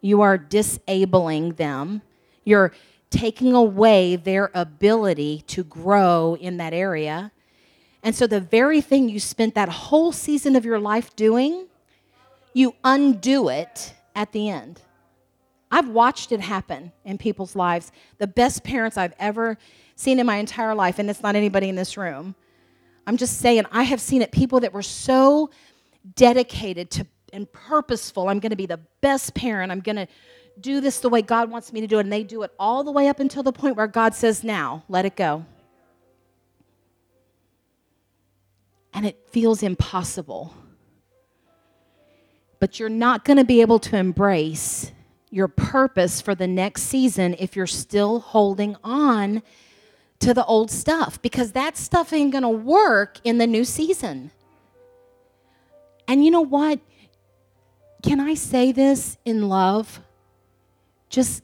You 0.00 0.20
are 0.20 0.36
disabling 0.38 1.54
them. 1.54 2.02
You're 2.44 2.72
taking 3.10 3.54
away 3.54 4.16
their 4.16 4.50
ability 4.54 5.44
to 5.48 5.64
grow 5.64 6.36
in 6.38 6.58
that 6.58 6.74
area. 6.74 7.32
And 8.08 8.16
so, 8.16 8.26
the 8.26 8.40
very 8.40 8.80
thing 8.80 9.10
you 9.10 9.20
spent 9.20 9.54
that 9.56 9.68
whole 9.68 10.12
season 10.12 10.56
of 10.56 10.64
your 10.64 10.78
life 10.78 11.14
doing, 11.14 11.66
you 12.54 12.74
undo 12.82 13.50
it 13.50 13.92
at 14.16 14.32
the 14.32 14.48
end. 14.48 14.80
I've 15.70 15.90
watched 15.90 16.32
it 16.32 16.40
happen 16.40 16.92
in 17.04 17.18
people's 17.18 17.54
lives. 17.54 17.92
The 18.16 18.26
best 18.26 18.64
parents 18.64 18.96
I've 18.96 19.12
ever 19.18 19.58
seen 19.94 20.18
in 20.20 20.24
my 20.24 20.36
entire 20.36 20.74
life, 20.74 20.98
and 20.98 21.10
it's 21.10 21.22
not 21.22 21.36
anybody 21.36 21.68
in 21.68 21.74
this 21.74 21.98
room. 21.98 22.34
I'm 23.06 23.18
just 23.18 23.40
saying, 23.40 23.66
I 23.72 23.82
have 23.82 24.00
seen 24.00 24.22
it. 24.22 24.32
People 24.32 24.60
that 24.60 24.72
were 24.72 24.80
so 24.80 25.50
dedicated 26.14 26.90
to 26.92 27.06
and 27.34 27.52
purposeful. 27.52 28.30
I'm 28.30 28.38
going 28.38 28.52
to 28.52 28.56
be 28.56 28.64
the 28.64 28.80
best 29.02 29.34
parent. 29.34 29.70
I'm 29.70 29.80
going 29.80 29.96
to 29.96 30.06
do 30.58 30.80
this 30.80 31.00
the 31.00 31.10
way 31.10 31.20
God 31.20 31.50
wants 31.50 31.74
me 31.74 31.82
to 31.82 31.86
do 31.86 31.98
it. 31.98 32.04
And 32.04 32.12
they 32.14 32.24
do 32.24 32.42
it 32.42 32.52
all 32.58 32.84
the 32.84 32.90
way 32.90 33.08
up 33.08 33.20
until 33.20 33.42
the 33.42 33.52
point 33.52 33.76
where 33.76 33.86
God 33.86 34.14
says, 34.14 34.42
now, 34.42 34.82
let 34.88 35.04
it 35.04 35.14
go. 35.14 35.44
And 38.92 39.06
it 39.06 39.18
feels 39.30 39.62
impossible. 39.62 40.54
But 42.60 42.80
you're 42.80 42.88
not 42.88 43.24
going 43.24 43.36
to 43.36 43.44
be 43.44 43.60
able 43.60 43.78
to 43.80 43.96
embrace 43.96 44.92
your 45.30 45.48
purpose 45.48 46.20
for 46.20 46.34
the 46.34 46.46
next 46.46 46.82
season 46.82 47.36
if 47.38 47.54
you're 47.54 47.66
still 47.66 48.20
holding 48.20 48.76
on 48.82 49.42
to 50.20 50.34
the 50.34 50.44
old 50.44 50.70
stuff 50.70 51.20
because 51.22 51.52
that 51.52 51.76
stuff 51.76 52.12
ain't 52.12 52.32
going 52.32 52.42
to 52.42 52.48
work 52.48 53.20
in 53.24 53.38
the 53.38 53.46
new 53.46 53.64
season. 53.64 54.30
And 56.08 56.24
you 56.24 56.30
know 56.30 56.40
what? 56.40 56.80
Can 58.02 58.20
I 58.20 58.34
say 58.34 58.72
this 58.72 59.16
in 59.24 59.48
love? 59.48 60.00
Just, 61.10 61.42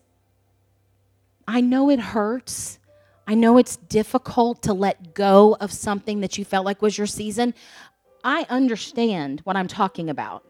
I 1.46 1.60
know 1.60 1.90
it 1.90 2.00
hurts. 2.00 2.78
I 3.26 3.34
know 3.34 3.56
it's 3.56 3.76
difficult 3.76 4.62
to 4.64 4.74
let 4.74 5.14
go 5.14 5.56
of 5.60 5.72
something 5.72 6.20
that 6.20 6.36
you 6.36 6.44
felt 6.44 6.66
like 6.66 6.82
was 6.82 6.98
your 6.98 7.06
season. 7.06 7.54
I 8.22 8.46
understand 8.50 9.40
what 9.44 9.56
I'm 9.56 9.68
talking 9.68 10.10
about. 10.10 10.44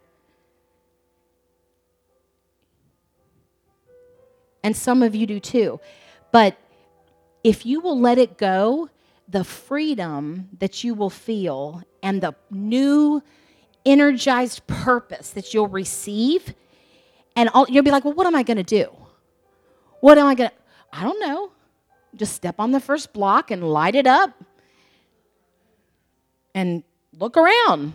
And 4.63 4.77
some 4.77 5.03
of 5.03 5.15
you 5.15 5.27
do 5.27 5.39
too. 5.39 5.79
But 6.33 6.57
if 7.45 7.65
you 7.67 7.81
will 7.81 8.01
let 8.01 8.19
it 8.19 8.39
go, 8.39 8.89
the 9.29 9.45
freedom 9.45 10.49
that 10.59 10.83
you 10.83 10.95
will 10.95 11.11
feel 11.11 11.83
and 12.03 12.21
the 12.21 12.35
new 12.51 13.23
energized 13.87 14.67
purpose 14.67 15.31
that 15.31 15.55
you'll 15.55 15.69
receive, 15.69 16.55
and 17.37 17.49
all, 17.51 17.67
you'll 17.69 17.85
be 17.85 17.91
like, 17.91 18.05
well, 18.05 18.15
what 18.15 18.27
am 18.27 18.35
I 18.35 18.43
going 18.43 18.57
to 18.57 18.63
do? 18.63 18.89
What 20.01 20.19
am 20.19 20.27
I 20.27 20.35
going 20.35 20.51
to? 20.51 20.57
I 20.93 21.03
don't 21.03 21.21
know 21.21 21.51
just 22.17 22.35
step 22.35 22.57
on 22.59 22.71
the 22.73 22.81
first 22.81 23.13
block 23.13 23.51
and 23.51 23.63
light 23.63 23.95
it 23.95 24.07
up 24.07 24.31
and 26.55 26.83
look 27.19 27.37
around. 27.37 27.93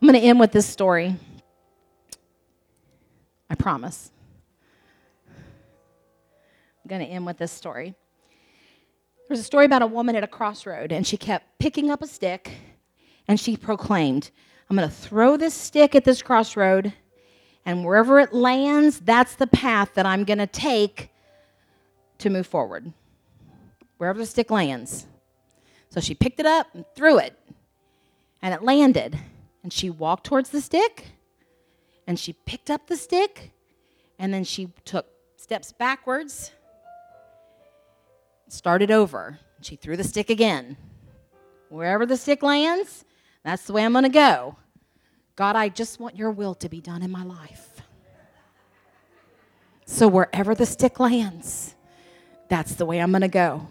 I'm 0.00 0.06
going 0.06 0.20
to 0.20 0.26
end 0.26 0.38
with 0.38 0.52
this 0.52 0.66
story. 0.66 1.16
I 3.50 3.54
promise. 3.54 4.10
I'm 5.28 6.88
going 6.88 7.00
to 7.00 7.06
end 7.06 7.26
with 7.26 7.38
this 7.38 7.50
story. 7.50 7.94
There's 9.26 9.40
a 9.40 9.44
story 9.44 9.66
about 9.66 9.82
a 9.82 9.86
woman 9.86 10.16
at 10.16 10.24
a 10.24 10.28
crossroad, 10.28 10.92
and 10.92 11.06
she 11.06 11.16
kept 11.16 11.58
picking 11.58 11.90
up 11.90 12.02
a 12.02 12.06
stick 12.06 12.52
and 13.26 13.38
she 13.38 13.56
proclaimed, 13.56 14.30
I'm 14.70 14.76
going 14.76 14.88
to 14.88 14.94
throw 14.94 15.36
this 15.36 15.54
stick 15.54 15.94
at 15.94 16.04
this 16.04 16.22
crossroad 16.22 16.94
and 17.68 17.84
wherever 17.84 18.18
it 18.18 18.32
lands, 18.32 18.98
that's 18.98 19.34
the 19.34 19.46
path 19.46 19.90
that 19.92 20.06
I'm 20.06 20.24
going 20.24 20.38
to 20.38 20.46
take 20.46 21.10
to 22.16 22.30
move 22.30 22.46
forward. 22.46 22.94
Wherever 23.98 24.18
the 24.18 24.24
stick 24.24 24.50
lands. 24.50 25.06
So 25.90 26.00
she 26.00 26.14
picked 26.14 26.40
it 26.40 26.46
up 26.46 26.68
and 26.72 26.86
threw 26.96 27.18
it, 27.18 27.38
and 28.40 28.54
it 28.54 28.62
landed. 28.62 29.18
And 29.62 29.70
she 29.70 29.90
walked 29.90 30.24
towards 30.24 30.48
the 30.48 30.62
stick, 30.62 31.08
and 32.06 32.18
she 32.18 32.32
picked 32.32 32.70
up 32.70 32.86
the 32.86 32.96
stick, 32.96 33.52
and 34.18 34.32
then 34.32 34.44
she 34.44 34.72
took 34.86 35.04
steps 35.36 35.70
backwards, 35.70 36.52
started 38.48 38.90
over. 38.90 39.40
She 39.60 39.76
threw 39.76 39.98
the 39.98 40.04
stick 40.04 40.30
again. 40.30 40.78
Wherever 41.68 42.06
the 42.06 42.16
stick 42.16 42.42
lands, 42.42 43.04
that's 43.44 43.66
the 43.66 43.74
way 43.74 43.84
I'm 43.84 43.92
going 43.92 44.04
to 44.04 44.08
go. 44.08 44.56
God, 45.38 45.54
I 45.54 45.68
just 45.68 46.00
want 46.00 46.16
your 46.16 46.32
will 46.32 46.56
to 46.56 46.68
be 46.68 46.80
done 46.80 47.00
in 47.00 47.12
my 47.12 47.22
life. 47.22 47.80
So 49.86 50.08
wherever 50.08 50.52
the 50.52 50.66
stick 50.66 50.98
lands, 50.98 51.76
that's 52.48 52.74
the 52.74 52.84
way 52.84 53.00
I'm 53.00 53.12
going 53.12 53.22
to 53.22 53.28
go. 53.28 53.68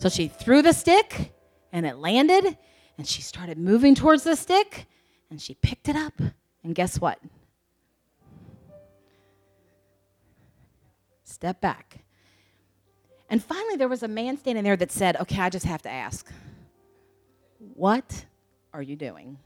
So 0.00 0.08
she 0.08 0.26
threw 0.26 0.62
the 0.62 0.72
stick 0.72 1.32
and 1.70 1.86
it 1.86 1.98
landed 1.98 2.58
and 2.98 3.06
she 3.06 3.22
started 3.22 3.56
moving 3.56 3.94
towards 3.94 4.24
the 4.24 4.34
stick 4.34 4.86
and 5.30 5.40
she 5.40 5.54
picked 5.54 5.88
it 5.88 5.94
up. 5.94 6.20
And 6.64 6.74
guess 6.74 7.00
what? 7.00 7.20
Step 11.22 11.60
back. 11.60 11.98
And 13.28 13.40
finally, 13.40 13.76
there 13.76 13.86
was 13.86 14.02
a 14.02 14.08
man 14.08 14.38
standing 14.38 14.64
there 14.64 14.76
that 14.76 14.90
said, 14.90 15.16
Okay, 15.20 15.40
I 15.40 15.50
just 15.50 15.66
have 15.66 15.82
to 15.82 15.88
ask, 15.88 16.28
what 17.76 18.24
are 18.74 18.82
you 18.82 18.96
doing? 18.96 19.38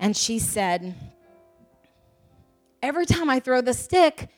And 0.00 0.16
she 0.16 0.38
said, 0.38 0.94
Every 2.82 3.04
time 3.04 3.28
I 3.28 3.38
throw 3.38 3.60
the 3.60 3.74
stick, 3.74 4.28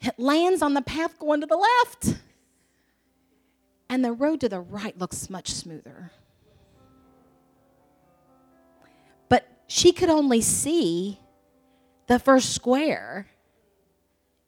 it 0.00 0.18
lands 0.18 0.62
on 0.62 0.72
the 0.72 0.80
path 0.80 1.18
going 1.18 1.42
to 1.42 1.46
the 1.46 1.56
left. 1.56 2.18
And 3.90 4.02
the 4.02 4.12
road 4.12 4.40
to 4.40 4.48
the 4.48 4.60
right 4.60 4.98
looks 4.98 5.28
much 5.28 5.50
smoother. 5.50 6.10
But 9.28 9.46
she 9.66 9.92
could 9.92 10.08
only 10.08 10.40
see 10.40 11.20
the 12.06 12.18
first 12.18 12.54
square. 12.54 13.26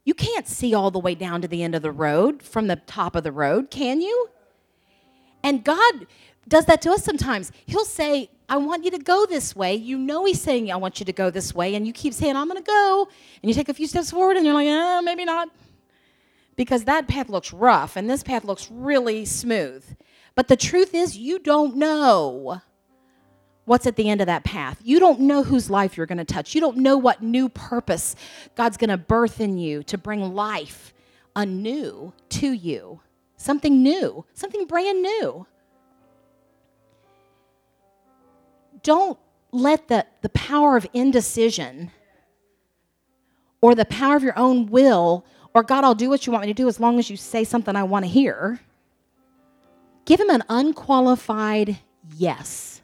You 0.05 0.15
can't 0.15 0.49
see 0.49 0.73
all 0.73 0.91
the 0.91 0.99
way 0.99 1.15
down 1.15 1.43
to 1.43 1.49
the 1.49 1.63
end 1.63 1.75
of 1.75 1.83
the 1.83 1.93
road 1.93 2.43
from 2.43 2.69
the 2.69 2.77
top 2.77 3.15
of 3.15 3.23
the 3.23 3.33
road, 3.33 3.71
can 3.71 4.01
you? 4.01 4.31
And 5.45 5.63
God 5.63 6.07
does 6.49 6.67
that 6.67 6.83
to 6.83 6.91
us 6.91 7.05
sometimes. 7.05 7.53
He'll 7.67 7.85
say, 7.85 8.31
I 8.49 8.57
want 8.59 8.85
you 8.85 8.91
to 8.91 8.99
go 8.99 9.27
this 9.27 9.57
way. 9.57 9.75
You 9.75 9.97
know 9.97 10.25
he's 10.25 10.41
saying, 10.41 10.71
I 10.73 10.77
want 10.77 11.01
you 11.01 11.07
to 11.07 11.13
go 11.13 11.31
this 11.31 11.55
way. 11.55 11.75
And 11.75 11.87
you 11.87 11.93
keep 11.93 12.13
saying, 12.13 12.37
I'm 12.37 12.49
going 12.49 12.63
to 12.63 12.67
go. 12.67 13.09
And 13.43 13.49
you 13.49 13.55
take 13.55 13.69
a 13.69 13.75
few 13.75 13.87
steps 13.87 14.11
forward 14.11 14.37
and 14.37 14.45
you're 14.45 14.55
like, 14.55 14.67
eh, 14.69 15.01
maybe 15.03 15.25
not. 15.25 15.49
because 16.57 16.85
that 16.85 17.09
path 17.09 17.29
looks 17.29 17.53
rough 17.53 17.97
and 17.97 18.09
this 18.11 18.23
path 18.23 18.45
looks 18.45 18.71
really 18.71 19.25
smooth. 19.25 19.85
But 20.35 20.49
the 20.49 20.57
truth 20.57 20.95
is, 20.95 21.17
you 21.17 21.39
don't 21.39 21.77
know 21.77 22.61
what's 23.65 23.87
at 23.87 23.97
the 23.97 24.09
end 24.09 24.21
of 24.21 24.27
that 24.27 24.45
path. 24.45 24.79
You 24.83 24.99
don't 24.99 25.21
know 25.21 25.43
whose 25.43 25.71
life 25.71 25.97
you're 25.97 26.07
going 26.07 26.19
to 26.19 26.25
touch. 26.25 26.55
You 26.55 26.61
don't 26.61 26.79
know 26.79 26.97
what 26.97 27.23
new 27.23 27.49
purpose 27.49 28.17
God's 28.55 28.77
going 28.77 28.91
to 28.91 28.97
birth 28.97 29.41
in 29.41 29.59
you 29.59 29.83
to 29.85 29.99
bring 29.99 30.35
life 30.35 30.93
anew 31.37 32.13
to 32.31 32.53
you. 32.53 33.01
Something 33.37 33.83
new, 33.83 34.25
something 34.35 34.67
brand 34.67 35.03
new. 35.03 35.47
Don't 38.83 39.19
let 39.53 39.89
the, 39.89 40.07
the 40.23 40.29
power 40.31 40.77
of 40.77 40.87
indecision 40.93 41.91
or 43.61 43.75
the 43.75 43.85
power 43.85 44.17
of 44.17 44.23
your 44.23 44.39
own 44.39 44.67
will 44.67 45.25
or 45.55 45.63
God, 45.63 45.85
I'll 45.85 45.95
do 45.95 46.09
what 46.09 46.27
you 46.27 46.33
want 46.33 46.43
me 46.43 46.49
to 46.49 46.55
do 46.55 46.69
as 46.69 46.81
long 46.81 46.99
as 46.99 47.11
you 47.11 47.17
say 47.17 47.45
something 47.45 47.77
I 47.77 47.83
want 47.83 48.05
to 48.05 48.11
hear. 48.11 48.61
Give 50.05 50.19
him 50.19 50.31
an 50.31 50.43
unqualified 50.49 51.79
yes. 52.17 52.81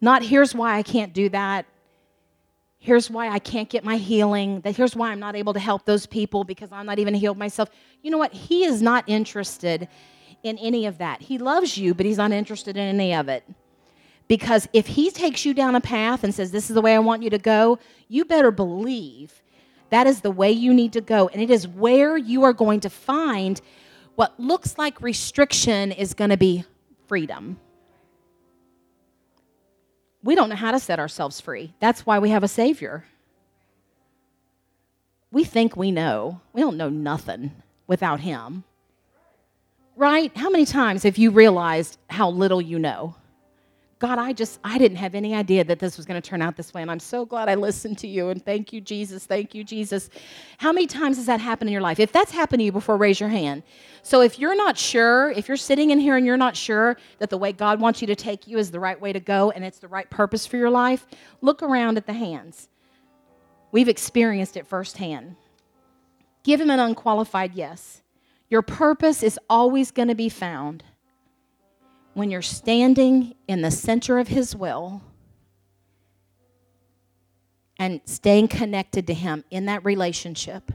Not 0.00 0.22
here's 0.22 0.54
why 0.54 0.76
I 0.76 0.82
can't 0.82 1.12
do 1.12 1.28
that. 1.28 1.66
Here's 2.78 3.10
why 3.10 3.28
I 3.28 3.38
can't 3.38 3.68
get 3.68 3.84
my 3.84 3.98
healing. 3.98 4.62
That 4.62 4.74
here's 4.74 4.96
why 4.96 5.10
I'm 5.10 5.20
not 5.20 5.36
able 5.36 5.52
to 5.52 5.60
help 5.60 5.84
those 5.84 6.06
people 6.06 6.44
because 6.44 6.72
I'm 6.72 6.86
not 6.86 6.98
even 6.98 7.14
healed 7.14 7.38
myself. 7.38 7.70
You 8.02 8.10
know 8.10 8.18
what? 8.18 8.32
He 8.32 8.64
is 8.64 8.82
not 8.82 9.04
interested 9.06 9.86
in 10.42 10.56
any 10.58 10.86
of 10.86 10.98
that. 10.98 11.20
He 11.20 11.38
loves 11.38 11.76
you, 11.76 11.94
but 11.94 12.06
he's 12.06 12.16
not 12.16 12.32
interested 12.32 12.76
in 12.76 12.82
any 12.82 13.14
of 13.14 13.28
it. 13.28 13.44
Because 14.30 14.68
if 14.72 14.86
he 14.86 15.10
takes 15.10 15.44
you 15.44 15.52
down 15.52 15.74
a 15.74 15.80
path 15.80 16.22
and 16.22 16.32
says, 16.32 16.52
This 16.52 16.70
is 16.70 16.74
the 16.74 16.80
way 16.80 16.94
I 16.94 17.00
want 17.00 17.24
you 17.24 17.30
to 17.30 17.38
go, 17.38 17.80
you 18.06 18.24
better 18.24 18.52
believe 18.52 19.42
that 19.88 20.06
is 20.06 20.20
the 20.20 20.30
way 20.30 20.52
you 20.52 20.72
need 20.72 20.92
to 20.92 21.00
go. 21.00 21.26
And 21.26 21.42
it 21.42 21.50
is 21.50 21.66
where 21.66 22.16
you 22.16 22.44
are 22.44 22.52
going 22.52 22.78
to 22.80 22.90
find 22.90 23.60
what 24.14 24.38
looks 24.38 24.78
like 24.78 25.02
restriction 25.02 25.90
is 25.90 26.14
going 26.14 26.30
to 26.30 26.36
be 26.36 26.62
freedom. 27.08 27.58
We 30.22 30.36
don't 30.36 30.48
know 30.48 30.54
how 30.54 30.70
to 30.70 30.78
set 30.78 31.00
ourselves 31.00 31.40
free. 31.40 31.74
That's 31.80 32.06
why 32.06 32.20
we 32.20 32.30
have 32.30 32.44
a 32.44 32.48
Savior. 32.48 33.06
We 35.32 35.42
think 35.42 35.76
we 35.76 35.90
know. 35.90 36.40
We 36.52 36.60
don't 36.60 36.76
know 36.76 36.88
nothing 36.88 37.50
without 37.88 38.20
Him. 38.20 38.62
Right? 39.96 40.30
How 40.36 40.50
many 40.50 40.66
times 40.66 41.02
have 41.02 41.18
you 41.18 41.32
realized 41.32 41.98
how 42.08 42.30
little 42.30 42.62
you 42.62 42.78
know? 42.78 43.16
God, 44.00 44.18
I 44.18 44.32
just, 44.32 44.58
I 44.64 44.78
didn't 44.78 44.96
have 44.96 45.14
any 45.14 45.34
idea 45.34 45.62
that 45.62 45.78
this 45.78 45.98
was 45.98 46.06
going 46.06 46.20
to 46.20 46.26
turn 46.26 46.40
out 46.40 46.56
this 46.56 46.72
way. 46.72 46.80
And 46.80 46.90
I'm 46.90 46.98
so 46.98 47.26
glad 47.26 47.50
I 47.50 47.54
listened 47.54 47.98
to 47.98 48.08
you. 48.08 48.30
And 48.30 48.42
thank 48.42 48.72
you, 48.72 48.80
Jesus. 48.80 49.26
Thank 49.26 49.54
you, 49.54 49.62
Jesus. 49.62 50.08
How 50.56 50.72
many 50.72 50.86
times 50.86 51.18
has 51.18 51.26
that 51.26 51.38
happened 51.38 51.68
in 51.68 51.72
your 51.72 51.82
life? 51.82 52.00
If 52.00 52.10
that's 52.10 52.32
happened 52.32 52.60
to 52.60 52.64
you 52.64 52.72
before, 52.72 52.96
raise 52.96 53.20
your 53.20 53.28
hand. 53.28 53.62
So 54.02 54.22
if 54.22 54.38
you're 54.38 54.56
not 54.56 54.78
sure, 54.78 55.30
if 55.32 55.48
you're 55.48 55.58
sitting 55.58 55.90
in 55.90 56.00
here 56.00 56.16
and 56.16 56.24
you're 56.24 56.38
not 56.38 56.56
sure 56.56 56.96
that 57.18 57.28
the 57.28 57.36
way 57.36 57.52
God 57.52 57.78
wants 57.78 58.00
you 58.00 58.06
to 58.06 58.16
take 58.16 58.46
you 58.46 58.56
is 58.56 58.70
the 58.70 58.80
right 58.80 58.98
way 58.98 59.12
to 59.12 59.20
go 59.20 59.50
and 59.50 59.66
it's 59.66 59.78
the 59.78 59.88
right 59.88 60.08
purpose 60.08 60.46
for 60.46 60.56
your 60.56 60.70
life, 60.70 61.06
look 61.42 61.62
around 61.62 61.98
at 61.98 62.06
the 62.06 62.14
hands. 62.14 62.70
We've 63.70 63.88
experienced 63.88 64.56
it 64.56 64.66
firsthand. 64.66 65.36
Give 66.42 66.58
him 66.58 66.70
an 66.70 66.80
unqualified 66.80 67.54
yes. 67.54 68.00
Your 68.48 68.62
purpose 68.62 69.22
is 69.22 69.38
always 69.50 69.90
going 69.90 70.08
to 70.08 70.14
be 70.14 70.30
found 70.30 70.84
when 72.20 72.30
you're 72.30 72.42
standing 72.42 73.34
in 73.48 73.62
the 73.62 73.70
center 73.70 74.18
of 74.18 74.28
His 74.28 74.54
will 74.54 75.00
and 77.78 77.98
staying 78.04 78.46
connected 78.46 79.06
to 79.06 79.14
Him 79.14 79.42
in 79.50 79.64
that 79.64 79.82
relationship. 79.86 80.70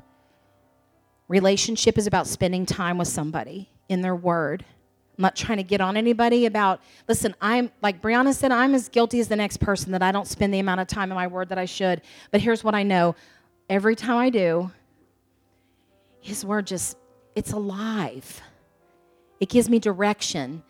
Relationship 1.27 1.99
is 1.99 2.07
about 2.07 2.25
spending 2.25 2.65
time 2.65 2.97
with 2.97 3.07
somebody 3.07 3.69
in 3.89 4.01
their 4.01 4.15
word. 4.15 4.65
I'm 5.15 5.21
not 5.21 5.35
trying 5.35 5.59
to 5.59 5.63
get 5.63 5.81
on 5.81 5.95
anybody 5.95 6.47
about, 6.47 6.81
listen, 7.07 7.35
I'm, 7.39 7.69
like 7.83 8.01
Brianna 8.01 8.33
said, 8.33 8.51
I'm 8.51 8.73
as 8.73 8.89
guilty 8.89 9.19
as 9.19 9.27
the 9.27 9.35
next 9.35 9.57
person 9.57 9.91
that 9.91 10.01
I 10.01 10.11
don't 10.11 10.27
spend 10.27 10.51
the 10.51 10.57
amount 10.57 10.81
of 10.81 10.87
time 10.87 11.11
in 11.11 11.15
my 11.15 11.27
word 11.27 11.49
that 11.49 11.59
I 11.59 11.65
should. 11.65 12.01
But 12.31 12.41
here's 12.41 12.63
what 12.63 12.73
I 12.73 12.81
know 12.81 13.15
every 13.69 13.95
time 13.95 14.17
I 14.17 14.31
do, 14.31 14.71
His 16.21 16.43
word 16.43 16.65
just, 16.65 16.97
it's 17.35 17.51
alive. 17.51 18.41
It 19.39 19.49
gives 19.49 19.69
me 19.69 19.77
direction. 19.77 20.63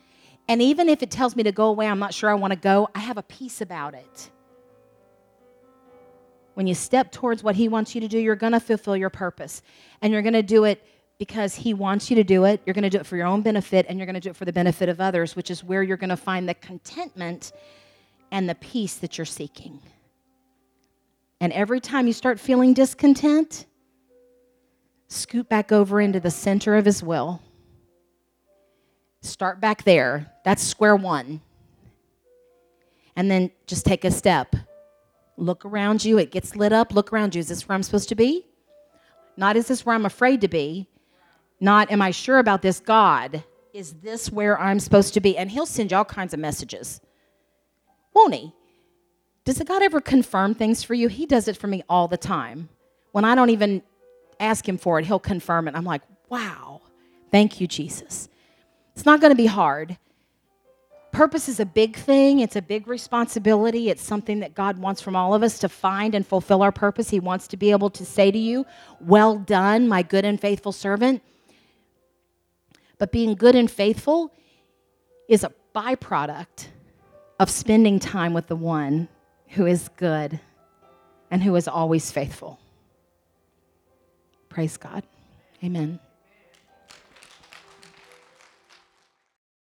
And 0.47 0.61
even 0.61 0.89
if 0.89 1.01
it 1.01 1.09
tells 1.09 1.35
me 1.35 1.43
to 1.43 1.51
go 1.51 1.67
away, 1.67 1.87
I'm 1.87 1.99
not 1.99 2.13
sure 2.13 2.29
I 2.29 2.35
want 2.35 2.51
to 2.51 2.59
go, 2.59 2.87
I 2.93 2.99
have 2.99 3.17
a 3.17 3.23
peace 3.23 3.61
about 3.61 3.93
it. 3.95 4.29
When 6.53 6.67
you 6.67 6.75
step 6.75 7.11
towards 7.11 7.43
what 7.43 7.55
He 7.55 7.67
wants 7.67 7.95
you 7.95 8.01
to 8.01 8.07
do, 8.07 8.19
you're 8.19 8.35
going 8.35 8.53
to 8.53 8.59
fulfill 8.59 8.95
your 8.95 9.09
purpose. 9.09 9.61
And 10.01 10.13
you're 10.13 10.21
going 10.21 10.33
to 10.33 10.43
do 10.43 10.63
it 10.65 10.85
because 11.17 11.55
He 11.55 11.73
wants 11.73 12.09
you 12.09 12.15
to 12.17 12.23
do 12.23 12.45
it. 12.45 12.61
You're 12.65 12.73
going 12.73 12.83
to 12.83 12.89
do 12.89 12.99
it 12.99 13.05
for 13.05 13.17
your 13.17 13.25
own 13.25 13.41
benefit, 13.41 13.87
and 13.89 13.97
you're 13.97 14.05
going 14.05 14.15
to 14.15 14.21
do 14.21 14.29
it 14.29 14.35
for 14.35 14.45
the 14.45 14.53
benefit 14.53 14.87
of 14.87 15.01
others, 15.01 15.35
which 15.35 15.49
is 15.49 15.63
where 15.63 15.83
you're 15.83 15.97
going 15.97 16.09
to 16.11 16.17
find 16.17 16.47
the 16.47 16.53
contentment 16.53 17.51
and 18.31 18.47
the 18.47 18.55
peace 18.55 18.95
that 18.95 19.17
you're 19.17 19.25
seeking. 19.25 19.81
And 21.41 21.51
every 21.51 21.81
time 21.81 22.07
you 22.07 22.13
start 22.13 22.39
feeling 22.39 22.73
discontent, 22.73 23.65
scoot 25.07 25.49
back 25.49 25.71
over 25.71 25.99
into 25.99 26.19
the 26.19 26.31
center 26.31 26.75
of 26.75 26.85
His 26.85 27.03
will 27.03 27.41
Start 29.25 29.59
back 29.59 29.83
there. 29.83 30.31
That's 30.45 30.63
square 30.63 30.95
one. 30.95 31.41
And 33.15 33.29
then 33.29 33.51
just 33.65 33.85
take 33.85 34.05
a 34.05 34.11
step. 34.11 34.55
Look 35.37 35.65
around 35.65 36.05
you. 36.05 36.19
It 36.19 36.31
gets 36.31 36.55
lit 36.55 36.71
up. 36.71 36.93
Look 36.93 37.11
around 37.11 37.35
you. 37.35 37.39
Is 37.39 37.47
this 37.47 37.67
where 37.67 37.75
I'm 37.75 37.83
supposed 37.83 38.09
to 38.09 38.15
be? 38.15 38.45
Not 39.35 39.57
is 39.57 39.67
this 39.67 39.85
where 39.85 39.95
I'm 39.95 40.05
afraid 40.05 40.41
to 40.41 40.47
be? 40.47 40.87
Not 41.59 41.91
am 41.91 42.01
I 42.01 42.11
sure 42.11 42.37
about 42.37 42.61
this 42.61 42.79
God? 42.79 43.43
Is 43.73 43.93
this 43.93 44.31
where 44.31 44.59
I'm 44.59 44.79
supposed 44.79 45.15
to 45.15 45.19
be? 45.19 45.35
And 45.35 45.49
He'll 45.49 45.65
send 45.65 45.91
you 45.91 45.97
all 45.97 46.05
kinds 46.05 46.33
of 46.33 46.39
messages. 46.39 47.01
Won't 48.13 48.35
He? 48.35 48.53
Does 49.45 49.57
the 49.57 49.65
God 49.65 49.81
ever 49.81 49.99
confirm 49.99 50.53
things 50.53 50.83
for 50.83 50.93
you? 50.93 51.07
He 51.07 51.25
does 51.25 51.47
it 51.47 51.57
for 51.57 51.67
me 51.67 51.83
all 51.89 52.07
the 52.07 52.17
time. 52.17 52.69
When 53.11 53.25
I 53.25 53.35
don't 53.35 53.49
even 53.49 53.81
ask 54.39 54.67
Him 54.67 54.77
for 54.77 54.99
it, 54.99 55.05
He'll 55.05 55.19
confirm 55.19 55.67
it. 55.67 55.75
I'm 55.75 55.85
like, 55.85 56.03
wow, 56.29 56.81
thank 57.31 57.59
you, 57.59 57.67
Jesus. 57.67 58.29
It's 58.95 59.05
not 59.05 59.19
going 59.21 59.31
to 59.31 59.37
be 59.37 59.47
hard. 59.47 59.97
Purpose 61.15 61.47
is 61.47 61.61
a 61.61 61.65
big 61.65 61.95
thing, 61.95 62.41
it's 62.41 62.57
a 62.57 62.61
big 62.61 62.89
responsibility. 62.89 63.89
It's 63.89 64.03
something 64.03 64.41
that 64.41 64.53
God 64.53 64.77
wants 64.77 64.99
from 64.99 65.15
all 65.15 65.33
of 65.33 65.43
us 65.43 65.59
to 65.59 65.69
find 65.69 66.13
and 66.13 66.27
fulfill 66.27 66.61
our 66.61 66.73
purpose. 66.73 67.09
He 67.09 67.21
wants 67.21 67.47
to 67.47 67.55
be 67.55 67.71
able 67.71 67.89
to 67.91 68.03
say 68.03 68.31
to 68.31 68.37
you, 68.37 68.65
Well 68.99 69.37
done, 69.37 69.87
my 69.87 70.03
good 70.03 70.25
and 70.25 70.37
faithful 70.37 70.73
servant. 70.73 71.23
But 72.97 73.13
being 73.13 73.35
good 73.35 73.55
and 73.55 73.71
faithful 73.71 74.33
is 75.29 75.45
a 75.45 75.53
byproduct 75.73 76.67
of 77.39 77.49
spending 77.49 77.97
time 77.97 78.33
with 78.33 78.47
the 78.47 78.57
one 78.57 79.07
who 79.51 79.65
is 79.65 79.87
good 79.95 80.41
and 81.31 81.41
who 81.41 81.55
is 81.55 81.69
always 81.69 82.11
faithful. 82.11 82.59
Praise 84.49 84.75
God. 84.75 85.03
Amen. 85.63 85.97